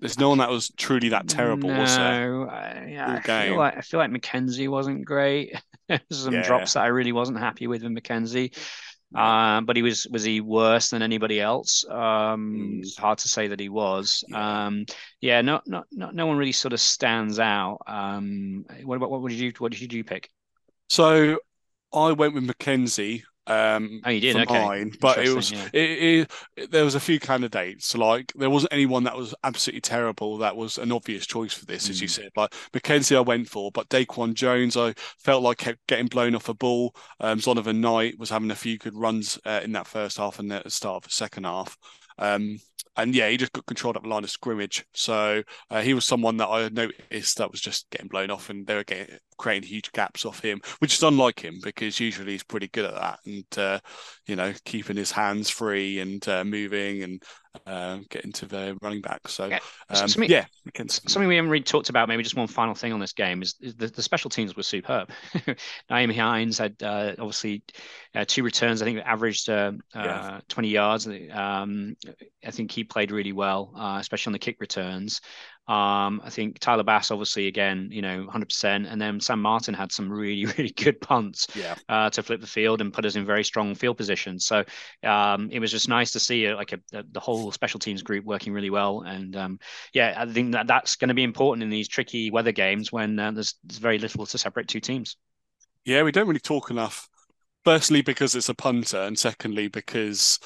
There's 0.00 0.18
no 0.18 0.28
one 0.28 0.38
that 0.38 0.50
was 0.50 0.70
truly 0.76 1.08
that 1.08 1.28
terrible, 1.28 1.70
no, 1.70 1.80
was 1.80 1.96
there? 1.96 2.48
I, 2.48 2.88
yeah, 2.88 3.20
I 3.24 3.46
feel 3.46 3.56
like 3.56 3.76
I 3.76 3.80
feel 3.80 3.98
like 3.98 4.10
McKenzie 4.10 4.68
wasn't 4.68 5.04
great. 5.04 5.60
Some 6.12 6.34
yeah. 6.34 6.42
drops 6.42 6.74
that 6.74 6.84
I 6.84 6.88
really 6.88 7.12
wasn't 7.12 7.38
happy 7.38 7.66
with 7.66 7.82
in 7.82 7.96
McKenzie. 7.96 8.56
Um, 9.14 9.64
but 9.64 9.74
he 9.74 9.82
was 9.82 10.06
was 10.10 10.22
he 10.22 10.40
worse 10.40 10.90
than 10.90 11.02
anybody 11.02 11.40
else? 11.40 11.84
Um, 11.88 12.80
it's 12.82 12.96
hard 12.96 13.18
to 13.18 13.28
say 13.28 13.48
that 13.48 13.58
he 13.58 13.70
was. 13.70 14.22
Yeah. 14.28 14.66
Um, 14.66 14.84
yeah, 15.20 15.40
no, 15.40 15.60
no, 15.66 15.84
no, 15.90 16.10
no 16.10 16.26
one 16.26 16.36
really 16.36 16.52
sort 16.52 16.74
of 16.74 16.80
stands 16.80 17.38
out. 17.38 17.78
Um, 17.86 18.66
what 18.84 18.96
about 18.96 19.10
what 19.10 19.26
did 19.28 19.38
you 19.38 19.52
what 19.58 19.72
did 19.72 19.92
you 19.92 20.04
pick? 20.04 20.28
So 20.90 21.38
I 21.92 22.12
went 22.12 22.34
with 22.34 22.46
McKenzie 22.46 23.22
um, 23.48 24.02
oh, 24.04 24.10
you 24.10 24.20
did, 24.20 24.36
okay. 24.36 24.64
mine, 24.64 24.92
but 25.00 25.18
it 25.18 25.34
was 25.34 25.50
yeah. 25.50 25.68
it, 25.72 26.30
it, 26.56 26.70
there 26.70 26.84
was 26.84 26.94
a 26.94 27.00
few 27.00 27.18
candidates. 27.18 27.96
Like 27.96 28.30
there 28.36 28.50
wasn't 28.50 28.74
anyone 28.74 29.04
that 29.04 29.16
was 29.16 29.34
absolutely 29.42 29.80
terrible. 29.80 30.36
That 30.38 30.54
was 30.54 30.76
an 30.76 30.92
obvious 30.92 31.26
choice 31.26 31.54
for 31.54 31.64
this, 31.64 31.86
mm. 31.86 31.90
as 31.90 32.00
you 32.02 32.08
mm. 32.08 32.10
said. 32.10 32.30
Like 32.36 32.52
McKenzie, 32.72 33.16
I 33.16 33.20
went 33.20 33.48
for, 33.48 33.70
but 33.72 33.88
Daquan 33.88 34.34
Jones, 34.34 34.76
I 34.76 34.92
felt 35.18 35.42
like 35.42 35.56
kept 35.56 35.86
getting 35.86 36.08
blown 36.08 36.34
off 36.34 36.50
a 36.50 36.54
ball. 36.54 36.94
Um, 37.20 37.38
Zonovan 37.38 37.78
Knight 37.78 38.18
was 38.18 38.28
having 38.28 38.50
a 38.50 38.56
few 38.56 38.76
good 38.76 38.94
runs 38.94 39.38
uh, 39.46 39.60
in 39.64 39.72
that 39.72 39.86
first 39.86 40.18
half 40.18 40.38
and 40.38 40.50
the 40.50 40.62
start 40.68 40.96
of 40.96 41.02
the 41.04 41.14
second 41.14 41.44
half. 41.44 41.76
Um, 42.18 42.58
and 42.96 43.14
yeah, 43.14 43.28
he 43.28 43.36
just 43.36 43.52
got 43.52 43.66
controlled 43.66 43.96
up 43.96 44.02
the 44.02 44.08
line 44.08 44.24
of 44.24 44.30
scrimmage. 44.30 44.84
So 44.92 45.42
uh, 45.70 45.82
he 45.82 45.94
was 45.94 46.04
someone 46.04 46.36
that 46.38 46.48
I 46.48 46.68
noticed 46.68 47.38
that 47.38 47.50
was 47.50 47.60
just 47.60 47.88
getting 47.90 48.08
blown 48.08 48.30
off, 48.30 48.50
and 48.50 48.66
they 48.66 48.74
were 48.74 48.84
getting 48.84 49.18
creating 49.38 49.68
huge 49.68 49.92
gaps 49.92 50.24
off 50.24 50.40
him, 50.40 50.60
which 50.80 50.94
is 50.94 51.02
unlike 51.02 51.40
him 51.40 51.60
because 51.62 52.00
usually 52.00 52.32
he's 52.32 52.42
pretty 52.42 52.68
good 52.68 52.86
at 52.86 52.94
that, 52.94 53.18
and 53.24 53.58
uh, 53.58 53.78
you 54.26 54.36
know, 54.36 54.52
keeping 54.64 54.96
his 54.96 55.12
hands 55.12 55.48
free 55.48 56.00
and 56.00 56.26
uh, 56.28 56.44
moving 56.44 57.02
and 57.02 57.22
uh, 57.66 57.98
getting 58.10 58.32
to 58.32 58.46
the 58.46 58.76
running 58.82 59.00
back. 59.00 59.28
So, 59.28 59.46
yeah, 59.46 59.58
um, 59.90 60.08
something, 60.08 60.30
yeah 60.30 60.46
something 60.88 61.28
we 61.28 61.36
haven't 61.36 61.50
really 61.50 61.64
talked 61.64 61.88
about. 61.88 62.08
Maybe 62.08 62.22
just 62.22 62.36
one 62.36 62.46
final 62.46 62.74
thing 62.74 62.92
on 62.92 63.00
this 63.00 63.12
game 63.12 63.42
is, 63.42 63.54
is 63.60 63.74
the, 63.74 63.88
the, 63.88 64.02
special 64.02 64.30
teams 64.30 64.56
were 64.56 64.62
superb. 64.62 65.10
Nyheim 65.90 66.14
Hines 66.14 66.58
had 66.58 66.76
uh, 66.82 67.12
obviously 67.18 67.62
uh, 68.14 68.24
two 68.26 68.42
returns. 68.42 68.82
I 68.82 68.84
think 68.84 68.98
averaged 69.04 69.48
uh, 69.48 69.72
yeah. 69.94 70.40
20 70.48 70.68
yards. 70.68 71.08
Um, 71.32 71.96
I 72.44 72.50
think 72.50 72.67
he 72.72 72.84
played 72.84 73.10
really 73.10 73.32
well, 73.32 73.72
especially 73.98 74.30
on 74.30 74.32
the 74.32 74.38
kick 74.38 74.60
returns. 74.60 75.20
Um, 75.68 76.22
I 76.24 76.30
think 76.30 76.58
Tyler 76.60 76.82
Bass, 76.82 77.10
obviously, 77.10 77.46
again, 77.46 77.90
you 77.92 78.00
know, 78.00 78.26
100%. 78.26 78.90
And 78.90 78.98
then 78.98 79.20
Sam 79.20 79.42
Martin 79.42 79.74
had 79.74 79.92
some 79.92 80.10
really, 80.10 80.46
really 80.56 80.70
good 80.70 80.98
punts 80.98 81.46
yeah. 81.54 81.74
uh, 81.90 82.08
to 82.10 82.22
flip 82.22 82.40
the 82.40 82.46
field 82.46 82.80
and 82.80 82.92
put 82.92 83.04
us 83.04 83.16
in 83.16 83.26
very 83.26 83.44
strong 83.44 83.74
field 83.74 83.98
positions. 83.98 84.46
So 84.46 84.64
um, 85.04 85.50
it 85.50 85.60
was 85.60 85.70
just 85.70 85.86
nice 85.86 86.12
to 86.12 86.20
see 86.20 86.46
uh, 86.46 86.56
like 86.56 86.72
a, 86.72 86.80
a, 86.94 87.04
the 87.12 87.20
whole 87.20 87.52
special 87.52 87.78
teams 87.78 88.02
group 88.02 88.24
working 88.24 88.54
really 88.54 88.70
well. 88.70 89.02
And 89.02 89.36
um, 89.36 89.60
yeah, 89.92 90.14
I 90.16 90.24
think 90.32 90.52
that 90.52 90.66
that's 90.66 90.96
going 90.96 91.08
to 91.08 91.14
be 91.14 91.22
important 91.22 91.62
in 91.62 91.70
these 91.70 91.88
tricky 91.88 92.30
weather 92.30 92.52
games 92.52 92.90
when 92.90 93.18
uh, 93.18 93.32
there's, 93.32 93.54
there's 93.62 93.78
very 93.78 93.98
little 93.98 94.24
to 94.24 94.38
separate 94.38 94.68
two 94.68 94.80
teams. 94.80 95.18
Yeah, 95.84 96.02
we 96.02 96.12
don't 96.12 96.26
really 96.26 96.40
talk 96.40 96.70
enough. 96.70 97.08
Firstly, 97.64 98.00
because 98.00 98.34
it's 98.34 98.48
a 98.48 98.54
punter, 98.54 99.02
and 99.02 99.18
secondly, 99.18 99.68
because 99.68 100.38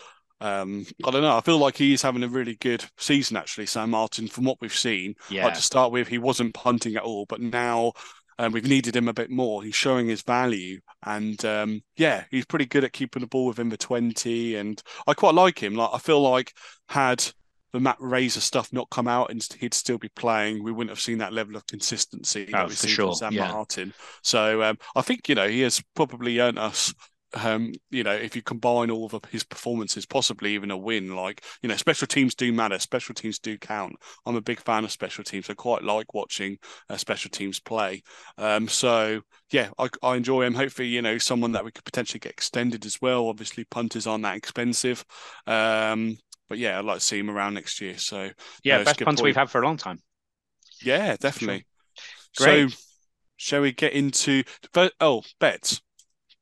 um, 0.43 0.85
I 1.05 1.11
don't 1.11 1.23
know. 1.23 1.37
I 1.37 1.41
feel 1.41 1.59
like 1.59 1.77
he 1.77 1.93
is 1.93 2.03
having 2.03 2.25
a 2.25 2.29
really 2.29 2.57
good 2.57 2.85
season, 2.99 3.37
actually, 3.37 3.67
Sam 3.67 3.91
Martin, 3.91 4.27
from 4.27 4.45
what 4.45 4.59
we've 4.61 4.75
seen. 4.75 5.15
Yeah. 5.31 5.45
Like 5.45 5.55
to 5.55 5.63
start 5.63 5.93
with, 5.93 6.09
he 6.09 6.19
wasn't 6.19 6.55
punting 6.55 6.97
at 6.97 7.03
all, 7.03 7.27
but 7.27 7.41
now 7.41 7.93
um, 8.39 8.53
we've 8.53 8.67
needed 8.67 8.97
him 8.97 9.09
a 9.09 9.15
bit 9.15 9.31
more. 9.31 9.63
He's 9.63 9.77
showing 9.77 10.09
his 10.09 10.23
value, 10.23 10.81
and 11.05 11.43
um, 11.45 11.81
yeah, 11.97 12.25
he's 12.31 12.45
pretty 12.45 12.67
good 12.67 12.83
at 12.83 12.93
keeping 12.93 13.21
the 13.21 13.29
ball 13.29 13.47
within 13.47 13.69
the 13.69 13.77
twenty. 13.77 14.57
And 14.57 14.83
I 15.07 15.15
quite 15.15 15.35
like 15.35 15.63
him. 15.63 15.75
Like 15.75 15.91
I 15.93 15.99
feel 15.99 16.21
like 16.21 16.53
had 16.89 17.25
the 17.73 17.81
Matt 17.81 18.01
Araiza 18.01 18.41
stuff 18.41 18.73
not 18.73 18.91
come 18.91 19.09
out 19.09 19.31
and 19.31 19.47
he'd 19.59 19.73
still 19.73 19.97
be 19.97 20.11
playing, 20.11 20.63
we 20.63 20.73
wouldn't 20.73 20.91
have 20.91 21.01
seen 21.01 21.19
that 21.19 21.33
level 21.33 21.57
of 21.57 21.67
consistency 21.67 22.47
oh, 22.49 22.59
that 22.59 22.69
we 22.69 22.75
see 22.75 22.89
see 22.89 22.95
sure. 22.95 23.07
from 23.09 23.15
Sam 23.15 23.33
yeah. 23.33 23.51
Martin. 23.51 23.95
So 24.23 24.63
um, 24.63 24.77
I 24.95 25.01
think 25.03 25.29
you 25.29 25.35
know 25.35 25.49
he 25.49 25.63
has 25.63 25.83
probably 25.95 26.39
earned 26.39 26.59
us 26.59 26.93
um, 27.35 27.73
you 27.91 28.03
know, 28.03 28.13
if 28.13 28.37
you 28.37 28.43
combine 28.43 28.91
all 28.91 29.07
of 29.07 29.25
his 29.31 29.45
performances, 29.45 30.07
possibly 30.07 30.55
even 30.55 30.71
a 30.71 30.77
win, 30.77 31.15
like, 31.17 31.45
you 31.63 31.69
know, 31.69 31.77
special 31.77 32.07
teams 32.07 32.35
do 32.35 32.53
matter, 32.53 32.79
special 32.79 33.15
teams 33.15 33.39
do 33.39 33.59
count. 33.59 33.97
I'm 34.27 34.37
a 34.37 34.41
big 34.41 34.61
fan 34.61 34.85
of 34.85 34.91
special 34.91 35.25
teams. 35.25 35.49
I 35.49 35.55
quite 35.55 35.83
like 35.83 36.15
watching 36.15 36.59
uh, 36.89 36.97
special 36.97 37.31
teams 37.31 37.61
play. 37.61 38.03
Um, 38.39 38.69
so, 38.69 39.23
yeah, 39.51 39.71
I, 39.79 39.89
I 40.03 40.17
enjoy 40.17 40.43
him. 40.43 40.55
Hopefully, 40.55 40.89
you 40.89 41.03
know, 41.03 41.19
someone 41.19 41.53
that 41.53 41.65
we 41.65 41.73
could 41.73 41.85
potentially 41.85 42.21
get 42.21 42.33
extended 42.33 42.85
as 42.87 43.01
well. 43.01 43.29
Obviously, 43.29 43.65
punters 43.65 44.07
aren't 44.07 44.25
that 44.25 44.37
expensive. 44.37 45.05
Um, 45.47 46.19
but 46.49 46.59
yeah, 46.59 46.79
I'd 46.79 46.85
like 46.85 46.99
to 46.99 47.05
see 47.05 47.19
him 47.19 47.31
around 47.31 47.55
next 47.55 47.81
year. 47.81 47.99
So, 47.99 48.31
yeah, 48.63 48.79
no, 48.79 48.85
best 48.85 49.01
punter 49.01 49.25
we've 49.25 49.37
had 49.37 49.51
for 49.51 49.63
a 49.63 49.65
long 49.65 49.77
time. 49.77 50.01
Yeah, 50.83 51.17
definitely. 51.17 51.67
Sure. 52.37 52.47
Great. 52.47 52.71
So, 52.71 52.77
shall 53.37 53.61
we 53.63 53.73
get 53.73 53.93
into, 53.93 54.45
oh, 55.01 55.23
bets? 55.41 55.81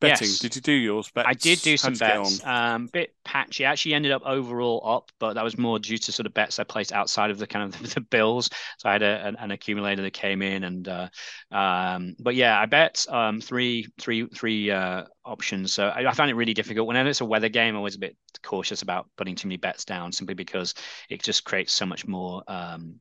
Betting. 0.01 0.29
Yes. 0.29 0.39
Did 0.39 0.57
you 0.57 0.63
do 0.63 0.73
yours? 0.73 1.11
Bets? 1.15 1.29
I 1.29 1.35
did 1.35 1.61
do 1.61 1.77
some 1.77 1.95
bets. 1.95 2.45
Um, 2.45 2.87
bit 2.87 3.15
patchy. 3.25 3.65
I 3.65 3.73
actually 3.73 3.95
ended 3.95 4.13
up 4.13 4.23
overall 4.25 4.83
up, 4.85 5.11
but 5.19 5.35
that 5.35 5.45
was 5.45 5.59
more 5.59 5.79
due 5.79 5.99
to 5.99 6.13
sort 6.13 6.27
of 6.27 6.35
bets 6.35 6.59
I 6.59 6.65
placed 6.65 6.93
outside 6.93 7.31
of 7.31 7.39
the 7.39 7.47
kind 7.47 7.75
of 7.75 7.95
the 7.95 8.01
bills. 8.01 8.51
So 8.79 8.89
I 8.89 8.93
had 8.93 9.03
a, 9.03 9.27
an, 9.27 9.37
an 9.39 9.51
accumulator 9.51 10.03
that 10.03 10.13
came 10.13 10.43
in, 10.43 10.65
and 10.65 10.89
uh, 10.89 11.09
um, 11.51 12.17
but 12.19 12.35
yeah, 12.35 12.59
I 12.59 12.67
bet 12.67 13.05
um, 13.09 13.41
three, 13.41 13.87
three, 14.01 14.27
three 14.27 14.71
uh, 14.71 15.05
options. 15.25 15.73
So 15.73 15.89
I, 15.89 16.09
I 16.09 16.13
found 16.13 16.31
it 16.31 16.35
really 16.35 16.55
difficult. 16.55 16.89
Whenever 16.89 17.09
it's 17.09 17.21
a 17.21 17.27
weather 17.27 17.49
game, 17.49 17.75
I'm 17.75 17.79
always 17.79 17.97
a 17.97 18.01
bit 18.01 18.17
cautious 18.43 18.83
about 18.83 19.09
putting 19.17 19.37
too 19.37 19.49
many 19.49 19.59
bets 19.59 19.85
down, 19.85 20.13
simply 20.13 20.35
because 20.35 20.75
it 21.09 21.23
just 21.23 21.45
creates 21.45 21.73
so 21.73 21.87
much 21.87 22.07
more. 22.07 22.43
Um, 22.49 23.01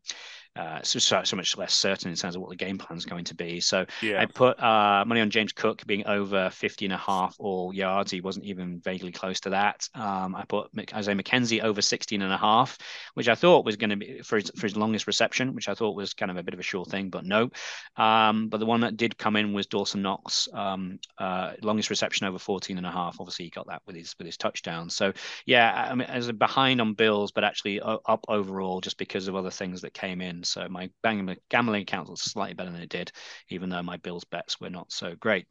uh, 0.56 0.82
so, 0.84 1.00
so, 1.00 1.36
much 1.36 1.58
less 1.58 1.74
certain 1.74 2.10
in 2.10 2.18
terms 2.18 2.36
of 2.36 2.42
what 2.42 2.50
the 2.50 2.56
game 2.56 2.78
plan 2.78 2.98
is 2.98 3.06
going 3.06 3.24
to 3.24 3.36
be. 3.36 3.60
So 3.60 3.86
Yeah. 4.02 4.22
I 4.22 4.26
put 4.26 4.62
uh, 4.62 5.06
money 5.06 5.22
on 5.22 5.30
James 5.30 5.54
Cook 5.54 5.86
being 5.86 6.06
over 6.06 6.50
50 6.50 6.86
and 6.86 6.94
a 6.94 6.98
half 6.98 7.36
all 7.40 7.74
yards. 7.74 8.12
He 8.12 8.20
wasn't 8.20 8.46
even 8.46 8.80
vaguely 8.80 9.12
close 9.12 9.40
to 9.42 9.52
that. 9.52 9.88
Um, 9.96 10.36
I 10.36 10.44
put 10.46 10.70
Isaiah 10.94 11.16
McKenzie 11.16 11.64
over 11.64 11.82
16 11.82 12.22
and 12.22 12.34
a 12.34 12.38
half, 12.38 12.78
which 13.14 13.30
I 13.30 13.36
thought 13.36 13.64
was 13.66 13.78
going 13.78 13.92
to 13.92 13.96
be 13.96 14.22
for 14.22 14.38
his, 14.38 14.52
for 14.56 14.64
his 14.64 14.76
longest 14.76 15.08
reception, 15.08 15.54
which 15.54 15.70
I 15.70 15.76
thought 15.76 15.96
was 15.96 16.14
kind 16.14 16.32
of 16.32 16.38
a 16.38 16.44
bit 16.44 16.54
of 16.54 16.60
a 16.60 16.64
sure 16.64 16.86
thing, 16.86 17.10
but 17.10 17.26
no. 17.26 17.50
Um, 17.96 18.50
but 18.50 18.60
the 18.60 18.66
one 18.66 18.82
that 18.82 18.98
did 18.98 19.18
come 19.18 19.36
in 19.36 19.54
was 19.54 19.68
Dawson 19.68 20.02
Knox, 20.02 20.48
um, 20.54 21.00
uh, 21.18 21.54
longest 21.62 21.90
reception 21.90 22.28
over 22.28 22.40
14 22.40 22.78
and 22.78 22.86
a 22.86 22.92
half. 22.92 23.18
Obviously, 23.20 23.46
he 23.46 23.52
got 23.52 23.68
that 23.68 23.82
with 23.86 23.96
his 23.96 24.16
with 24.18 24.26
his 24.26 24.38
touchdown. 24.38 24.90
So 24.90 25.14
yeah, 25.46 25.88
I 25.90 25.96
mean, 25.96 26.08
as 26.08 26.28
a 26.28 26.34
behind 26.34 26.82
on 26.82 26.94
Bills, 26.94 27.32
but 27.32 27.44
actually 27.44 27.80
uh, 27.80 27.98
up 28.06 28.26
overall 28.28 28.82
just 28.82 28.98
because 28.98 29.28
of 29.28 29.36
other 29.36 29.52
things 29.52 29.82
that 29.82 29.94
came 29.94 30.22
in. 30.22 30.39
So 30.44 30.68
my 30.70 30.90
gambling 31.04 31.38
gambling 31.50 31.84
account 31.84 32.10
was 32.10 32.22
slightly 32.22 32.54
better 32.54 32.72
than 32.72 32.82
it 32.82 32.90
did, 32.90 33.12
even 33.50 33.70
though 33.70 33.84
my 33.84 33.98
Bills 33.98 34.24
bets 34.24 34.60
were 34.60 34.70
not 34.70 34.92
so 34.92 35.16
great. 35.16 35.48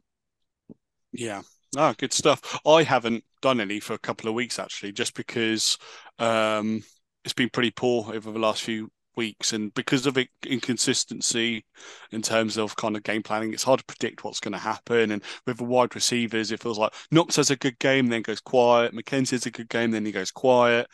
Yeah. 1.11 1.41
Ah, 1.77 1.93
good 1.97 2.13
stuff. 2.13 2.59
I 2.65 2.83
haven't 2.83 3.23
done 3.41 3.61
any 3.61 3.79
for 3.79 3.93
a 3.93 3.99
couple 3.99 4.27
of 4.27 4.35
weeks 4.35 4.59
actually, 4.59 4.91
just 4.91 5.13
because 5.13 5.77
um, 6.17 6.83
it's 7.23 7.33
been 7.33 7.49
pretty 7.49 7.71
poor 7.71 8.13
over 8.13 8.31
the 8.31 8.39
last 8.39 8.63
few 8.63 8.91
weeks, 9.15 9.53
and 9.53 9.73
because 9.73 10.05
of 10.05 10.17
it, 10.17 10.29
inconsistency 10.45 11.65
in 12.11 12.21
terms 12.21 12.57
of 12.57 12.75
kind 12.75 12.95
of 12.95 13.03
game 13.03 13.21
planning, 13.21 13.53
it's 13.53 13.63
hard 13.63 13.79
to 13.79 13.85
predict 13.85 14.23
what's 14.23 14.39
going 14.39 14.53
to 14.53 14.57
happen. 14.57 15.11
And 15.11 15.21
with 15.45 15.57
the 15.57 15.63
wide 15.65 15.93
receivers, 15.93 16.51
it 16.51 16.61
feels 16.61 16.79
like 16.79 16.93
Knox 17.11 17.35
has 17.35 17.51
a 17.51 17.55
good 17.55 17.77
game, 17.79 18.07
then 18.07 18.21
goes 18.21 18.39
quiet. 18.39 18.93
McKenzie 18.93 19.31
has 19.31 19.45
a 19.45 19.51
good 19.51 19.69
game, 19.69 19.91
then 19.91 20.05
he 20.05 20.11
goes 20.11 20.31
quiet. 20.31 20.87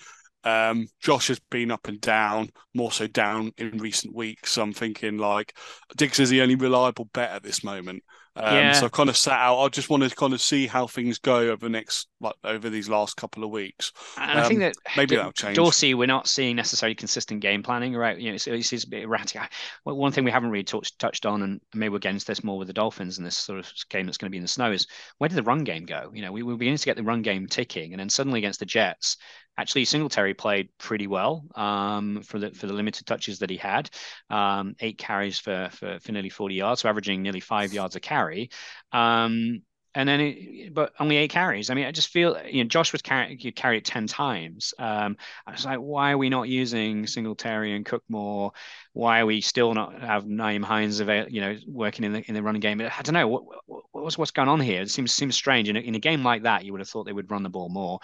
Um, 0.46 0.88
Josh 1.02 1.28
has 1.30 1.40
been 1.50 1.72
up 1.72 1.88
and 1.88 2.00
down, 2.00 2.50
more 2.74 2.92
so 2.92 3.08
down 3.08 3.52
in 3.58 3.80
recent 3.80 4.16
weeks. 4.16 4.52
So 4.54 4.62
I'm 4.62 4.74
thinking 4.74 5.18
like 5.18 5.58
Diggs 5.98 6.20
is 6.20 6.30
the 6.30 6.42
only 6.42 6.56
reliable 6.56 7.06
bet 7.14 7.32
at 7.32 7.44
this 7.44 7.64
moment. 7.64 8.04
Um, 8.38 8.54
Yeah. 8.54 8.74
So 8.74 8.86
I 8.86 8.90
kind 8.90 9.10
of 9.10 9.18
sat 9.18 9.40
out. 9.40 9.60
I 9.64 9.70
just 9.70 9.90
want 9.90 10.04
to 10.04 10.14
kind 10.14 10.34
of 10.34 10.42
see 10.42 10.68
how 10.68 10.88
things 10.88 11.20
go 11.20 11.38
over 11.38 11.66
the 11.66 11.70
next, 11.70 12.10
like 12.20 12.36
over 12.44 12.70
these 12.70 12.90
last 12.90 13.16
couple 13.16 13.44
of 13.46 13.50
weeks. 13.50 13.94
And 14.18 14.40
I 14.40 14.44
think 14.48 14.58
Um, 14.62 14.72
that 14.72 14.76
maybe 14.98 15.12
D- 15.12 15.16
that'll 15.16 15.32
change. 15.32 15.56
Dorsey, 15.56 15.94
we're 15.94 16.06
not 16.06 16.28
seeing 16.28 16.56
necessarily 16.58 16.96
consistent 16.96 17.40
game 17.40 17.64
planning, 17.64 17.96
right? 17.96 18.20
You 18.20 18.30
know, 18.32 18.36
it's, 18.36 18.46
it's, 18.46 18.74
it's 18.74 18.84
a 18.84 18.90
bit 18.90 19.04
erratic. 19.04 19.42
I- 19.42 19.50
well, 19.86 19.96
One 19.96 20.12
thing 20.12 20.26
we 20.26 20.32
haven't 20.32 20.50
really 20.50 20.66
touched 20.66 21.00
touched 21.00 21.26
on, 21.26 21.44
and 21.44 21.62
maybe 21.74 21.94
we're 21.94 22.00
getting 22.00 22.20
to 22.20 22.26
this 22.28 22.44
more 22.44 22.58
with 22.58 22.68
the 22.68 22.74
Dolphins 22.74 23.18
and 23.18 23.26
this 23.26 23.38
sort 23.38 23.58
of 23.60 23.72
game 23.90 24.06
that's 24.06 24.18
going 24.18 24.28
to 24.28 24.32
be 24.32 24.38
in 24.38 24.44
the 24.44 24.50
snow, 24.50 24.72
is 24.72 24.86
where 25.18 25.30
did 25.30 25.38
the 25.38 25.44
run 25.44 25.64
game 25.64 25.86
go? 25.86 26.12
You 26.14 26.22
know, 26.22 26.32
we 26.34 26.44
were 26.44 26.58
beginning 26.58 26.78
to 26.78 26.86
get 26.86 26.98
the 26.98 27.04
run 27.04 27.22
game 27.22 27.48
ticking, 27.48 27.94
and 27.94 28.00
then 28.02 28.10
suddenly 28.10 28.40
against 28.40 28.60
the 28.60 28.66
Jets, 28.66 29.16
actually 29.58 29.86
Singletary 29.86 30.34
played 30.34 30.70
pretty 30.78 31.08
well 31.08 31.46
um, 31.56 32.22
for 32.24 32.40
the 32.40 32.52
for 32.52 32.68
the 32.68 32.74
limited 32.74 33.06
touches 33.06 33.40
that 33.40 33.50
he 33.50 33.58
had. 33.58 33.90
Um, 34.30 34.76
eight 34.80 34.98
carries 34.98 35.40
for, 35.40 35.70
for 35.72 36.00
for 36.00 36.12
nearly 36.12 36.30
40 36.30 36.56
yards, 36.56 36.82
so 36.82 36.90
averaging 36.90 37.22
nearly 37.22 37.40
five 37.40 37.74
yards 37.74 37.96
a 37.96 38.00
carry. 38.00 38.50
Um, 38.92 39.62
and 39.98 40.10
then, 40.10 40.20
it, 40.20 40.74
but 40.74 40.92
only 41.00 41.16
eight 41.16 41.32
carries. 41.32 41.70
I 41.70 41.74
mean, 41.74 41.86
I 41.86 41.92
just 41.92 42.10
feel 42.10 42.38
you 42.46 42.64
know 42.64 42.68
Josh 42.68 42.92
was 42.92 43.02
carry 43.02 43.38
it 43.78 43.86
ten 43.86 44.08
times. 44.08 44.74
Um, 44.78 45.16
I 45.48 45.52
was 45.52 45.66
like, 45.66 45.80
why 45.80 46.12
are 46.12 46.18
we 46.18 46.30
not 46.30 46.50
using 46.50 47.08
Singletary 47.08 47.74
and 47.74 47.86
Cook 47.86 48.04
more? 48.10 48.52
Why 48.92 49.22
are 49.22 49.26
we 49.26 49.40
still 49.40 49.74
not 49.74 50.02
have 50.02 50.26
Nyheim 50.26 50.66
Hines 50.66 51.00
avail, 51.00 51.30
you 51.30 51.40
know, 51.40 51.56
working 51.66 52.04
in 52.04 52.12
the 52.12 52.22
in 52.28 52.36
the 52.36 52.44
running 52.44 52.60
game? 52.60 52.82
I 52.82 53.02
don't 53.04 53.14
know 53.14 53.28
what, 53.28 53.44
what 53.68 53.84
what's 53.94 54.18
what's 54.18 54.32
going 54.32 54.50
on 54.50 54.60
here. 54.60 54.82
It 54.82 54.92
seems 54.92 55.14
seems 55.14 55.36
strange. 55.36 55.70
In 55.70 55.78
a, 55.78 55.80
in 55.80 55.96
a 55.96 56.00
game 56.00 56.24
like 56.24 56.44
that, 56.44 56.66
you 56.66 56.74
would 56.74 56.82
have 56.82 56.90
thought 56.90 57.06
they 57.06 57.14
would 57.14 57.32
run 57.32 57.44
the 57.44 57.50
ball 57.50 57.70
more, 57.70 58.02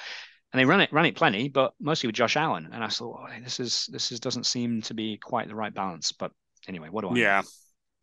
and 0.53 0.59
they 0.59 0.65
run 0.65 0.81
it 0.81 0.91
run 0.91 1.05
it 1.05 1.15
plenty, 1.15 1.47
but 1.49 1.73
mostly 1.79 2.07
with 2.07 2.15
Josh 2.15 2.35
Allen. 2.37 2.69
And 2.71 2.83
I 2.83 2.87
thought, 2.87 3.19
oh, 3.21 3.41
this 3.43 3.59
is 3.59 3.87
this 3.91 4.11
is 4.11 4.19
doesn't 4.19 4.45
seem 4.45 4.81
to 4.83 4.93
be 4.93 5.17
quite 5.17 5.47
the 5.47 5.55
right 5.55 5.73
balance. 5.73 6.11
But 6.11 6.31
anyway, 6.67 6.89
what 6.89 7.01
do 7.01 7.09
I? 7.09 7.13
know? 7.13 7.19
Yeah. 7.19 7.41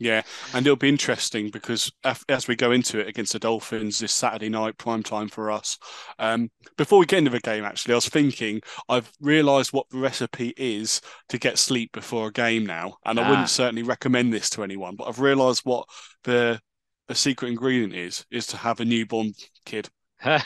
Yeah, 0.01 0.23
and 0.55 0.65
it'll 0.65 0.77
be 0.77 0.89
interesting 0.89 1.51
because 1.51 1.91
as 2.29 2.47
we 2.47 2.55
go 2.55 2.71
into 2.71 3.01
it 3.01 3.09
against 3.09 3.33
the 3.33 3.41
Dolphins 3.41 3.99
this 3.99 4.15
Saturday 4.15 4.49
night, 4.49 4.79
prime 4.79 5.03
time 5.03 5.27
for 5.29 5.51
us. 5.51 5.77
Um, 6.21 6.53
before 6.77 7.01
we 7.01 7.07
get 7.07 7.19
into 7.19 7.33
the 7.33 7.41
game, 7.41 7.65
actually, 7.65 7.95
I 7.95 7.97
was 7.97 8.09
thinking 8.09 8.61
I've 8.89 9.11
realised 9.21 9.73
what 9.73 9.89
the 9.91 9.99
recipe 9.99 10.55
is 10.57 11.01
to 11.31 11.39
get 11.39 11.59
sleep 11.59 11.91
before 11.91 12.29
a 12.29 12.33
game 12.33 12.65
now, 12.65 12.99
and 13.05 13.19
I 13.19 13.25
Ah. 13.25 13.29
wouldn't 13.29 13.51
certainly 13.51 13.83
recommend 13.83 14.33
this 14.33 14.49
to 14.51 14.63
anyone. 14.63 14.95
But 14.95 15.09
I've 15.09 15.19
realised 15.19 15.63
what 15.65 15.89
the 16.23 16.61
the 17.09 17.17
secret 17.17 17.49
ingredient 17.49 17.93
is 17.93 18.25
is 18.31 18.47
to 18.49 18.57
have 18.59 18.79
a 18.79 18.85
newborn 18.85 19.33
kid 19.65 19.89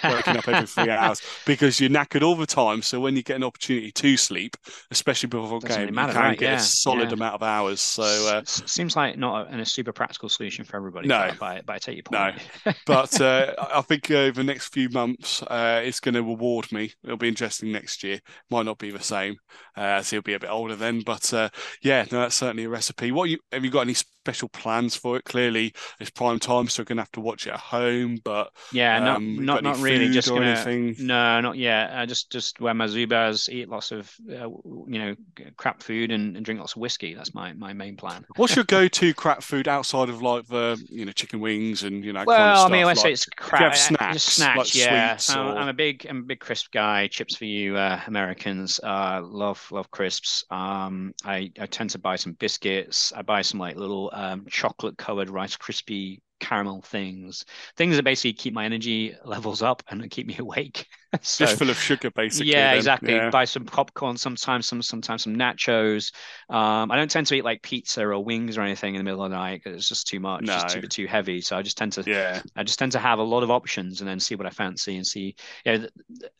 waking 0.06 0.36
up 0.36 0.48
every 0.48 0.66
three 0.66 0.90
hours 0.90 1.20
because 1.46 1.80
you're 1.80 1.90
knackered 1.90 2.22
all 2.22 2.36
the 2.36 2.46
time. 2.46 2.82
So 2.82 3.00
when 3.00 3.16
you 3.16 3.22
get 3.22 3.36
an 3.36 3.44
opportunity 3.44 3.92
to 3.92 4.16
sleep, 4.16 4.56
especially 4.90 5.28
before 5.28 5.58
a 5.58 5.60
Doesn't 5.60 5.80
game, 5.80 5.80
really 5.80 5.92
matter, 5.92 6.12
you 6.12 6.22
can 6.22 6.22
right? 6.22 6.38
get 6.38 6.50
Yeah, 6.50 6.56
a 6.56 6.58
solid 6.58 7.10
yeah. 7.10 7.14
amount 7.14 7.34
of 7.34 7.42
hours. 7.42 7.80
So. 7.80 8.02
Uh, 8.02 8.42
S- 8.42 8.62
seems 8.66 8.96
like 8.96 9.16
not 9.16 9.52
a, 9.52 9.58
a 9.60 9.64
super 9.66 9.92
practical 9.92 10.28
solution 10.28 10.64
for 10.64 10.76
everybody. 10.76 11.08
No. 11.08 11.30
but, 11.38 11.46
I- 11.46 11.62
but 11.62 11.72
I 11.74 11.78
take 11.78 11.96
your 11.96 12.02
point. 12.04 12.28
No. 12.66 12.72
but 12.86 13.20
uh, 13.20 13.54
I 13.58 13.80
think 13.82 14.10
uh, 14.10 14.14
over 14.16 14.40
the 14.40 14.44
next 14.44 14.68
few 14.72 14.88
months, 14.90 15.42
uh, 15.42 15.80
it's 15.84 16.00
going 16.00 16.14
to 16.14 16.22
reward 16.22 16.70
me. 16.72 16.92
It'll 17.04 17.16
be 17.16 17.28
interesting 17.28 17.72
next 17.72 18.02
year. 18.02 18.20
Might 18.50 18.66
not 18.66 18.78
be 18.78 18.90
the 18.90 19.00
same, 19.02 19.36
uh, 19.76 19.80
as 20.00 20.10
he'll 20.10 20.22
be 20.22 20.34
a 20.34 20.40
bit 20.40 20.50
older 20.50 20.76
then. 20.76 21.00
But 21.04 21.32
uh, 21.32 21.48
yeah, 21.82 22.04
no, 22.10 22.20
that's 22.20 22.36
certainly 22.36 22.64
a 22.64 22.68
recipe. 22.68 23.12
What 23.12 23.28
you 23.30 23.38
have 23.52 23.64
you 23.64 23.70
got 23.70 23.80
any 23.82 23.94
special 24.22 24.48
plans 24.48 24.94
for 24.94 25.16
it? 25.16 25.24
Clearly, 25.24 25.72
it's 25.98 26.10
prime 26.10 26.38
time, 26.38 26.68
so 26.68 26.80
we're 26.82 26.84
going 26.86 26.96
to 26.98 27.02
have 27.02 27.12
to 27.12 27.20
watch 27.20 27.46
it 27.46 27.50
at 27.50 27.58
home. 27.58 28.18
But 28.24 28.50
Yeah, 28.72 28.98
not 29.00 29.16
um, 29.16 29.44
not 29.44 29.62
not 29.64 29.78
really. 29.78 30.10
Just 30.10 30.28
gonna 30.28 30.46
anything? 30.46 30.94
no, 31.06 31.40
not 31.40 31.56
yet. 31.56 31.90
Uh, 31.92 32.06
just 32.06 32.30
just 32.30 32.60
wear 32.60 32.72
my 32.74 32.86
Zubaz, 32.86 33.48
eat 33.48 33.68
lots 33.68 33.90
of 33.90 34.12
uh, 34.30 34.48
you 34.86 34.98
know 34.98 35.14
crap 35.56 35.82
food, 35.82 36.12
and, 36.12 36.36
and 36.36 36.44
drink 36.44 36.60
lots 36.60 36.74
of 36.76 36.80
whiskey. 36.80 37.14
That's 37.14 37.34
my 37.34 37.52
my 37.54 37.72
main 37.72 37.96
plan. 37.96 38.24
What's 38.36 38.54
your 38.54 38.64
go-to 38.64 39.12
crap 39.14 39.42
food 39.42 39.66
outside 39.66 40.08
of 40.08 40.22
like 40.22 40.46
the 40.46 40.80
you 40.88 41.04
know 41.04 41.12
chicken 41.12 41.40
wings 41.40 41.82
and 41.82 42.04
you 42.04 42.12
know? 42.12 42.24
Well, 42.26 42.36
kind 42.36 42.58
of 42.58 42.66
I 42.66 42.72
mean, 42.72 42.86
I 42.86 42.94
say 42.94 43.02
like- 43.08 43.12
it's 43.14 43.26
crap. 43.26 43.62
have 43.62 43.72
uh, 43.72 43.74
snacks, 43.74 44.12
just 44.14 44.28
snacks, 44.36 44.56
like 44.58 44.74
yeah. 44.76 45.18
I'm, 45.30 45.46
or- 45.46 45.58
I'm 45.58 45.68
a 45.68 45.72
big 45.74 46.06
I'm 46.08 46.18
a 46.18 46.22
big 46.22 46.38
crisp 46.40 46.70
guy. 46.72 47.08
Chips 47.08 47.34
for 47.36 47.44
you, 47.44 47.76
uh, 47.76 48.00
Americans. 48.06 48.78
Uh, 48.82 49.20
love 49.24 49.66
love 49.72 49.90
crisps. 49.90 50.44
Um, 50.50 51.12
I 51.24 51.50
I 51.58 51.66
tend 51.66 51.90
to 51.90 51.98
buy 51.98 52.16
some 52.16 52.32
biscuits. 52.34 53.12
I 53.16 53.22
buy 53.22 53.42
some 53.42 53.58
like 53.58 53.76
little 53.76 54.11
um 54.12 54.46
chocolate 54.48 54.96
covered 54.98 55.30
Rice 55.30 55.56
Krispie 55.56 56.20
caramel 56.42 56.82
things, 56.82 57.44
things 57.76 57.96
that 57.96 58.02
basically 58.02 58.32
keep 58.32 58.52
my 58.52 58.64
energy 58.64 59.14
levels 59.24 59.62
up 59.62 59.82
and 59.88 60.10
keep 60.10 60.26
me 60.26 60.36
awake. 60.38 60.86
so, 61.22 61.46
Just 61.46 61.58
full 61.58 61.70
of 61.70 61.78
sugar, 61.78 62.10
basically. 62.10 62.50
Yeah, 62.50 62.70
then. 62.70 62.76
exactly. 62.76 63.14
Yeah. 63.14 63.30
Buy 63.30 63.44
some 63.44 63.64
popcorn, 63.64 64.16
sometimes 64.16 64.66
some, 64.66 64.82
sometimes 64.82 65.22
some 65.22 65.36
nachos. 65.36 66.12
Um, 66.50 66.90
I 66.90 66.96
don't 66.96 67.10
tend 67.10 67.28
to 67.28 67.36
eat 67.36 67.44
like 67.44 67.62
pizza 67.62 68.02
or 68.02 68.22
wings 68.22 68.58
or 68.58 68.62
anything 68.62 68.94
in 68.94 68.98
the 68.98 69.04
middle 69.04 69.22
of 69.24 69.30
the 69.30 69.36
night 69.36 69.62
because 69.62 69.78
it's 69.78 69.88
just 69.88 70.08
too 70.08 70.20
much. 70.20 70.42
No. 70.42 70.56
It's 70.56 70.74
too 70.74 70.82
too 70.82 71.06
heavy. 71.06 71.40
So 71.40 71.56
I 71.56 71.62
just 71.62 71.78
tend 71.78 71.92
to, 71.92 72.04
yeah, 72.06 72.42
I 72.56 72.64
just 72.64 72.78
tend 72.78 72.92
to 72.92 72.98
have 72.98 73.18
a 73.20 73.22
lot 73.22 73.42
of 73.42 73.50
options 73.50 74.00
and 74.00 74.08
then 74.08 74.20
see 74.20 74.34
what 74.34 74.46
I 74.46 74.50
fancy 74.50 74.96
and 74.96 75.06
see, 75.06 75.36
you 75.64 75.78
know, 75.78 75.86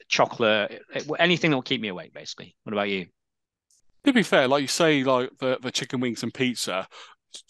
chocolate, 0.08 0.82
anything 1.18 1.50
that 1.52 1.56
will 1.56 1.62
keep 1.62 1.80
me 1.80 1.88
awake, 1.88 2.12
basically. 2.12 2.56
What 2.64 2.72
about 2.72 2.88
you? 2.88 3.06
To 4.04 4.12
be 4.12 4.24
fair, 4.24 4.48
like 4.48 4.62
you 4.62 4.68
say, 4.68 5.04
like 5.04 5.30
the, 5.38 5.58
the 5.62 5.70
chicken 5.70 6.00
wings 6.00 6.24
and 6.24 6.34
pizza, 6.34 6.88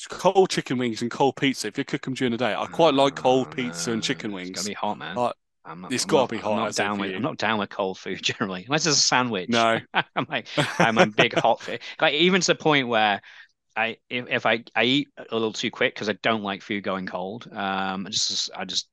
cold 0.09 0.51
chicken 0.51 0.79
wings 0.79 1.03
and 1.03 1.11
cold 1.11 1.37
pizza. 1.37 1.69
If 1.69 1.79
you 1.79 1.85
cook 1.85 2.03
them 2.03 2.15
during 2.15 2.33
the 2.33 2.39
day, 2.39 2.55
I 2.55 2.67
quite 2.67 2.95
like 2.95 3.17
cold 3.17 3.55
pizza 3.55 3.93
and 3.93 4.03
chicken 4.03 4.33
wings. 4.33 4.51
It's 4.51 4.61
gotta 4.61 4.71
be 4.71 4.75
hot, 4.75 4.99
man. 4.99 5.17
Like, 5.17 5.35
I'm 5.65 5.81
not, 5.81 5.93
it's 5.93 6.05
got 6.05 6.29
to 6.29 6.35
be 6.35 6.41
hot. 6.41 6.53
I'm 6.53 6.59
not 6.59 6.75
down 6.75 6.99
with. 6.99 7.15
I'm 7.15 7.23
not 7.23 7.39
down 7.39 7.59
with 7.59 7.71
cold 7.71 7.99
food 7.99 8.23
generally, 8.23 8.65
unless 8.65 8.87
it's 8.87 8.99
a 8.99 9.01
sandwich. 9.01 9.49
No, 9.49 9.79
I'm 9.95 10.27
like 10.29 10.49
I'm 10.79 10.99
a 10.99 11.07
big 11.07 11.35
hot 11.39 11.61
food. 11.61 11.81
Like 12.01 12.15
even 12.15 12.41
to 12.41 12.47
the 12.49 12.55
point 12.55 12.89
where 12.89 13.21
I 13.77 13.99
if, 14.11 14.27
if 14.29 14.47
I 14.47 14.65
I 14.75 14.85
eat 14.85 15.09
a 15.17 15.35
little 15.35 15.53
too 15.53 15.71
quick 15.71 15.95
because 15.95 16.09
I 16.09 16.15
don't 16.15 16.43
like 16.43 16.63
food 16.63 16.83
going 16.83 17.07
cold. 17.07 17.49
Um, 17.53 18.07
I 18.07 18.11
just 18.11 18.51
I 18.57 18.65
just 18.65 18.89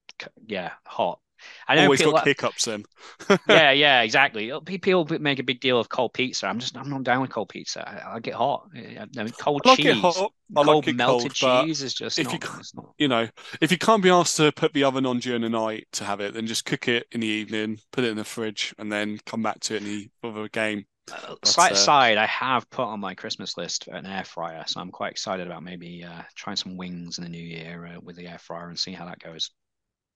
yeah 0.46 0.72
hot. 0.86 1.20
I 1.68 1.76
know 1.76 1.84
always 1.84 2.02
got 2.02 2.14
like, 2.14 2.26
hiccups 2.26 2.66
then. 2.66 2.86
yeah, 3.50 3.72
yeah, 3.72 4.02
exactly. 4.02 4.52
People 4.66 5.06
make 5.20 5.40
a 5.40 5.44
big 5.44 5.60
deal 5.60 5.80
of 5.80 5.90
cold 5.90 6.14
pizza. 6.14 6.48
I'm 6.48 6.60
just 6.60 6.78
I'm 6.78 6.90
not 6.90 7.04
down 7.04 7.22
with 7.22 7.32
cold 7.32 7.50
pizza. 7.50 7.88
I, 7.88 8.16
I 8.16 8.20
get 8.20 8.36
hot. 8.36 8.70
I 8.76 9.08
mean, 9.16 9.30
cold 9.40 9.62
I 9.66 9.70
like 9.70 9.78
cheese, 9.78 10.02
hot. 10.02 10.32
I 10.56 10.64
cold 10.64 10.88
like 10.88 10.96
melted 10.96 11.40
cold, 11.40 11.66
cheese 11.66 11.82
is 11.82 11.94
just 11.94 12.18
if 12.18 12.26
not, 12.26 12.34
you 12.34 12.40
can't, 12.40 12.68
you 12.98 13.08
know 13.08 13.28
if 13.62 13.72
you 13.72 13.78
can't 13.78 14.04
be 14.04 14.10
asked 14.10 14.38
to 14.38 14.52
put 14.52 14.74
the 14.74 14.84
oven 14.84 15.06
on 15.06 15.20
during 15.20 15.42
the 15.42 15.50
night 15.50 15.88
to 15.94 16.04
have 16.04 16.20
it, 16.20 16.34
then 16.34 16.48
just 16.48 16.66
cook 16.66 16.88
it 16.88 17.08
in 17.12 17.22
the 17.22 17.28
evening, 17.28 17.80
put 17.92 18.04
it 18.04 18.10
in 18.10 18.18
the 18.18 18.24
fridge, 18.24 18.74
and 18.78 18.92
then 18.92 19.20
come 19.26 19.44
back 19.44 19.60
to 19.62 19.76
it 19.76 19.84
in 19.84 19.88
the 19.88 20.10
other 20.24 20.48
game. 20.48 20.86
Uh, 21.12 21.36
slight 21.44 21.74
uh, 21.74 21.76
side, 21.76 22.18
I 22.18 22.26
have 22.28 22.70
put 22.70 22.84
on 22.84 23.00
my 23.00 23.16
Christmas 23.16 23.58
list 23.58 23.88
an 23.88 24.06
air 24.06 24.24
fryer, 24.24 24.64
so 24.68 24.80
I'm 24.80 24.92
quite 24.92 25.12
excited 25.12 25.48
about 25.48 25.64
maybe 25.64 26.04
uh, 26.04 26.22
trying 26.36 26.56
some 26.56 26.78
wings 26.78 27.18
in 27.18 27.24
the 27.24 27.30
new 27.30 27.44
year 27.44 27.86
uh, 27.86 28.00
with 28.02 28.16
the 28.16 28.28
air 28.28 28.40
fryer 28.40 28.70
and 28.70 28.78
seeing 28.78 28.98
how 28.98 29.06
that 29.06 29.20
goes. 29.20 29.52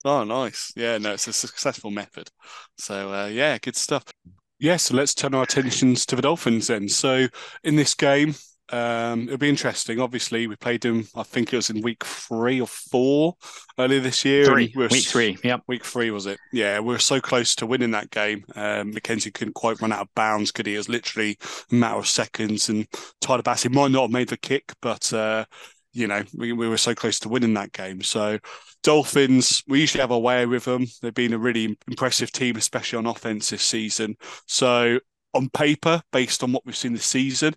Oh, 0.06 0.24
nice. 0.24 0.74
Yeah, 0.76 0.97
no, 0.97 1.14
it's 1.14 1.28
a 1.28 1.34
successful 1.34 1.91
method. 1.91 2.30
So, 2.78 3.14
uh, 3.14 3.28
yeah, 3.28 3.58
good 3.58 3.76
stuff. 3.76 4.04
Yeah, 4.60 4.78
so 4.78 4.95
let's 4.95 5.14
turn 5.14 5.34
our 5.34 5.43
attentions 5.43 6.06
to 6.08 6.16
the 6.16 6.22
Dolphins 6.22 6.68
then. 6.68 6.89
So, 6.89 7.28
in 7.64 7.76
this 7.76 7.93
game, 7.93 8.36
um, 8.72 9.24
it'll 9.24 9.38
be 9.38 9.49
interesting. 9.49 9.99
Obviously, 9.99 10.47
we 10.47 10.56
played 10.56 10.82
them. 10.82 11.08
I 11.16 11.24
think 11.24 11.54
it 11.54 11.56
was 11.56 11.70
in 11.70 11.82
week 11.82 12.04
three 12.04 12.60
or 12.60 12.68
four 12.68 13.36
earlier 13.78 13.99
this 13.99 14.26
year. 14.26 14.45
Three, 14.45 14.74
we 14.76 14.88
week 14.88 15.06
three. 15.06 15.38
Yeah, 15.43 15.58
week 15.68 15.86
three 15.86 16.12
was 16.12 16.26
it? 16.26 16.39
Yeah, 16.51 16.80
we 16.80 16.93
were 16.93 16.99
so 16.99 17.22
close 17.22 17.56
to 17.56 17.66
winning 17.66 17.91
that 17.91 18.10
game. 18.10 18.45
Um, 18.56 18.91
McKenzie 18.93 19.34
couldn't 19.34 19.54
quite 19.54 19.82
run 19.82 19.91
out 19.91 20.01
of 20.01 20.14
bounds, 20.16 20.51
could 20.51 20.66
he? 20.66 20.76
It 20.76 20.80
was 20.80 20.89
literally 20.89 21.38
a 21.72 21.76
matter 21.76 21.99
of 21.99 22.08
seconds, 22.08 22.70
and 22.70 22.88
Tyler 23.22 23.43
Bassey 23.43 23.72
might 23.72 23.91
not 23.91 24.04
have 24.04 24.12
made 24.12 24.30
the 24.30 24.38
kick, 24.38 24.74
but 24.82 25.12
uh, 25.14 25.45
you 25.94 26.08
know, 26.08 26.24
we, 26.36 26.52
we 26.54 26.68
were 26.68 26.78
so 26.78 26.96
close 26.96 27.20
to 27.20 27.30
winning 27.30 27.54
that 27.54 27.72
game. 27.72 28.02
So 28.02 28.39
Dolphins, 28.82 29.64
we 29.68 29.80
usually 29.80 30.02
have 30.02 30.12
a 30.12 30.20
way 30.20 30.46
with 30.46 30.66
them. 30.66 30.86
They've 31.02 31.14
been 31.14 31.34
a 31.34 31.38
really 31.38 31.78
impressive 31.88 32.32
team, 32.32 32.56
especially 32.56 32.98
on 32.98 33.06
offense 33.06 33.50
this 33.50 33.64
season. 33.64 34.18
So 34.48 35.00
on 35.34 35.50
paper, 35.50 36.02
based 36.12 36.44
on 36.44 36.52
what 36.52 36.66
we've 36.66 36.76
seen 36.76 36.94
this 36.94 37.06
season, 37.06 37.56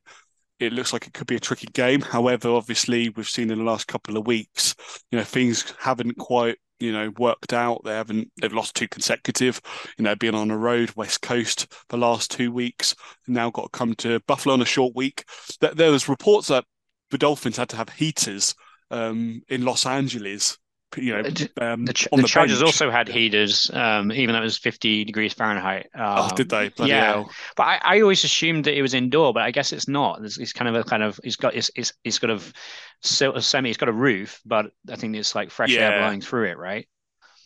it 0.59 0.73
looks 0.73 0.93
like 0.93 1.07
it 1.07 1.13
could 1.13 1.27
be 1.27 1.37
a 1.37 1.41
tricky 1.41 1.69
game. 1.73 2.01
However, 2.01 2.51
obviously, 2.51 3.11
we've 3.11 3.29
seen 3.29 3.51
in 3.51 3.59
the 3.59 3.65
last 3.65 3.89
couple 3.89 4.17
of 4.17 4.27
weeks, 4.27 4.75
you 5.11 5.19
know, 5.19 5.25
things 5.25 5.75
haven't 5.79 6.17
quite, 6.17 6.57
you 6.79 6.93
know, 6.93 7.13
worked 7.19 7.53
out. 7.53 7.83
They 7.85 7.93
haven't, 7.93 8.31
they've 8.41 8.53
lost 8.53 8.75
two 8.75 8.89
consecutive, 8.89 9.61
you 9.99 10.05
know, 10.05 10.15
being 10.15 10.35
on 10.35 10.49
the 10.49 10.57
road, 10.57 10.93
West 10.97 11.23
Coast 11.23 11.73
the 11.89 11.99
last 11.99 12.31
two 12.31 12.53
weeks, 12.53 12.95
now 13.27 13.51
got 13.51 13.73
to 13.73 13.79
come 13.79 13.95
to 13.97 14.21
Buffalo 14.27 14.55
on 14.55 14.63
a 14.63 14.67
short 14.67 14.95
week. 14.95 15.25
There 15.61 15.91
was 15.91 16.09
reports 16.09 16.49
that 16.49 16.65
the 17.11 17.19
Dolphins 17.19 17.57
had 17.57 17.69
to 17.71 17.77
have 17.77 17.91
heaters 17.91 18.55
um, 18.91 19.43
in 19.49 19.65
Los 19.65 19.87
Angeles. 19.87 20.59
You 20.97 21.13
know, 21.13 21.31
um, 21.61 21.85
the, 21.85 21.93
ch- 21.93 22.09
the, 22.11 22.23
the 22.23 22.29
Chargers 22.29 22.61
bench. 22.61 22.67
also 22.67 22.91
had 22.91 23.09
heaters, 23.09 23.71
um, 23.75 24.11
even 24.13 24.33
though 24.33 24.41
it 24.41 24.45
was 24.45 24.57
50 24.57 25.05
degrees 25.05 25.35
Fahrenheit. 25.35 25.89
oh, 25.95 26.35
did 26.35 26.49
they? 26.49 26.71
Bloody 26.71 26.93
yeah, 26.93 27.13
hell. 27.13 27.31
but 27.55 27.65
I, 27.65 27.81
I, 27.83 28.01
always 28.01 28.25
assumed 28.25 28.65
that 28.65 28.79
it 28.79 28.83
was 28.83 28.95
indoor, 28.95 29.35
but 29.35 29.43
I 29.43 29.51
guess 29.51 29.73
it's 29.73 29.89
not. 29.89 30.25
It's, 30.25 30.39
it's 30.39 30.55
kind 30.55 30.69
of 30.69 30.75
a 30.75 30.85
kind 30.85 31.03
of 31.03 31.21
it's 31.23 31.37
got 31.37 31.55
it's 31.55 31.71
it's, 31.75 31.93
it's 32.05 32.19
got 32.19 32.31
a, 32.31 33.35
a 33.35 33.43
semi. 33.43 33.69
It's 33.69 33.77
got 33.77 33.91
a 33.91 33.93
roof, 33.93 34.41
but 34.47 34.71
I 34.91 34.97
think 34.97 35.17
it's 35.17 35.35
like 35.35 35.51
fresh 35.51 35.73
yeah. 35.73 35.91
air 35.91 35.99
blowing 35.99 36.23
through 36.23 36.51
it, 36.51 36.57
right? 36.57 36.89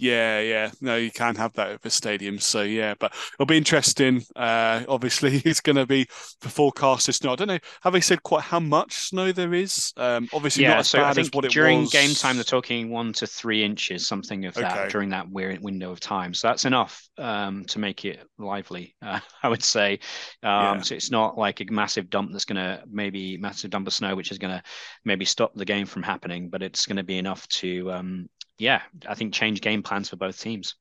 Yeah, 0.00 0.40
yeah. 0.40 0.70
No, 0.80 0.96
you 0.96 1.10
can't 1.10 1.36
have 1.36 1.52
that 1.54 1.70
at 1.72 1.82
the 1.82 1.90
stadium. 1.90 2.38
So 2.38 2.62
yeah, 2.62 2.94
but 2.98 3.12
it'll 3.34 3.46
be 3.46 3.58
interesting. 3.58 4.24
Uh, 4.34 4.82
obviously, 4.88 5.36
it's 5.44 5.60
going 5.60 5.76
to 5.76 5.86
be 5.86 6.08
the 6.40 6.48
forecast 6.48 7.08
is 7.10 7.16
snow. 7.16 7.32
I 7.32 7.36
don't 7.36 7.48
know. 7.48 7.58
Have 7.82 7.92
they 7.92 8.00
said 8.00 8.22
quite 8.22 8.42
how 8.42 8.60
much 8.60 8.94
snow 8.94 9.30
there 9.30 9.52
is? 9.52 9.92
Um, 9.98 10.28
obviously, 10.32 10.62
yeah. 10.62 10.80
so 10.80 11.04
I 11.04 11.12
think 11.12 11.30
during 11.50 11.82
was... 11.82 11.92
game 11.92 12.14
time, 12.14 12.36
they're 12.36 12.44
talking 12.44 12.90
one 12.90 13.12
to 13.14 13.26
three 13.26 13.62
inches, 13.62 14.06
something 14.06 14.46
of 14.46 14.54
that 14.54 14.78
okay. 14.78 14.88
during 14.88 15.10
that 15.10 15.28
weird 15.30 15.60
window 15.60 15.92
of 15.92 16.00
time. 16.00 16.32
So 16.32 16.48
that's 16.48 16.64
enough 16.64 17.06
um, 17.18 17.66
to 17.66 17.78
make 17.78 18.04
it 18.04 18.20
lively. 18.38 18.96
Uh, 19.10 19.18
I 19.42 19.48
would 19.48 19.64
say. 19.64 19.94
Um, 20.42 20.76
yeah. 20.76 20.80
So 20.82 20.94
it's 20.94 21.10
not 21.10 21.36
like 21.36 21.60
a 21.60 21.64
massive 21.64 22.10
dump 22.10 22.30
that's 22.30 22.44
going 22.44 22.56
to 22.56 22.84
maybe 22.88 23.38
massive 23.38 23.70
dump 23.70 23.88
of 23.88 23.94
snow, 23.94 24.14
which 24.14 24.30
is 24.30 24.38
going 24.38 24.52
to 24.52 24.62
maybe 25.04 25.24
stop 25.24 25.52
the 25.54 25.64
game 25.64 25.86
from 25.86 26.04
happening, 26.04 26.48
but 26.48 26.62
it's 26.62 26.86
going 26.86 26.98
to 26.98 27.02
be 27.02 27.18
enough 27.18 27.48
to 27.48 27.90
um, 27.90 28.28
yeah, 28.60 28.82
I 29.08 29.14
think 29.14 29.32
change 29.32 29.62
game 29.62 29.82
plans 29.82 30.10
for 30.10 30.16
both 30.16 30.38
teams. 30.38 30.74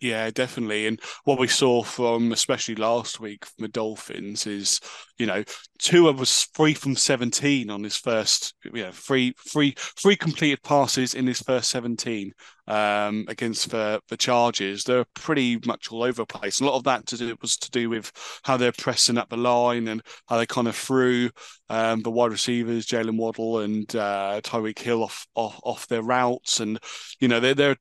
Yeah, 0.00 0.30
definitely. 0.30 0.86
And 0.86 0.98
what 1.24 1.38
we 1.38 1.46
saw 1.46 1.82
from 1.82 2.32
especially 2.32 2.74
last 2.74 3.20
week 3.20 3.44
from 3.44 3.62
the 3.64 3.68
Dolphins 3.68 4.46
is, 4.46 4.80
you 5.18 5.26
know, 5.26 5.44
Tua 5.78 6.12
was 6.12 6.44
free 6.54 6.72
from 6.72 6.96
17 6.96 7.68
on 7.68 7.84
his 7.84 7.98
first, 7.98 8.54
you 8.64 8.82
know, 8.84 8.92
free, 8.92 9.34
free, 9.36 9.74
free 9.76 10.16
completed 10.16 10.62
passes 10.62 11.12
in 11.12 11.26
his 11.26 11.40
first 11.40 11.68
17 11.68 12.32
um, 12.66 13.26
against 13.28 13.70
the, 13.70 14.00
the 14.08 14.16
Chargers. 14.16 14.84
They're 14.84 15.04
pretty 15.14 15.58
much 15.66 15.92
all 15.92 16.02
over 16.02 16.22
the 16.22 16.26
place. 16.26 16.60
A 16.60 16.64
lot 16.64 16.76
of 16.76 16.84
that 16.84 17.04
to 17.08 17.18
do, 17.18 17.36
was 17.42 17.58
to 17.58 17.70
do 17.70 17.90
with 17.90 18.10
how 18.42 18.56
they're 18.56 18.72
pressing 18.72 19.18
up 19.18 19.28
the 19.28 19.36
line 19.36 19.86
and 19.86 20.00
how 20.28 20.38
they 20.38 20.46
kind 20.46 20.66
of 20.68 20.76
threw 20.76 21.28
um, 21.68 22.00
the 22.00 22.10
wide 22.10 22.32
receivers, 22.32 22.86
Jaylen 22.86 23.18
Waddle 23.18 23.58
and 23.58 23.94
uh, 23.94 24.40
Tyreek 24.42 24.78
Hill 24.78 25.02
off, 25.02 25.26
off 25.34 25.60
off 25.62 25.86
their 25.88 26.02
routes. 26.02 26.60
And, 26.60 26.78
you 27.20 27.28
know, 27.28 27.38
they're, 27.38 27.54
they're 27.54 27.76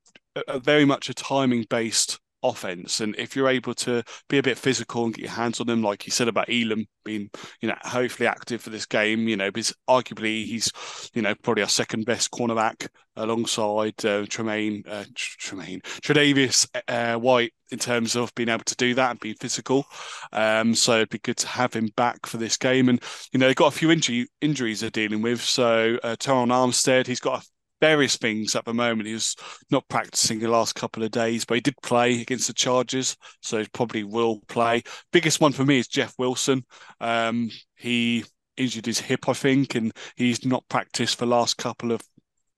a, 0.47 0.59
very 0.59 0.85
much 0.85 1.09
a 1.09 1.13
timing 1.13 1.65
based 1.69 2.19
offense. 2.41 3.01
And 3.01 3.15
if 3.17 3.35
you're 3.35 3.49
able 3.49 3.73
to 3.75 4.03
be 4.29 4.37
a 4.37 4.43
bit 4.43 4.57
physical 4.57 5.05
and 5.05 5.13
get 5.13 5.23
your 5.23 5.31
hands 5.31 5.59
on 5.59 5.67
them, 5.67 5.81
like 5.81 6.05
you 6.05 6.11
said 6.11 6.27
about 6.27 6.49
Elam 6.49 6.85
being, 7.03 7.29
you 7.61 7.67
know, 7.67 7.75
hopefully 7.81 8.27
active 8.27 8.61
for 8.61 8.69
this 8.69 8.85
game, 8.85 9.27
you 9.27 9.35
know, 9.35 9.51
because 9.51 9.73
arguably 9.89 10.45
he's, 10.45 10.71
you 11.13 11.21
know, 11.21 11.35
probably 11.43 11.63
our 11.63 11.69
second 11.69 12.05
best 12.05 12.31
cornerback 12.31 12.87
alongside 13.15 13.93
uh, 14.05 14.25
Tremaine, 14.27 14.83
uh, 14.87 15.03
Tremaine, 15.15 15.81
Tre'Davious 15.81 16.67
uh, 16.87 17.19
White 17.19 17.53
in 17.71 17.77
terms 17.77 18.15
of 18.15 18.33
being 18.35 18.49
able 18.49 18.63
to 18.63 18.75
do 18.75 18.93
that 18.95 19.11
and 19.11 19.19
being 19.19 19.35
physical. 19.35 19.85
Um, 20.31 20.73
so 20.73 20.95
it'd 20.95 21.09
be 21.09 21.19
good 21.19 21.37
to 21.37 21.47
have 21.47 21.73
him 21.73 21.89
back 21.97 22.25
for 22.25 22.37
this 22.37 22.57
game. 22.57 22.87
And, 22.87 23.01
you 23.33 23.39
know, 23.39 23.47
they've 23.47 23.55
got 23.55 23.73
a 23.73 23.77
few 23.77 23.91
injury, 23.91 24.27
injuries 24.41 24.79
they're 24.79 24.89
dealing 24.89 25.21
with. 25.21 25.41
So 25.41 25.99
uh, 26.03 26.15
Terron 26.15 26.47
Armstead, 26.47 27.07
he's 27.07 27.19
got 27.19 27.43
a 27.43 27.47
various 27.81 28.17
things 28.17 28.55
at 28.55 28.65
the 28.65 28.73
moment. 28.73 29.07
He 29.07 29.13
was 29.13 29.35
not 29.71 29.87
practicing 29.87 30.39
the 30.39 30.49
last 30.49 30.75
couple 30.75 31.03
of 31.03 31.11
days, 31.11 31.45
but 31.45 31.55
he 31.55 31.61
did 31.61 31.75
play 31.81 32.21
against 32.21 32.47
the 32.47 32.53
Chargers, 32.53 33.15
so 33.41 33.59
he 33.59 33.67
probably 33.73 34.03
will 34.03 34.41
play. 34.47 34.83
Biggest 35.11 35.41
one 35.41 35.51
for 35.51 35.65
me 35.65 35.79
is 35.79 35.87
Jeff 35.87 36.13
Wilson. 36.17 36.65
Um, 36.99 37.49
he 37.75 38.25
injured 38.57 38.85
his 38.85 38.99
hip, 38.99 39.27
I 39.29 39.33
think, 39.33 39.75
and 39.75 39.91
he's 40.15 40.45
not 40.45 40.67
practiced 40.69 41.17
for 41.17 41.25
last 41.25 41.57
couple 41.57 41.91
of 41.91 42.01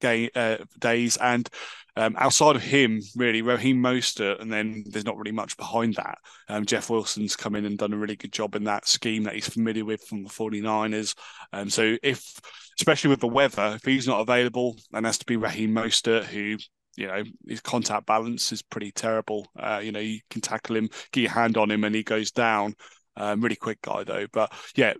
uh, 0.04 0.58
days. 0.80 1.18
And 1.18 1.50
um, 1.98 2.16
outside 2.18 2.56
of 2.56 2.64
him, 2.64 3.02
really, 3.16 3.42
Raheem 3.42 3.82
Mostert, 3.82 4.42
and 4.42 4.52
then 4.52 4.84
there's 4.88 5.06
not 5.06 5.18
really 5.18 5.32
much 5.32 5.58
behind 5.58 5.96
that. 5.96 6.20
Um, 6.48 6.66
Jeff 6.66 6.90
Wilson's 6.90 7.36
come 7.36 7.56
in 7.56 7.66
and 7.66 7.78
done 7.78 7.94
a 7.94 7.98
really 7.98 8.16
good 8.16 8.32
job 8.32 8.56
in 8.56 8.64
that 8.66 8.88
scheme 8.88 9.24
that 9.24 9.36
he's 9.36 9.50
familiar 9.50 9.84
with 9.84 10.02
from 10.04 10.24
the 10.24 10.30
49ers. 10.30 11.16
Um, 11.52 11.70
so 11.70 11.98
if, 12.02 12.40
especially 12.80 13.10
with 13.10 13.20
the 13.20 13.28
weather, 13.28 13.74
if 13.76 13.84
he's 13.84 14.08
not 14.08 14.22
available, 14.22 14.78
then 14.92 15.04
has 15.04 15.18
to 15.18 15.26
be 15.26 15.36
Raheem 15.36 15.74
Mostert, 15.74 16.26
who 16.26 16.58
you 16.98 17.08
know 17.08 17.24
his 17.48 17.62
contact 17.62 18.06
balance 18.06 18.52
is 18.52 18.62
pretty 18.62 18.92
terrible. 18.92 19.48
Uh, 19.58 19.82
you 19.84 19.92
know 19.92 20.00
you 20.00 20.20
can 20.30 20.42
tackle 20.42 20.78
him, 20.78 20.90
get 21.12 21.22
your 21.22 21.32
hand 21.32 21.58
on 21.58 21.72
him, 21.72 21.84
and 21.84 21.96
he 21.96 22.04
goes 22.04 22.32
down. 22.32 22.74
Um, 23.18 23.42
really 23.42 23.58
quick 23.58 23.82
guy 23.82 24.06
though, 24.06 24.28
but 24.32 24.54
yeah, 24.76 24.94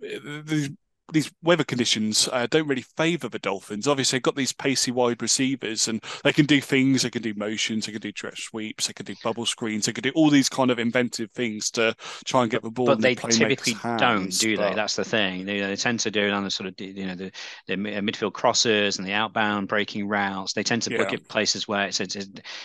these 1.12 1.30
weather 1.42 1.64
conditions 1.64 2.28
uh, 2.32 2.46
don't 2.50 2.68
really 2.68 2.84
favour 2.96 3.28
the 3.28 3.38
Dolphins. 3.38 3.88
Obviously, 3.88 4.16
they've 4.16 4.22
got 4.22 4.36
these 4.36 4.52
pacey 4.52 4.90
wide 4.90 5.20
receivers, 5.20 5.88
and 5.88 6.02
they 6.22 6.32
can 6.32 6.46
do 6.46 6.60
things. 6.60 7.02
They 7.02 7.10
can 7.10 7.22
do 7.22 7.34
motions. 7.34 7.86
They 7.86 7.92
can 7.92 8.00
do 8.00 8.12
jet 8.12 8.38
sweeps. 8.38 8.86
They 8.86 8.92
can 8.92 9.06
do 9.06 9.14
bubble 9.22 9.46
screens. 9.46 9.86
They 9.86 9.92
can 9.92 10.02
do 10.02 10.12
all 10.14 10.30
these 10.30 10.48
kind 10.48 10.70
of 10.70 10.78
inventive 10.78 11.30
things 11.32 11.70
to 11.72 11.94
try 12.24 12.42
and 12.42 12.50
get 12.50 12.62
the 12.62 12.70
ball. 12.70 12.86
But 12.86 13.00
they 13.00 13.14
typically 13.14 13.74
hands, 13.74 14.00
don't, 14.00 14.38
do 14.38 14.56
but... 14.56 14.70
they? 14.70 14.74
That's 14.74 14.96
the 14.96 15.04
thing. 15.04 15.44
They, 15.44 15.60
they, 15.60 15.76
tend 15.76 16.00
to 16.00 16.10
do 16.10 16.22
it 16.22 16.32
on 16.32 16.44
the 16.44 16.50
sort 16.50 16.68
of 16.68 16.80
you 16.80 17.06
know 17.06 17.14
the, 17.14 17.32
the 17.66 17.76
midfield 17.76 18.32
crosses 18.32 18.98
and 18.98 19.06
the 19.06 19.12
outbound 19.12 19.68
breaking 19.68 20.08
routes. 20.08 20.52
They 20.52 20.62
tend 20.62 20.82
to 20.82 20.90
book 20.90 21.10
yeah. 21.10 21.16
it 21.16 21.28
places 21.28 21.66
where 21.66 21.86
it's 21.86 22.00
a, 22.00 22.06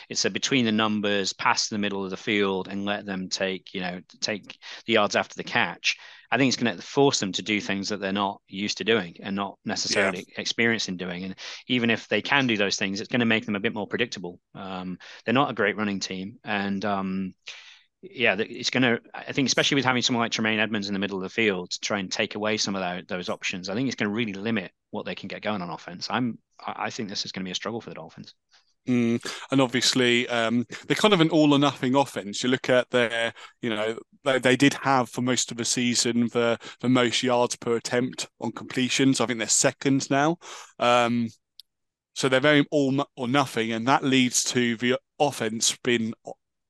it's 0.10 0.26
a 0.26 0.30
between 0.30 0.66
the 0.66 0.72
numbers, 0.72 1.34
past 1.34 1.70
the 1.70 1.78
middle 1.78 2.04
of 2.04 2.12
the 2.12 2.18
field, 2.18 2.68
and 2.68 2.86
let 2.86 3.06
them 3.06 3.30
take 3.30 3.74
you 3.74 3.82
know 3.82 4.02
take 4.22 4.58
the 4.86 4.94
yards 4.94 5.16
after 5.16 5.36
the 5.36 5.44
catch. 5.44 5.98
I 6.32 6.38
think 6.38 6.50
it's 6.50 6.62
going 6.62 6.76
to 6.76 6.82
force 6.82 7.20
them 7.20 7.32
to 7.34 7.42
do 7.42 7.62
things 7.62 7.90
that 7.90 8.00
they're 8.00 8.12
not 8.12 8.42
used 8.48 8.80
to 8.80 8.84
doing 8.84 9.18
and 9.22 9.36
not 9.36 9.58
necessarily 9.64 10.26
yeah. 10.28 10.42
experienced 10.42 10.90
in 10.90 10.98
doing. 10.98 11.24
And 11.24 11.36
even 11.68 11.90
if 11.90 12.08
they 12.08 12.22
can 12.22 12.48
do 12.48 12.58
those 12.58 12.76
things, 12.76 13.00
it's 13.00 13.10
going 13.10 13.22
to 13.22 13.26
make 13.26 13.46
them 13.46 13.56
a 13.56 13.62
bit 13.62 13.74
more 13.74 13.88
predictable. 13.88 14.40
Um, 14.54 14.98
they're 15.24 15.34
not 15.34 15.52
a 15.52 15.56
great 15.56 15.78
running 15.78 16.00
team, 16.00 16.40
and 16.44 16.84
um, 16.84 17.34
yeah, 18.02 18.36
it's 18.38 18.70
going 18.70 18.84
to. 18.84 19.00
I 19.14 19.32
think, 19.34 19.48
especially 19.48 19.76
with 19.76 19.86
having 19.86 20.02
someone 20.02 20.24
like 20.24 20.32
Tremaine 20.32 20.60
Edmunds 20.60 20.88
in 20.88 20.94
the 20.94 21.00
middle 21.00 21.18
of 21.18 21.24
the 21.24 21.30
field 21.30 21.72
to 21.72 21.80
try 21.80 22.00
and 22.00 22.12
take 22.12 22.36
away 22.36 22.58
some 22.58 22.76
of 22.76 22.82
that, 22.82 23.08
those 23.08 23.30
options, 23.30 23.70
I 23.70 23.76
think 23.76 23.88
it's 23.88 23.96
going 23.96 24.10
to 24.10 24.16
really 24.16 24.34
limit 24.34 24.72
what 24.92 25.06
they 25.06 25.16
can 25.16 25.28
get 25.28 25.42
going 25.42 25.62
on 25.62 25.70
offense. 25.70 26.08
I'm. 26.10 26.38
I 26.66 26.90
think 26.90 27.10
this 27.10 27.26
is 27.26 27.32
going 27.32 27.44
to 27.44 27.48
be 27.48 27.52
a 27.52 27.56
struggle 27.56 27.82
for 27.82 27.90
the 27.90 27.96
Dolphins. 27.96 28.34
Mm, 28.88 29.22
and 29.52 29.62
obviously, 29.62 30.28
um, 30.30 30.66
they're 30.88 30.96
kind 30.96 31.14
of 31.14 31.20
an 31.22 31.30
all 31.30 31.54
or 31.54 31.60
nothing 31.60 31.96
offense. 31.96 32.42
You 32.42 32.50
look 32.50 32.70
at 32.70 32.90
their, 32.90 33.34
you 33.62 33.70
know, 33.70 34.00
they, 34.24 34.40
they 34.40 34.56
did 34.56 34.74
have 34.76 35.10
for 35.10 35.22
most 35.22 35.52
of 35.52 35.58
the 35.58 35.66
season 35.66 36.30
the 36.32 36.58
the 36.80 36.90
most 36.90 37.22
yards 37.22 37.56
per 37.58 37.76
attempt 37.76 38.28
on 38.40 38.52
completions. 38.52 39.20
I 39.20 39.26
think 39.26 39.40
they're 39.40 39.48
second 39.48 40.10
now. 40.10 40.38
Um, 40.80 41.30
so 42.16 42.30
they're 42.30 42.40
very 42.40 42.66
all 42.72 43.06
or 43.16 43.28
nothing, 43.28 43.74
and 43.74 43.88
that 43.88 44.04
leads 44.04 44.44
to 44.46 44.78
the 44.78 44.98
offense 45.20 45.78
being 45.84 46.14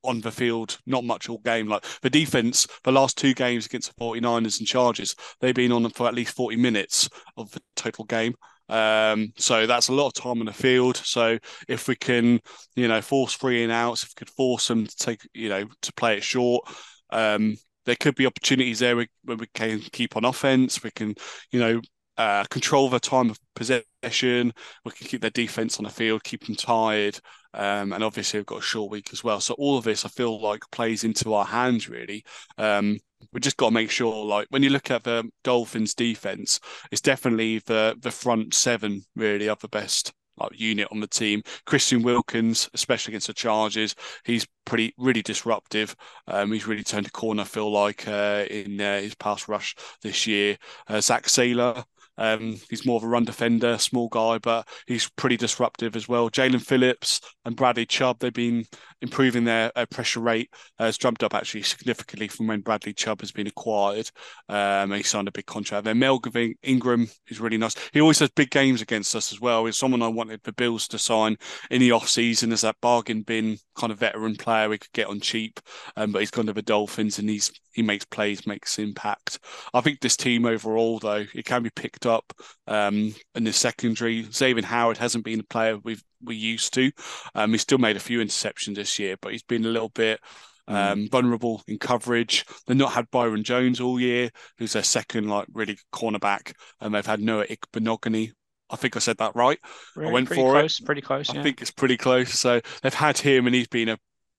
on 0.03 0.22
the 0.22 0.32
field 0.32 0.80
not 0.86 1.03
much 1.03 1.30
all 1.30 1.39
game. 1.39 1.68
Like 1.68 1.86
the 2.01 2.09
defense, 2.09 2.65
the 2.84 2.91
last 2.91 3.18
two 3.18 3.34
games 3.34 3.65
against 3.65 3.89
the 3.89 4.03
49ers 4.03 4.59
and 4.59 4.68
Chargers, 4.68 5.15
they've 5.39 5.53
been 5.53 5.72
on 5.72 5.89
for 5.91 6.07
at 6.07 6.15
least 6.15 6.36
40 6.36 6.55
minutes 6.57 7.09
of 7.36 7.51
the 7.51 7.61
total 7.76 8.05
game. 8.05 8.34
Um, 8.70 9.32
so 9.38 9.65
that's 9.65 9.88
a 9.88 9.93
lot 9.93 10.07
of 10.07 10.13
time 10.13 10.39
on 10.39 10.45
the 10.45 10.53
field. 10.53 10.97
So 10.97 11.38
if 11.68 11.88
we 11.88 11.95
can, 11.95 12.39
you 12.76 12.88
know, 12.88 13.01
force 13.01 13.34
three 13.36 13.63
and 13.63 13.72
outs, 13.72 14.03
if 14.03 14.09
we 14.09 14.20
could 14.20 14.30
force 14.30 14.68
them 14.68 14.86
to 14.86 14.95
take, 14.95 15.28
you 15.34 15.49
know, 15.49 15.65
to 15.84 15.93
play 15.93 16.18
it 16.18 16.24
short, 16.24 16.68
um, 17.11 17.55
there 17.86 17.95
could 17.95 18.15
be 18.15 18.26
opportunities 18.26 18.80
there 18.80 18.95
where, 18.95 19.07
we 19.26 19.47
can 19.53 19.80
keep 19.80 20.18
on 20.18 20.26
offense. 20.26 20.84
We 20.84 20.91
can, 20.91 21.15
you 21.51 21.59
know, 21.59 21.82
uh, 22.18 22.43
control 22.45 22.89
the 22.89 22.99
time 22.99 23.30
of 23.30 23.39
possession. 23.55 24.53
We 24.84 24.91
can 24.91 25.07
keep 25.07 25.22
their 25.22 25.30
defense 25.30 25.78
on 25.78 25.86
the 25.86 25.89
field, 25.89 26.24
keep 26.24 26.45
them 26.45 26.55
tired, 26.55 27.20
um, 27.57 27.91
and 27.91 28.03
obviously 28.03 28.39
we've 28.39 28.45
got 28.45 28.59
a 28.59 28.61
short 28.61 28.91
week 28.91 29.09
as 29.11 29.23
well. 29.23 29.41
So 29.41 29.55
all 29.55 29.77
of 29.77 29.83
this, 29.83 30.05
I 30.05 30.09
feel 30.09 30.39
like, 30.41 30.61
plays 30.71 31.03
into 31.03 31.33
our 31.33 31.45
hands 31.45 31.89
really. 31.89 32.23
Um, 32.57 32.99
we 33.33 33.41
just 33.41 33.57
got 33.57 33.67
to 33.67 33.73
make 33.73 33.91
sure, 33.91 34.25
like 34.25 34.47
when 34.51 34.63
you 34.63 34.69
look 34.69 34.91
at 34.91 35.03
the 35.03 35.29
Dolphins' 35.43 35.93
defense, 35.93 36.59
it's 36.91 37.01
definitely 37.01 37.59
the 37.59 37.95
the 37.99 38.11
front 38.11 38.53
seven 38.53 39.03
really 39.15 39.49
are 39.49 39.57
the 39.59 39.67
best 39.67 40.13
like 40.37 40.59
unit 40.59 40.87
on 40.91 40.99
the 40.99 41.07
team. 41.07 41.41
Christian 41.65 42.03
Wilkins, 42.03 42.69
especially 42.73 43.13
against 43.13 43.27
the 43.27 43.33
Chargers, 43.33 43.95
he's 44.23 44.45
pretty 44.65 44.93
really 44.97 45.23
disruptive. 45.23 45.95
Um, 46.27 46.51
he's 46.51 46.67
really 46.67 46.83
turned 46.83 47.07
a 47.07 47.11
corner. 47.11 47.41
I 47.41 47.45
feel 47.45 47.71
like 47.71 48.07
uh, 48.07 48.45
in 48.49 48.79
uh, 48.79 49.01
his 49.01 49.15
pass 49.15 49.47
rush 49.47 49.75
this 50.03 50.27
year. 50.27 50.57
Uh, 50.87 51.01
Zach 51.01 51.23
Sieler, 51.23 51.83
um, 52.18 52.57
he's 52.70 52.86
more 52.86 52.97
of 52.97 53.03
a 53.03 53.07
run 53.07 53.26
defender, 53.26 53.78
small 53.78 54.07
guy, 54.07 54.38
but 54.38 54.68
he's 54.88 55.09
pretty 55.09 55.38
disruptive 55.38 55.95
as 55.95 56.07
well. 56.07 56.30
Jaelan 56.30 56.61
Phillips 56.61 57.22
and 57.45 57.55
Bradley 57.55 57.86
Chubb, 57.86 58.20
they've 58.20 58.34
been 58.34 58.65
improving 59.01 59.43
their 59.43 59.71
uh, 59.75 59.85
pressure 59.85 60.19
rate. 60.19 60.49
has 60.79 60.97
jumped 60.97 61.23
up 61.23 61.33
actually 61.33 61.63
significantly 61.63 62.27
from 62.27 62.47
when 62.47 62.61
Bradley 62.61 62.93
Chubb 62.93 63.21
has 63.21 63.31
been 63.31 63.47
acquired. 63.47 64.09
Um, 64.49 64.91
he 64.91 65.03
signed 65.03 65.27
a 65.27 65.31
big 65.31 65.45
contract. 65.45 65.85
Then 65.85 65.99
Melvin 65.99 66.55
Ingram 66.63 67.07
is 67.27 67.39
really 67.39 67.57
nice. 67.57 67.75
He 67.93 68.01
always 68.01 68.19
has 68.19 68.29
big 68.29 68.49
games 68.49 68.81
against 68.81 69.15
us 69.15 69.31
as 69.31 69.39
well. 69.39 69.65
He's 69.65 69.77
someone 69.77 70.01
I 70.01 70.07
wanted 70.07 70.41
the 70.43 70.53
Bills 70.53 70.87
to 70.89 70.99
sign 70.99 71.37
in 71.69 71.81
the 71.81 71.91
off 71.91 72.07
season 72.07 72.51
as 72.51 72.61
that 72.61 72.77
bargain 72.81 73.21
bin 73.21 73.57
kind 73.75 73.91
of 73.91 73.99
veteran 73.99 74.35
player 74.35 74.69
we 74.69 74.77
could 74.77 74.91
get 74.93 75.07
on 75.07 75.19
cheap. 75.19 75.59
Um, 75.95 76.11
but 76.11 76.19
he's 76.19 76.31
gone 76.31 76.47
to 76.47 76.53
the 76.53 76.61
Dolphins 76.61 77.19
and 77.19 77.29
he's 77.29 77.51
he 77.77 77.83
makes 77.83 78.05
plays, 78.05 78.47
makes 78.47 78.79
impact. 78.79 79.37
I 79.71 79.81
think 79.81 79.99
this 79.99 80.17
team 80.17 80.45
overall, 80.47 80.97
though, 80.97 81.25
it 81.35 81.45
can 81.45 81.61
be 81.61 81.69
picked 81.69 82.07
up 82.07 82.33
um, 82.65 83.13
in 83.35 83.43
the 83.43 83.53
secondary. 83.53 84.23
Xavier 84.23 84.65
Howard 84.65 84.97
hasn't 84.97 85.23
been 85.23 85.41
a 85.41 85.43
player 85.43 85.77
we've 85.83 86.03
we 86.24 86.36
used 86.36 86.74
to. 86.76 86.91
Um, 87.36 87.51
he's 87.51 87.61
still 87.61 87.78
made 87.78 87.95
a 87.95 88.01
few 88.01 88.20
interceptions 88.20 88.76
this 88.76 88.99
year, 88.99 89.15
but 89.22 89.32
he's 89.32 89.43
been 89.43 89.65
a 89.65 89.70
little 89.70 89.89
bit 89.89 90.20
hmm. 90.68 90.76
um, 90.76 91.09
vulnerable 91.09 91.63
in 91.68 91.78
coverage. 91.80 92.45
They've 92.65 92.78
not 92.78 92.93
had 92.93 93.11
Byron 93.11 93.43
Jones 93.43 93.80
all 93.80 93.99
year, 93.99 94.30
who's 94.57 94.74
their 94.74 94.84
second 94.84 95.30
like 95.30 95.47
really 95.53 95.78
cornerback, 95.93 96.53
and 96.82 96.93
they've 96.93 97.05
had 97.05 97.22
Noah 97.22 97.47
Igbinoghene. 97.47 98.32
I 98.70 98.76
think 98.76 98.97
I 98.97 98.99
said 98.99 99.18
that 99.20 99.36
right. 99.36 99.59
Really, 99.95 100.09
I 100.09 100.13
went 100.13 100.28
for 100.28 100.36
close, 100.36 100.80
it. 100.80 100.86
Pretty 100.86 101.01
close. 101.01 101.30
I 101.30 101.41
think 101.41 101.61
it's 101.61 101.72
pretty 101.72 101.95
close. 101.95 102.38
So 102.38 102.59
they've 102.82 102.93
had 102.93 103.18
him, 103.18 103.45
and 103.45 103.55
he's 103.55 103.70
been 103.70 103.89
a 103.89 103.97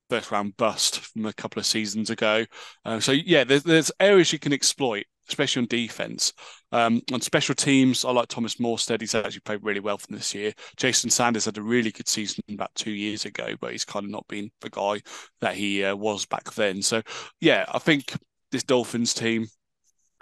first 0.08 0.30
round 0.30 0.56
bust 0.56 1.00
from 1.00 1.26
a 1.26 1.32
couple 1.32 1.60
of 1.60 1.66
seasons 1.66 2.10
ago. 2.10 2.44
Uh, 2.84 3.00
so 3.00 3.12
yeah, 3.12 3.44
there's, 3.44 3.62
there's 3.62 3.92
areas 4.00 4.32
you 4.32 4.38
can 4.38 4.52
exploit, 4.52 5.06
especially 5.28 5.62
on 5.62 5.66
defense. 5.66 6.32
Um, 6.72 7.00
on 7.12 7.20
special 7.20 7.54
teams, 7.54 8.04
I 8.04 8.10
like 8.10 8.28
Thomas 8.28 8.56
Morstead. 8.56 9.00
He's 9.00 9.14
actually 9.14 9.40
played 9.40 9.64
really 9.64 9.80
well 9.80 9.98
from 9.98 10.16
this 10.16 10.34
year. 10.34 10.52
Jason 10.76 11.10
Sanders 11.10 11.44
had 11.44 11.58
a 11.58 11.62
really 11.62 11.90
good 11.90 12.08
season 12.08 12.42
about 12.52 12.74
two 12.74 12.92
years 12.92 13.24
ago, 13.24 13.54
but 13.60 13.72
he's 13.72 13.84
kind 13.84 14.04
of 14.04 14.10
not 14.10 14.26
been 14.28 14.50
the 14.60 14.70
guy 14.70 15.00
that 15.40 15.54
he 15.54 15.84
uh, 15.84 15.94
was 15.96 16.26
back 16.26 16.52
then. 16.54 16.82
So 16.82 17.02
yeah, 17.40 17.64
I 17.72 17.78
think 17.78 18.16
this 18.50 18.62
Dolphins 18.64 19.14
team 19.14 19.46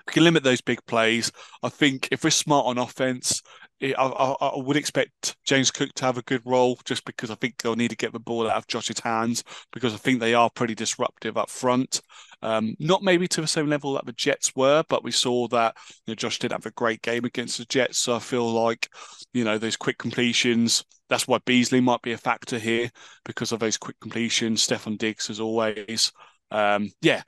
we 0.07 0.13
can 0.13 0.25
limit 0.25 0.45
those 0.45 0.61
big 0.61 0.85
plays. 0.87 1.33
I 1.63 1.69
think 1.69 2.09
if 2.13 2.23
we're 2.23 2.31
smart 2.31 2.67
on 2.67 2.79
offense, 2.79 3.43
I, 3.83 3.93
I, 3.95 4.33
I, 4.41 4.53
would 4.57 4.77
expect 4.77 5.37
James 5.45 5.71
Cook 5.71 5.91
to 5.97 6.05
have 6.07 6.17
a 6.17 6.23
good 6.23 6.41
role 6.47 6.79
just 6.85 7.05
because 7.05 7.31
I 7.31 7.35
think 7.35 7.59
they'll 7.59 7.77
need 7.77 7.91
to 7.91 7.97
get 7.97 8.13
the 8.13 8.19
ball 8.19 8.49
out 8.49 8.57
of 8.57 8.67
Josh's 8.67 9.01
hands 9.01 9.45
because 9.71 9.93
I 9.93 9.99
think 9.99 10.19
they 10.19 10.33
are 10.33 10.49
pretty 10.49 10.75
disruptive 10.75 11.37
up 11.37 11.51
front. 11.51 12.01
Um, 12.41 12.75
not 12.79 13.03
maybe 13.03 13.29
to 13.29 13.41
the 13.43 13.47
same 13.47 13.67
level 13.67 13.93
that 13.95 14.07
the 14.07 14.13
Jets 14.13 14.57
were, 14.57 14.83
but 14.89 15.05
we 15.05 15.11
saw 15.11 15.47
that 15.49 15.77
you 16.07 16.13
know, 16.13 16.15
Josh 16.15 16.39
did 16.39 16.53
have 16.53 16.65
a 16.65 16.71
great 16.71 17.03
game 17.03 17.27
against 17.27 17.59
the 17.59 17.67
Jets. 17.67 17.99
So 17.99 18.17
I 18.17 18.19
feel 18.19 18.51
like, 18.51 18.89
you 19.35 19.45
know, 19.45 19.59
those 19.59 19.77
quick 19.77 19.99
completions, 19.99 20.83
that's 21.09 21.29
why 21.29 21.39
Beasley 21.45 21.81
might 21.81 22.03
be 22.03 22.13
a 22.13 22.19
factor 22.19 22.59
here 22.59 22.89
because 23.25 23.53
of 23.53 23.61
those 23.61 23.77
quick 23.77 24.01
completions. 24.01 24.67
Stefon 24.67 24.97
Diggs, 24.97 25.29
as 25.29 25.39
always. 25.39 26.13
Um, 26.51 26.91
yeah, 27.03 27.23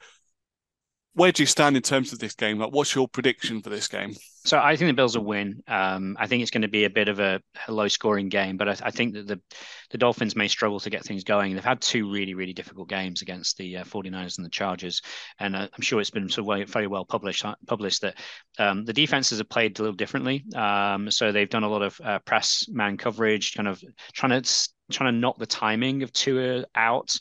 where 1.12 1.32
do 1.32 1.42
you 1.42 1.46
stand 1.46 1.76
in 1.76 1.82
terms 1.82 2.12
of 2.12 2.20
this 2.20 2.34
game? 2.34 2.59
Like, 2.59 2.72
what's 2.72 2.94
your 2.94 3.09
prediction 3.09 3.61
for 3.61 3.70
this 3.70 3.88
game? 3.88 4.14
So 4.49 4.59
I 4.59 4.76
think 4.76 4.88
the 4.88 4.94
Bills 4.94 5.14
will 5.14 5.26
win. 5.26 5.62
Um, 5.68 6.16
I 6.18 6.26
think 6.26 6.40
it's 6.40 6.51
going 6.51 6.62
to 6.62 6.68
be 6.68 6.84
a 6.84 6.90
bit 6.90 7.09
of 7.09 7.20
a, 7.20 7.38
a 7.66 7.72
low-scoring 7.72 8.30
game, 8.30 8.57
but 8.57 8.66
I, 8.66 8.76
I, 8.84 8.90
think 8.90 9.12
that 9.12 9.26
the 9.26 9.38
the 9.90 9.99
Dolphins 9.99 10.34
may 10.36 10.49
struggle 10.49 10.80
to 10.80 10.88
get 10.88 11.05
things 11.05 11.22
going. 11.22 11.53
They've 11.53 11.62
had 11.62 11.82
two 11.82 12.11
really, 12.11 12.32
really 12.32 12.55
difficult 12.55 12.88
games 12.88 13.20
against 13.20 13.59
the 13.59 13.76
uh, 13.76 13.84
49ers 13.84 14.38
and 14.38 14.46
the 14.46 14.51
Chargers, 14.51 15.03
and 15.38 15.55
uh, 15.55 15.68
I'm 15.70 15.82
sure 15.82 16.01
it's 16.01 16.09
been 16.09 16.30
sort 16.30 16.62
of 16.62 16.68
very 16.70 16.86
well 16.86 17.05
published 17.05 17.44
uh, 17.44 17.57
published 17.66 18.01
that 18.01 18.16
um, 18.59 18.86
the 18.86 18.94
defenses 18.94 19.36
have 19.36 19.51
played 19.51 19.78
a 19.78 19.82
little 19.82 19.94
differently. 19.94 20.42
Um, 20.57 21.11
so 21.11 21.30
they've 21.30 21.51
done 21.51 21.64
a 21.64 21.68
lot 21.68 21.82
of 21.82 22.01
uh, 22.03 22.18
press 22.20 22.64
man 22.70 22.96
coverage, 22.96 23.53
kind 23.53 23.68
of 23.68 23.84
trying 24.14 24.40
to 24.40 24.68
trying 24.90 25.12
to 25.12 25.18
knock 25.18 25.36
the 25.36 25.46
timing 25.46 26.03
of 26.03 26.11
Tua 26.14 26.64
out. 26.74 27.14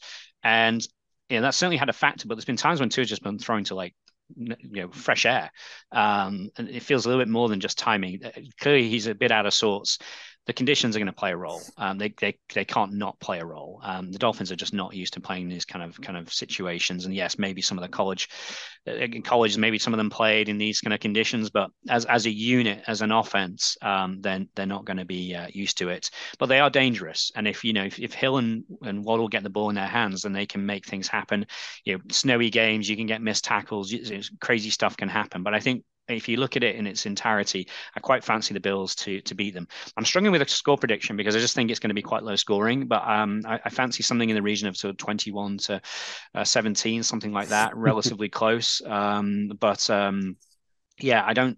And 0.43 0.81
yeah, 1.27 1.41
that's 1.41 1.57
certainly 1.57 1.75
had 1.75 1.89
a 1.89 1.93
factor, 1.93 2.25
but 2.25 2.35
there's 2.35 2.45
been 2.45 2.55
times 2.55 2.79
when 2.79 2.87
Tua's 2.87 3.09
just 3.09 3.21
been 3.21 3.37
thrown 3.37 3.65
to 3.65 3.75
like 3.75 3.93
you 4.35 4.55
know 4.81 4.89
fresh 4.89 5.25
air. 5.25 5.51
Um, 5.91 6.49
and 6.57 6.69
it 6.69 6.83
feels 6.83 7.05
a 7.05 7.09
little 7.09 7.21
bit 7.21 7.29
more 7.29 7.49
than 7.49 7.59
just 7.59 7.77
timing. 7.77 8.21
Clearly 8.59 8.89
he's 8.89 9.07
a 9.07 9.15
bit 9.15 9.31
out 9.31 9.45
of 9.45 9.53
sorts 9.53 9.99
the 10.47 10.53
conditions 10.53 10.95
are 10.95 10.99
going 10.99 11.07
to 11.07 11.13
play 11.13 11.31
a 11.31 11.37
role. 11.37 11.61
Um, 11.77 11.97
they, 11.97 12.13
they 12.19 12.37
they 12.53 12.65
can't 12.65 12.93
not 12.93 13.19
play 13.19 13.39
a 13.39 13.45
role. 13.45 13.81
Um, 13.83 14.11
the 14.11 14.17
Dolphins 14.17 14.51
are 14.51 14.55
just 14.55 14.73
not 14.73 14.95
used 14.95 15.13
to 15.13 15.21
playing 15.21 15.49
these 15.49 15.65
kind 15.65 15.83
of 15.83 15.99
kind 16.01 16.17
of 16.17 16.31
situations. 16.33 17.05
And 17.05 17.13
yes, 17.13 17.37
maybe 17.37 17.61
some 17.61 17.77
of 17.77 17.81
the 17.81 17.89
college 17.89 18.29
uh, 18.87 19.07
colleges, 19.23 19.57
maybe 19.57 19.77
some 19.77 19.93
of 19.93 19.97
them 19.97 20.09
played 20.09 20.47
in 20.47 20.57
these 20.57 20.79
kind 20.79 20.93
of 20.93 21.01
conditions, 21.01 21.49
but 21.49 21.69
as 21.89 22.05
as 22.05 22.25
a 22.25 22.31
unit, 22.31 22.81
as 22.87 23.01
an 23.01 23.11
offense, 23.11 23.77
um, 23.81 24.21
then 24.21 24.47
they're 24.55 24.65
not 24.65 24.85
going 24.85 24.97
to 24.97 25.05
be 25.05 25.35
uh, 25.35 25.47
used 25.53 25.77
to 25.79 25.89
it. 25.89 26.09
But 26.39 26.45
they 26.47 26.59
are 26.59 26.69
dangerous. 26.69 27.29
And 27.35 27.47
if 27.47 27.65
you 27.65 27.73
know 27.73 27.83
if, 27.83 27.99
if 27.99 28.13
Hill 28.13 28.37
and 28.37 28.63
and 28.83 29.03
Waddle 29.03 29.27
get 29.27 29.43
the 29.43 29.49
ball 29.49 29.69
in 29.69 29.75
their 29.75 29.85
hands, 29.85 30.21
then 30.21 30.31
they 30.31 30.45
can 30.45 30.65
make 30.65 30.85
things 30.85 31.09
happen. 31.09 31.45
You 31.83 31.97
know, 31.97 32.03
snowy 32.09 32.49
games, 32.49 32.89
you 32.89 32.95
can 32.95 33.07
get 33.07 33.21
missed 33.21 33.43
tackles, 33.43 33.93
crazy 34.39 34.69
stuff 34.69 34.95
can 34.95 35.09
happen. 35.09 35.43
But 35.43 35.53
I 35.53 35.59
think 35.59 35.83
if 36.07 36.27
you 36.27 36.37
look 36.37 36.55
at 36.55 36.63
it 36.63 36.75
in 36.75 36.87
its 36.87 37.05
entirety, 37.05 37.67
I 37.95 37.99
quite 37.99 38.23
fancy 38.23 38.53
the 38.53 38.59
Bills 38.59 38.95
to 38.95 39.21
to 39.21 39.35
beat 39.35 39.53
them. 39.53 39.67
I'm 39.95 40.05
struggling 40.05 40.31
with 40.31 40.41
a 40.41 40.47
score 40.47 40.77
prediction 40.77 41.17
because 41.17 41.35
I 41.35 41.39
just 41.39 41.55
think 41.55 41.69
it's 41.69 41.79
going 41.79 41.89
to 41.89 41.95
be 41.95 42.01
quite 42.01 42.23
low 42.23 42.35
scoring, 42.35 42.87
but 42.87 43.07
um, 43.07 43.41
I, 43.45 43.59
I, 43.65 43.69
fancy 43.69 44.03
something 44.03 44.29
in 44.29 44.35
the 44.35 44.41
region 44.41 44.67
of 44.67 44.77
sort 44.77 44.91
of 44.91 44.97
21 44.97 45.57
to 45.57 45.81
uh, 46.35 46.43
17, 46.43 47.03
something 47.03 47.31
like 47.31 47.49
that, 47.49 47.75
relatively 47.77 48.29
close. 48.29 48.81
Um, 48.85 49.51
but 49.59 49.89
um, 49.89 50.37
yeah, 50.99 51.23
I 51.25 51.33
don't. 51.33 51.57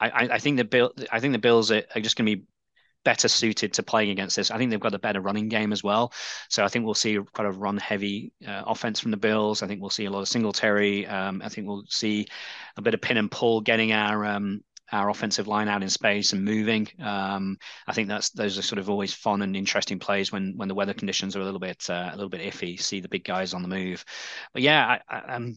I, 0.00 0.28
I 0.32 0.38
think 0.38 0.56
the 0.58 0.64
bill 0.64 0.92
I 1.10 1.20
think 1.20 1.32
the 1.32 1.38
Bills 1.38 1.70
are, 1.70 1.82
are 1.94 2.00
just 2.00 2.16
going 2.16 2.26
to 2.26 2.36
be 2.36 2.44
better 3.04 3.28
suited 3.28 3.72
to 3.74 3.82
playing 3.82 4.10
against 4.10 4.36
this. 4.36 4.50
I 4.50 4.58
think 4.58 4.70
they've 4.70 4.80
got 4.80 4.94
a 4.94 4.98
better 4.98 5.20
running 5.20 5.48
game 5.48 5.72
as 5.72 5.82
well. 5.82 6.12
So 6.48 6.64
I 6.64 6.68
think 6.68 6.84
we'll 6.84 6.94
see 6.94 7.18
kind 7.32 7.48
of 7.48 7.58
run 7.58 7.76
heavy 7.76 8.32
uh, 8.46 8.62
offense 8.66 9.00
from 9.00 9.10
the 9.10 9.16
Bills. 9.16 9.62
I 9.62 9.66
think 9.66 9.80
we'll 9.80 9.90
see 9.90 10.06
a 10.06 10.10
lot 10.10 10.20
of 10.20 10.28
Singletary. 10.28 11.06
Um, 11.06 11.42
I 11.44 11.48
think 11.48 11.66
we'll 11.66 11.84
see 11.88 12.26
a 12.76 12.82
bit 12.82 12.94
of 12.94 13.00
pin 13.00 13.16
and 13.16 13.30
pull 13.30 13.60
getting 13.60 13.92
our 13.92 14.24
um, 14.24 14.62
our 14.92 15.10
offensive 15.10 15.48
line 15.48 15.68
out 15.68 15.82
in 15.82 15.88
space 15.88 16.32
and 16.32 16.44
moving. 16.44 16.88
Um, 17.02 17.58
I 17.86 17.92
think 17.92 18.08
that's 18.08 18.30
those 18.30 18.58
are 18.58 18.62
sort 18.62 18.78
of 18.78 18.90
always 18.90 19.12
fun 19.12 19.42
and 19.42 19.56
interesting 19.56 19.98
plays 19.98 20.30
when 20.30 20.54
when 20.56 20.68
the 20.68 20.74
weather 20.74 20.94
conditions 20.94 21.36
are 21.36 21.40
a 21.40 21.44
little 21.44 21.60
bit 21.60 21.88
uh, 21.88 22.10
a 22.12 22.16
little 22.16 22.28
bit 22.28 22.42
iffy. 22.42 22.80
See 22.80 23.00
the 23.00 23.08
big 23.08 23.24
guys 23.24 23.54
on 23.54 23.62
the 23.62 23.68
move. 23.68 24.04
But 24.52 24.62
yeah, 24.62 24.98
I, 25.08 25.16
I, 25.16 25.54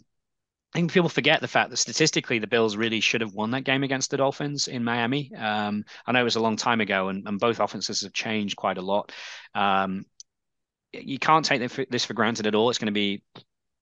I 0.74 0.80
think 0.80 0.92
people 0.92 1.10
forget 1.10 1.42
the 1.42 1.48
fact 1.48 1.70
that 1.70 1.78
statistically 1.78 2.40
the 2.40 2.48
Bills 2.48 2.76
really 2.76 3.00
should 3.00 3.22
have 3.22 3.34
won 3.34 3.52
that 3.52 3.64
game 3.64 3.84
against 3.84 4.12
the 4.12 4.18
Dolphins 4.18 4.68
in 4.68 4.84
Miami. 4.84 5.32
Um, 5.36 5.86
I 6.06 6.12
know 6.12 6.22
it 6.22 6.26
was 6.26 6.36
a 6.36 6.42
long 6.42 6.58
time 6.58 6.82
ago, 6.82 7.08
and, 7.08 7.28
and 7.28 7.40
both 7.40 7.60
offenses 7.60 8.02
have 8.02 8.14
changed 8.14 8.58
quite 8.58 8.78
a 8.78 8.82
lot. 8.82 9.12
Um, 9.56 10.06
you 10.92 11.20
can't 11.20 11.46
take 11.46 11.90
this 11.90 12.06
for 12.06 12.14
granted 12.14 12.48
at 12.48 12.56
all. 12.56 12.70
It's 12.70 12.80
going 12.80 12.88
to 12.88 12.92
be 12.92 13.24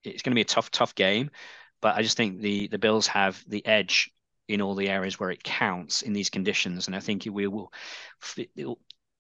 it's 0.04 0.22
going 0.22 0.32
to 0.32 0.36
be 0.36 0.42
a 0.42 0.46
tough, 0.46 0.70
tough 0.70 0.94
game, 0.94 1.32
but 1.82 1.96
I 1.96 2.04
just 2.04 2.18
think 2.18 2.40
the 2.40 2.68
the 2.68 2.78
Bills 2.78 3.08
have 3.08 3.44
the 3.48 3.66
edge 3.66 4.12
in 4.48 4.62
all 4.62 4.76
the 4.76 4.90
areas 4.90 5.20
where 5.20 5.32
it 5.32 5.44
counts 5.44 6.04
in 6.04 6.14
these 6.14 6.30
conditions, 6.30 6.88
and 6.88 6.96
I 6.96 7.00
think 7.00 7.28
we 7.30 7.48
will 7.48 7.72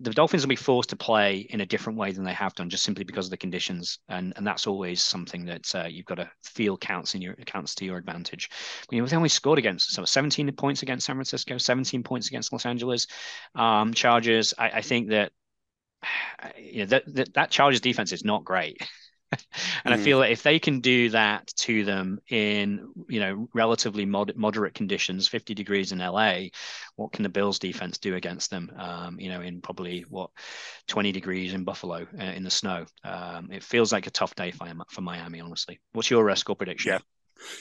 the 0.02 0.12
Dolphins 0.12 0.44
will 0.44 0.50
be 0.50 0.56
forced 0.58 0.90
to 0.90 0.98
play 0.98 1.38
in 1.38 1.62
a 1.62 1.66
different 1.66 1.98
way 1.98 2.12
than 2.12 2.26
they 2.26 2.34
have 2.34 2.54
done, 2.54 2.70
just 2.70 2.84
simply 2.84 3.06
because 3.06 3.28
of 3.28 3.32
the 3.32 3.38
conditions, 3.38 4.00
and 4.10 4.34
and 4.36 4.46
that's 4.46 4.68
always 4.68 5.02
something 5.02 5.46
that 5.46 5.74
uh, 5.74 5.88
you've 5.88 6.06
got 6.06 6.16
to 6.16 6.30
feel 6.44 6.78
counts 6.78 7.16
in 7.16 7.22
your 7.22 7.36
counts 7.46 7.76
to 7.76 7.86
your 7.86 7.98
advantage. 7.98 8.50
Know, 8.92 9.06
they 9.06 9.16
only 9.16 9.30
scored 9.30 9.58
against 9.58 9.94
so 9.94 10.04
17 10.04 10.52
points 10.54 10.84
against 10.84 11.06
San 11.06 11.16
Francisco, 11.16 11.58
17 11.58 12.04
points 12.04 12.28
against 12.28 12.52
Los 12.52 12.66
Angeles 12.66 13.08
um, 13.56 13.94
Chargers. 13.94 14.54
I, 14.58 14.70
I, 14.70 14.82
think 14.82 15.10
that 15.10 15.32
you 16.58 16.80
know 16.80 16.86
that, 16.88 17.04
that 17.16 17.34
that 17.36 17.52
Chargers 17.52 17.82
defense 17.82 18.12
is 18.12 18.26
not 18.26 18.44
great. 18.44 18.78
and 19.32 19.94
mm. 19.94 19.94
I 19.94 19.98
feel 19.98 20.20
that 20.20 20.32
if 20.32 20.44
they 20.44 20.60
can 20.60 20.80
do 20.80 21.10
that 21.10 21.48
to 21.58 21.84
them 21.84 22.20
in 22.30 22.88
you 23.08 23.20
know 23.20 23.48
relatively 23.54 24.06
mod- 24.06 24.36
moderate 24.36 24.74
conditions, 24.74 25.28
50 25.28 25.54
degrees 25.54 25.92
in 25.92 26.00
LA, 26.00 26.48
what 26.96 27.12
can 27.12 27.24
the 27.24 27.30
Bills 27.30 27.60
defense 27.60 27.98
do 27.98 28.16
against 28.16 28.50
them? 28.52 28.72
Um, 28.78 29.20
you 29.20 29.30
know, 29.30 29.42
in 29.42 29.62
probably 29.62 30.06
what 30.10 30.30
20 30.88 31.12
degrees 31.12 31.54
in 31.54 31.64
Buffalo 31.64 32.08
uh, 32.20 32.24
in 32.24 32.44
the 32.44 32.50
snow. 32.50 32.86
Um, 33.04 33.50
it 33.52 33.64
feels 33.64 33.92
like 33.92 34.08
a 34.08 34.12
tough 34.12 34.36
day 34.36 34.52
for, 34.52 34.68
for 34.90 35.02
Miami, 35.02 35.42
honestly. 35.42 35.80
What's 35.94 36.10
your 36.10 36.30
uh, 36.30 36.36
score 36.36 36.56
prediction? 36.56 36.94
Yeah. 36.94 37.00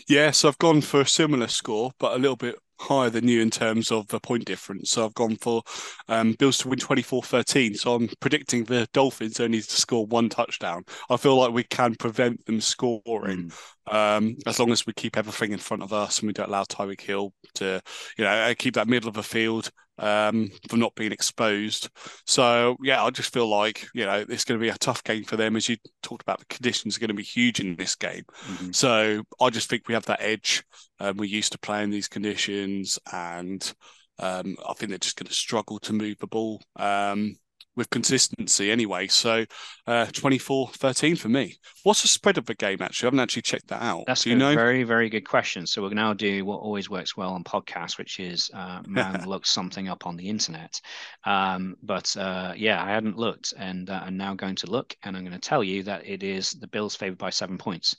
Yeah, 0.08 0.30
so 0.30 0.48
I've 0.48 0.58
gone 0.58 0.82
for 0.82 1.00
a 1.00 1.06
similar 1.06 1.48
score, 1.48 1.90
but 1.98 2.12
a 2.12 2.18
little 2.18 2.36
bit 2.36 2.56
higher 2.78 3.10
than 3.10 3.28
you 3.28 3.40
in 3.40 3.50
terms 3.50 3.90
of 3.90 4.06
the 4.08 4.20
point 4.20 4.44
difference. 4.44 4.90
So 4.90 5.04
I've 5.04 5.14
gone 5.14 5.36
for 5.36 5.62
um, 6.08 6.32
Bills 6.32 6.58
to 6.58 6.68
win 6.68 6.78
24-13. 6.78 7.76
So 7.76 7.94
I'm 7.94 8.08
predicting 8.20 8.64
the 8.64 8.88
Dolphins 8.92 9.40
only 9.40 9.60
to 9.60 9.70
score 9.70 10.06
one 10.06 10.28
touchdown. 10.28 10.84
I 11.10 11.16
feel 11.16 11.36
like 11.36 11.52
we 11.52 11.64
can 11.64 11.94
prevent 11.94 12.44
them 12.46 12.60
scoring 12.60 13.50
mm. 13.88 13.94
um, 13.94 14.36
as 14.46 14.58
long 14.58 14.72
as 14.72 14.86
we 14.86 14.92
keep 14.92 15.16
everything 15.16 15.52
in 15.52 15.58
front 15.58 15.82
of 15.82 15.92
us 15.92 16.18
and 16.18 16.26
we 16.26 16.32
don't 16.32 16.48
allow 16.48 16.64
Tyreek 16.64 17.00
Hill 17.00 17.32
to, 17.54 17.80
you 18.18 18.24
know, 18.24 18.54
keep 18.58 18.74
that 18.74 18.88
middle 18.88 19.08
of 19.08 19.14
the 19.14 19.22
field 19.22 19.70
um, 19.98 20.50
from 20.68 20.80
not 20.80 20.94
being 20.94 21.12
exposed. 21.12 21.88
So 22.26 22.76
yeah, 22.82 23.02
I 23.02 23.10
just 23.10 23.32
feel 23.32 23.48
like 23.48 23.86
you 23.94 24.04
know 24.04 24.24
it's 24.28 24.44
going 24.44 24.58
to 24.58 24.62
be 24.64 24.70
a 24.70 24.78
tough 24.78 25.04
game 25.04 25.24
for 25.24 25.36
them, 25.36 25.56
as 25.56 25.68
you 25.68 25.76
talked 26.02 26.22
about. 26.22 26.40
The 26.40 26.46
conditions 26.46 26.96
are 26.96 27.00
going 27.00 27.08
to 27.08 27.14
be 27.14 27.22
huge 27.22 27.60
in 27.60 27.76
this 27.76 27.94
game, 27.94 28.24
mm-hmm. 28.46 28.72
so 28.72 29.22
I 29.40 29.50
just 29.50 29.70
think 29.70 29.88
we 29.88 29.94
have 29.94 30.06
that 30.06 30.22
edge. 30.22 30.64
Um, 31.04 31.18
we're 31.18 31.26
used 31.26 31.52
to 31.52 31.58
playing 31.58 31.90
these 31.90 32.08
conditions, 32.08 32.98
and 33.12 33.74
um, 34.18 34.56
I 34.66 34.72
think 34.72 34.88
they're 34.88 34.98
just 34.98 35.16
going 35.16 35.26
to 35.26 35.34
struggle 35.34 35.78
to 35.80 35.92
move 35.92 36.16
the 36.18 36.26
ball. 36.26 36.62
Um, 36.76 37.36
with 37.76 37.90
consistency 37.90 38.70
anyway. 38.70 39.08
So 39.08 39.44
uh, 39.86 40.06
24-13 40.06 41.18
for 41.18 41.28
me. 41.28 41.56
What's 41.82 42.02
the 42.02 42.08
spread 42.08 42.38
of 42.38 42.46
the 42.46 42.54
game 42.54 42.80
actually? 42.80 43.06
I 43.06 43.08
haven't 43.08 43.20
actually 43.20 43.42
checked 43.42 43.68
that 43.68 43.82
out. 43.82 44.04
That's 44.06 44.24
do 44.24 44.30
you 44.30 44.36
a 44.36 44.38
know? 44.38 44.54
very, 44.54 44.82
very 44.84 45.08
good 45.08 45.28
question. 45.28 45.66
So 45.66 45.82
we'll 45.82 45.90
now 45.90 46.14
do 46.14 46.44
what 46.44 46.60
always 46.60 46.88
works 46.88 47.16
well 47.16 47.32
on 47.32 47.44
podcasts, 47.44 47.98
which 47.98 48.20
is 48.20 48.50
uh, 48.54 48.82
man 48.86 49.24
looks 49.26 49.50
something 49.50 49.88
up 49.88 50.06
on 50.06 50.16
the 50.16 50.28
internet. 50.28 50.80
Um, 51.24 51.76
but 51.82 52.16
uh, 52.16 52.54
yeah, 52.56 52.82
I 52.82 52.90
hadn't 52.90 53.16
looked 53.16 53.54
and 53.58 53.90
uh, 53.90 54.02
I'm 54.04 54.16
now 54.16 54.34
going 54.34 54.56
to 54.56 54.70
look 54.70 54.96
and 55.02 55.16
I'm 55.16 55.24
going 55.24 55.38
to 55.38 55.48
tell 55.48 55.64
you 55.64 55.82
that 55.84 56.06
it 56.06 56.22
is 56.22 56.52
the 56.52 56.68
Bills 56.68 56.96
favored 56.96 57.18
by 57.18 57.30
seven 57.30 57.58
points. 57.58 57.96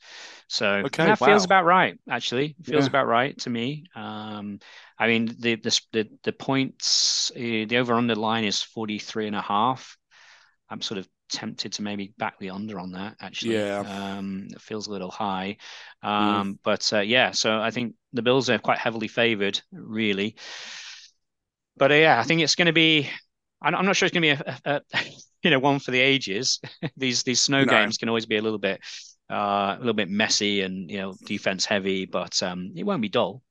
So 0.47 0.67
okay, 0.85 1.05
that 1.05 1.19
wow. 1.19 1.27
feels 1.27 1.45
about 1.45 1.65
right, 1.65 1.97
actually. 2.09 2.55
Feels 2.63 2.85
yeah. 2.85 2.89
about 2.89 3.07
right 3.07 3.37
to 3.39 3.49
me. 3.49 3.85
Um, 3.95 4.59
I 4.97 5.07
mean, 5.07 5.35
the 5.39 5.55
the 5.55 5.81
the, 5.91 6.09
the 6.23 6.31
points, 6.31 7.31
uh, 7.35 7.65
the 7.67 7.77
over 7.77 7.93
under 7.95 8.15
line 8.15 8.45
is 8.45 8.61
43 8.61 9.27
and 9.27 9.35
a 9.35 9.41
half. 9.41 9.64
I'm 10.69 10.81
sort 10.81 10.97
of 10.97 11.07
tempted 11.29 11.73
to 11.73 11.81
maybe 11.81 12.13
back 12.17 12.37
the 12.39 12.51
under 12.51 12.79
on 12.79 12.91
that 12.93 13.15
actually. 13.19 13.55
Yeah. 13.55 13.79
Um, 13.79 14.47
it 14.51 14.61
feels 14.61 14.87
a 14.87 14.91
little 14.91 15.11
high. 15.11 15.57
Um, 16.01 16.53
mm. 16.53 16.57
but 16.63 16.91
uh, 16.93 16.99
yeah, 16.99 17.31
so 17.31 17.59
I 17.59 17.71
think 17.71 17.95
the 18.13 18.21
Bills 18.21 18.49
are 18.49 18.59
quite 18.59 18.79
heavily 18.79 19.07
favored, 19.07 19.61
really. 19.71 20.35
But 21.77 21.91
uh, 21.91 21.95
yeah, 21.95 22.19
I 22.19 22.23
think 22.23 22.41
it's 22.41 22.55
going 22.55 22.67
to 22.67 22.73
be. 22.73 23.09
I'm 23.61 23.85
not 23.85 23.95
sure 23.95 24.05
it's 24.05 24.13
going 24.13 24.37
to 24.37 24.43
be 24.43 24.49
a, 24.49 24.59
a, 24.65 24.81
a, 24.93 24.99
you 25.43 25.49
know 25.49 25.59
one 25.59 25.79
for 25.79 25.91
the 25.91 25.99
ages. 25.99 26.59
these 26.97 27.23
these 27.23 27.41
snow 27.41 27.63
no. 27.63 27.71
games 27.71 27.97
can 27.97 28.09
always 28.09 28.25
be 28.25 28.37
a 28.37 28.41
little 28.41 28.59
bit 28.59 28.81
uh, 29.31 29.75
a 29.75 29.79
little 29.79 29.93
bit 29.93 30.09
messy 30.09 30.61
and 30.61 30.89
you 30.89 30.97
know 30.97 31.15
defense 31.25 31.65
heavy, 31.65 32.05
but 32.05 32.41
um, 32.43 32.73
it 32.75 32.83
won't 32.83 33.01
be 33.01 33.09
dull. 33.09 33.41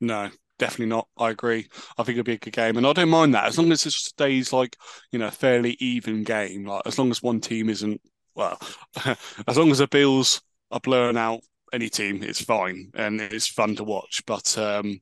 No, 0.00 0.30
definitely 0.58 0.86
not. 0.86 1.08
I 1.18 1.30
agree. 1.30 1.68
I 1.98 2.02
think 2.02 2.18
it'll 2.18 2.24
be 2.24 2.34
a 2.34 2.38
good 2.38 2.52
game, 2.52 2.76
and 2.76 2.86
I 2.86 2.92
don't 2.92 3.08
mind 3.08 3.34
that 3.34 3.46
as 3.46 3.58
long 3.58 3.72
as 3.72 3.86
it 3.86 3.92
stays 3.92 4.52
like 4.52 4.76
you 5.12 5.18
know 5.18 5.30
fairly 5.30 5.76
even 5.80 6.24
game. 6.24 6.66
Like 6.66 6.82
as 6.86 6.98
long 6.98 7.10
as 7.10 7.22
one 7.22 7.40
team 7.40 7.68
isn't 7.68 8.00
well, 8.34 8.58
as 9.46 9.56
long 9.56 9.70
as 9.70 9.78
the 9.78 9.88
Bills 9.88 10.42
are 10.70 10.80
blowing 10.80 11.16
out 11.16 11.40
any 11.72 11.88
team, 11.88 12.22
it's 12.22 12.42
fine 12.42 12.90
and 12.94 13.20
it's 13.20 13.48
fun 13.48 13.76
to 13.76 13.84
watch. 13.84 14.22
But 14.26 14.56
um, 14.58 15.00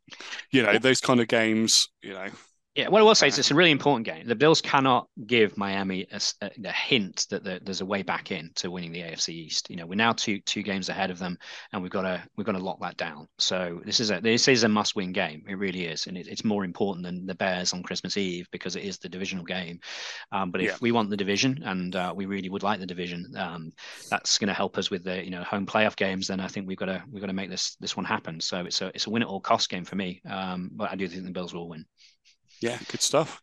you 0.50 0.62
know 0.62 0.78
those 0.78 1.00
kind 1.00 1.20
of 1.20 1.28
games, 1.28 1.88
you 2.02 2.12
know, 2.12 2.28
yeah, 2.74 2.88
what 2.88 3.00
I 3.00 3.02
will 3.02 3.14
say 3.14 3.28
is 3.28 3.38
it's 3.38 3.50
a 3.50 3.54
really 3.54 3.70
important 3.70 4.06
game. 4.06 4.26
The 4.26 4.34
Bills 4.34 4.62
cannot 4.62 5.06
give 5.26 5.58
Miami 5.58 6.06
a, 6.10 6.20
a, 6.40 6.72
hint 6.72 7.26
that 7.28 7.44
the, 7.44 7.60
there's 7.62 7.82
a 7.82 7.86
way 7.86 8.02
back 8.02 8.30
in 8.30 8.50
to 8.54 8.70
winning 8.70 8.92
the 8.92 9.02
AFC 9.02 9.28
East. 9.28 9.68
You 9.68 9.76
know, 9.76 9.84
we're 9.84 9.96
now 9.96 10.12
two 10.12 10.40
two 10.40 10.62
games 10.62 10.88
ahead 10.88 11.10
of 11.10 11.18
them, 11.18 11.36
and 11.72 11.82
we've 11.82 11.92
got 11.92 12.02
to 12.02 12.22
we've 12.34 12.46
got 12.46 12.52
to 12.52 12.58
lock 12.58 12.80
that 12.80 12.96
down. 12.96 13.28
So 13.38 13.82
this 13.84 14.00
is 14.00 14.10
a 14.10 14.22
this 14.22 14.48
is 14.48 14.64
a 14.64 14.70
must 14.70 14.96
win 14.96 15.12
game. 15.12 15.44
It 15.46 15.58
really 15.58 15.84
is, 15.84 16.06
and 16.06 16.16
it, 16.16 16.28
it's 16.28 16.44
more 16.44 16.64
important 16.64 17.04
than 17.04 17.26
the 17.26 17.34
Bears 17.34 17.74
on 17.74 17.82
Christmas 17.82 18.16
Eve 18.16 18.48
because 18.52 18.74
it 18.74 18.84
is 18.84 18.96
the 18.96 19.08
divisional 19.10 19.44
game. 19.44 19.78
Um, 20.32 20.50
but 20.50 20.62
if 20.62 20.70
yeah. 20.70 20.76
we 20.80 20.92
want 20.92 21.10
the 21.10 21.16
division, 21.16 21.62
and 21.66 21.94
uh, 21.94 22.14
we 22.16 22.24
really 22.24 22.48
would 22.48 22.62
like 22.62 22.80
the 22.80 22.86
division, 22.86 23.34
um, 23.36 23.72
that's 24.08 24.38
going 24.38 24.48
to 24.48 24.54
help 24.54 24.78
us 24.78 24.90
with 24.90 25.04
the 25.04 25.22
you 25.22 25.30
know 25.30 25.42
home 25.42 25.66
playoff 25.66 25.94
games. 25.94 26.26
Then 26.26 26.40
I 26.40 26.48
think 26.48 26.66
we've 26.66 26.78
got 26.78 26.86
to 26.86 27.02
we've 27.10 27.20
got 27.20 27.26
to 27.26 27.34
make 27.34 27.50
this 27.50 27.76
this 27.80 27.98
one 27.98 28.06
happen. 28.06 28.40
So 28.40 28.64
it's 28.64 28.80
a 28.80 28.86
it's 28.94 29.06
a 29.08 29.10
win 29.10 29.20
at 29.20 29.28
all 29.28 29.40
cost 29.40 29.68
game 29.68 29.84
for 29.84 29.96
me. 29.96 30.22
Um, 30.26 30.70
but 30.72 30.90
I 30.90 30.94
do 30.94 31.06
think 31.06 31.24
the 31.24 31.32
Bills 31.32 31.52
will 31.52 31.68
win. 31.68 31.84
Yeah, 32.62 32.78
good 32.88 33.00
stuff. 33.00 33.42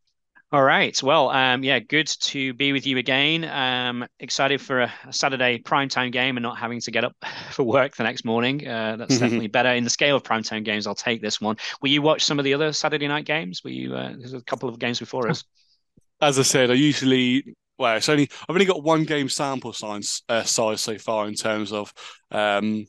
All 0.52 0.64
right. 0.64 1.02
Well, 1.04 1.30
um, 1.30 1.64
yeah, 1.64 1.78
good 1.78 2.08
to 2.08 2.56
be 2.56 2.74
with 2.74 2.88
you 2.88 2.98
again. 2.98 3.44
Um, 3.44 4.08
excited 4.20 4.60
for 4.60 4.82
a, 4.82 4.94
a 5.06 5.14
Saturday 5.14 5.60
primetime 5.60 6.12
game 6.12 6.38
and 6.38 6.44
not 6.44 6.58
having 6.58 6.82
to 6.82 6.90
get 6.90 7.04
up 7.04 7.16
for 7.52 7.64
work 7.64 7.96
the 7.96 8.04
next 8.04 8.26
morning. 8.26 8.68
Uh, 8.68 8.96
that's 8.96 9.14
mm-hmm. 9.14 9.24
definitely 9.24 9.48
better 9.48 9.70
in 9.70 9.84
the 9.84 9.92
scale 9.92 10.16
of 10.16 10.24
primetime 10.24 10.66
games. 10.66 10.88
I'll 10.88 10.96
take 10.96 11.22
this 11.22 11.40
one. 11.40 11.58
Will 11.84 11.90
you 11.90 12.02
watch 12.02 12.24
some 12.24 12.40
of 12.40 12.46
the 12.46 12.56
other 12.56 12.74
Saturday 12.74 13.08
night 13.08 13.26
games? 13.26 13.64
Will 13.64 13.72
you? 13.72 13.96
Uh, 13.96 14.14
there's 14.18 14.34
a 14.34 14.42
couple 14.42 14.70
of 14.70 14.80
games 14.80 14.98
before 14.98 15.30
us. 15.30 15.44
As 16.22 16.40
I 16.40 16.44
said, 16.44 16.72
I 16.72 16.74
usually 16.74 17.56
well, 17.78 17.96
it's 17.96 18.10
only 18.10 18.30
I've 18.48 18.56
only 18.56 18.66
got 18.66 18.84
one 18.84 19.04
game 19.04 19.30
sample 19.30 19.72
size 19.72 20.24
uh, 20.28 20.44
size 20.44 20.82
so 20.82 20.98
far 20.98 21.28
in 21.28 21.36
terms 21.36 21.72
of 21.72 21.94
um, 22.32 22.88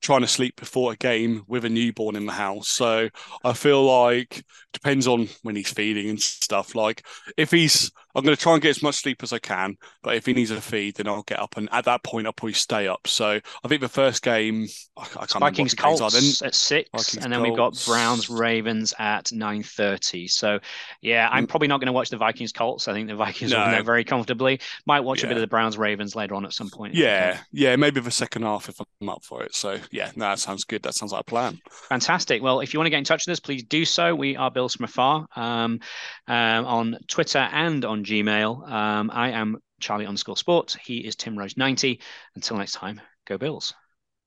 trying 0.00 0.20
to 0.20 0.28
sleep 0.28 0.56
before 0.56 0.92
a 0.92 0.96
game 0.96 1.42
with 1.48 1.64
a 1.64 1.68
newborn 1.68 2.16
in 2.16 2.26
the 2.26 2.32
house. 2.32 2.68
So 2.68 3.08
I 3.44 3.52
feel 3.52 3.84
like 3.84 4.44
depends 4.72 5.06
on 5.06 5.28
when 5.42 5.56
he's 5.56 5.72
feeding 5.72 6.08
and 6.08 6.20
stuff. 6.20 6.74
Like 6.74 7.04
if 7.36 7.50
he's, 7.50 7.90
I'm 8.14 8.24
going 8.24 8.36
to 8.36 8.42
try 8.42 8.54
and 8.54 8.62
get 8.62 8.70
as 8.70 8.82
much 8.82 8.96
sleep 8.96 9.22
as 9.22 9.32
I 9.32 9.38
can. 9.38 9.76
But 10.02 10.16
if 10.16 10.26
he 10.26 10.32
needs 10.32 10.50
a 10.50 10.60
feed, 10.60 10.96
then 10.96 11.06
I'll 11.06 11.22
get 11.22 11.38
up, 11.38 11.56
and 11.56 11.68
at 11.72 11.84
that 11.84 12.02
point, 12.02 12.26
I'll 12.26 12.32
probably 12.32 12.54
stay 12.54 12.88
up. 12.88 13.06
So 13.06 13.38
I 13.64 13.68
think 13.68 13.80
the 13.80 13.88
first 13.88 14.22
game, 14.22 14.66
I, 14.96 15.02
I 15.02 15.26
can't 15.26 15.40
Vikings 15.40 15.74
Colts 15.74 16.42
at 16.42 16.54
six, 16.54 16.88
Vikings, 16.92 17.24
and 17.24 17.32
then 17.32 17.40
Colts. 17.40 17.48
we've 17.48 17.56
got 17.56 17.84
Browns 17.86 18.30
Ravens 18.30 18.94
at 18.98 19.30
nine 19.30 19.62
thirty. 19.62 20.26
So 20.26 20.58
yeah, 21.00 21.28
I'm 21.30 21.46
mm. 21.46 21.48
probably 21.48 21.68
not 21.68 21.78
going 21.78 21.86
to 21.86 21.92
watch 21.92 22.10
the 22.10 22.16
Vikings 22.16 22.52
Colts. 22.52 22.88
I 22.88 22.92
think 22.92 23.08
the 23.08 23.14
Vikings 23.14 23.52
no. 23.52 23.60
will 23.60 23.72
win 23.72 23.84
very 23.84 24.04
comfortably. 24.04 24.60
Might 24.86 25.00
watch 25.00 25.20
yeah. 25.20 25.26
a 25.26 25.28
bit 25.28 25.36
of 25.36 25.42
the 25.42 25.46
Browns 25.46 25.78
Ravens 25.78 26.16
later 26.16 26.34
on 26.34 26.44
at 26.44 26.52
some 26.52 26.70
point. 26.70 26.94
Yeah, 26.94 27.38
yeah, 27.52 27.76
maybe 27.76 28.00
the 28.00 28.10
second 28.10 28.42
half 28.42 28.68
if 28.68 28.80
I'm 29.00 29.08
up 29.08 29.22
for 29.24 29.42
it. 29.42 29.54
So 29.54 29.78
yeah, 29.90 30.10
no, 30.16 30.26
that 30.26 30.38
sounds 30.38 30.64
good. 30.64 30.82
That 30.82 30.94
sounds 30.94 31.12
like 31.12 31.22
a 31.22 31.24
plan. 31.24 31.60
Fantastic. 31.70 32.42
Well, 32.42 32.60
if 32.60 32.72
you 32.72 32.78
want 32.78 32.86
to 32.86 32.90
get 32.90 32.98
in 32.98 33.04
touch 33.04 33.26
with 33.26 33.32
us, 33.32 33.40
please 33.40 33.62
do 33.64 33.84
so. 33.84 34.14
We 34.14 34.36
are 34.36 34.50
Bills 34.50 34.74
from 34.74 34.84
afar 34.84 35.26
um, 35.36 35.80
um, 36.26 36.64
on 36.66 36.98
Twitter 37.06 37.38
and 37.38 37.84
on 37.84 38.04
Gmail. 38.04 38.70
Um, 38.70 39.10
I 39.12 39.30
am 39.30 39.58
Charlie 39.80 40.06
underscore 40.06 40.36
sports. 40.36 40.76
He 40.84 40.98
is 40.98 41.16
Tim 41.16 41.38
Rose 41.38 41.56
90. 41.56 42.00
Until 42.34 42.56
next 42.56 42.72
time, 42.72 43.00
go 43.26 43.38
Bills. 43.38 43.72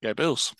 Go 0.03 0.14
Bills. 0.14 0.53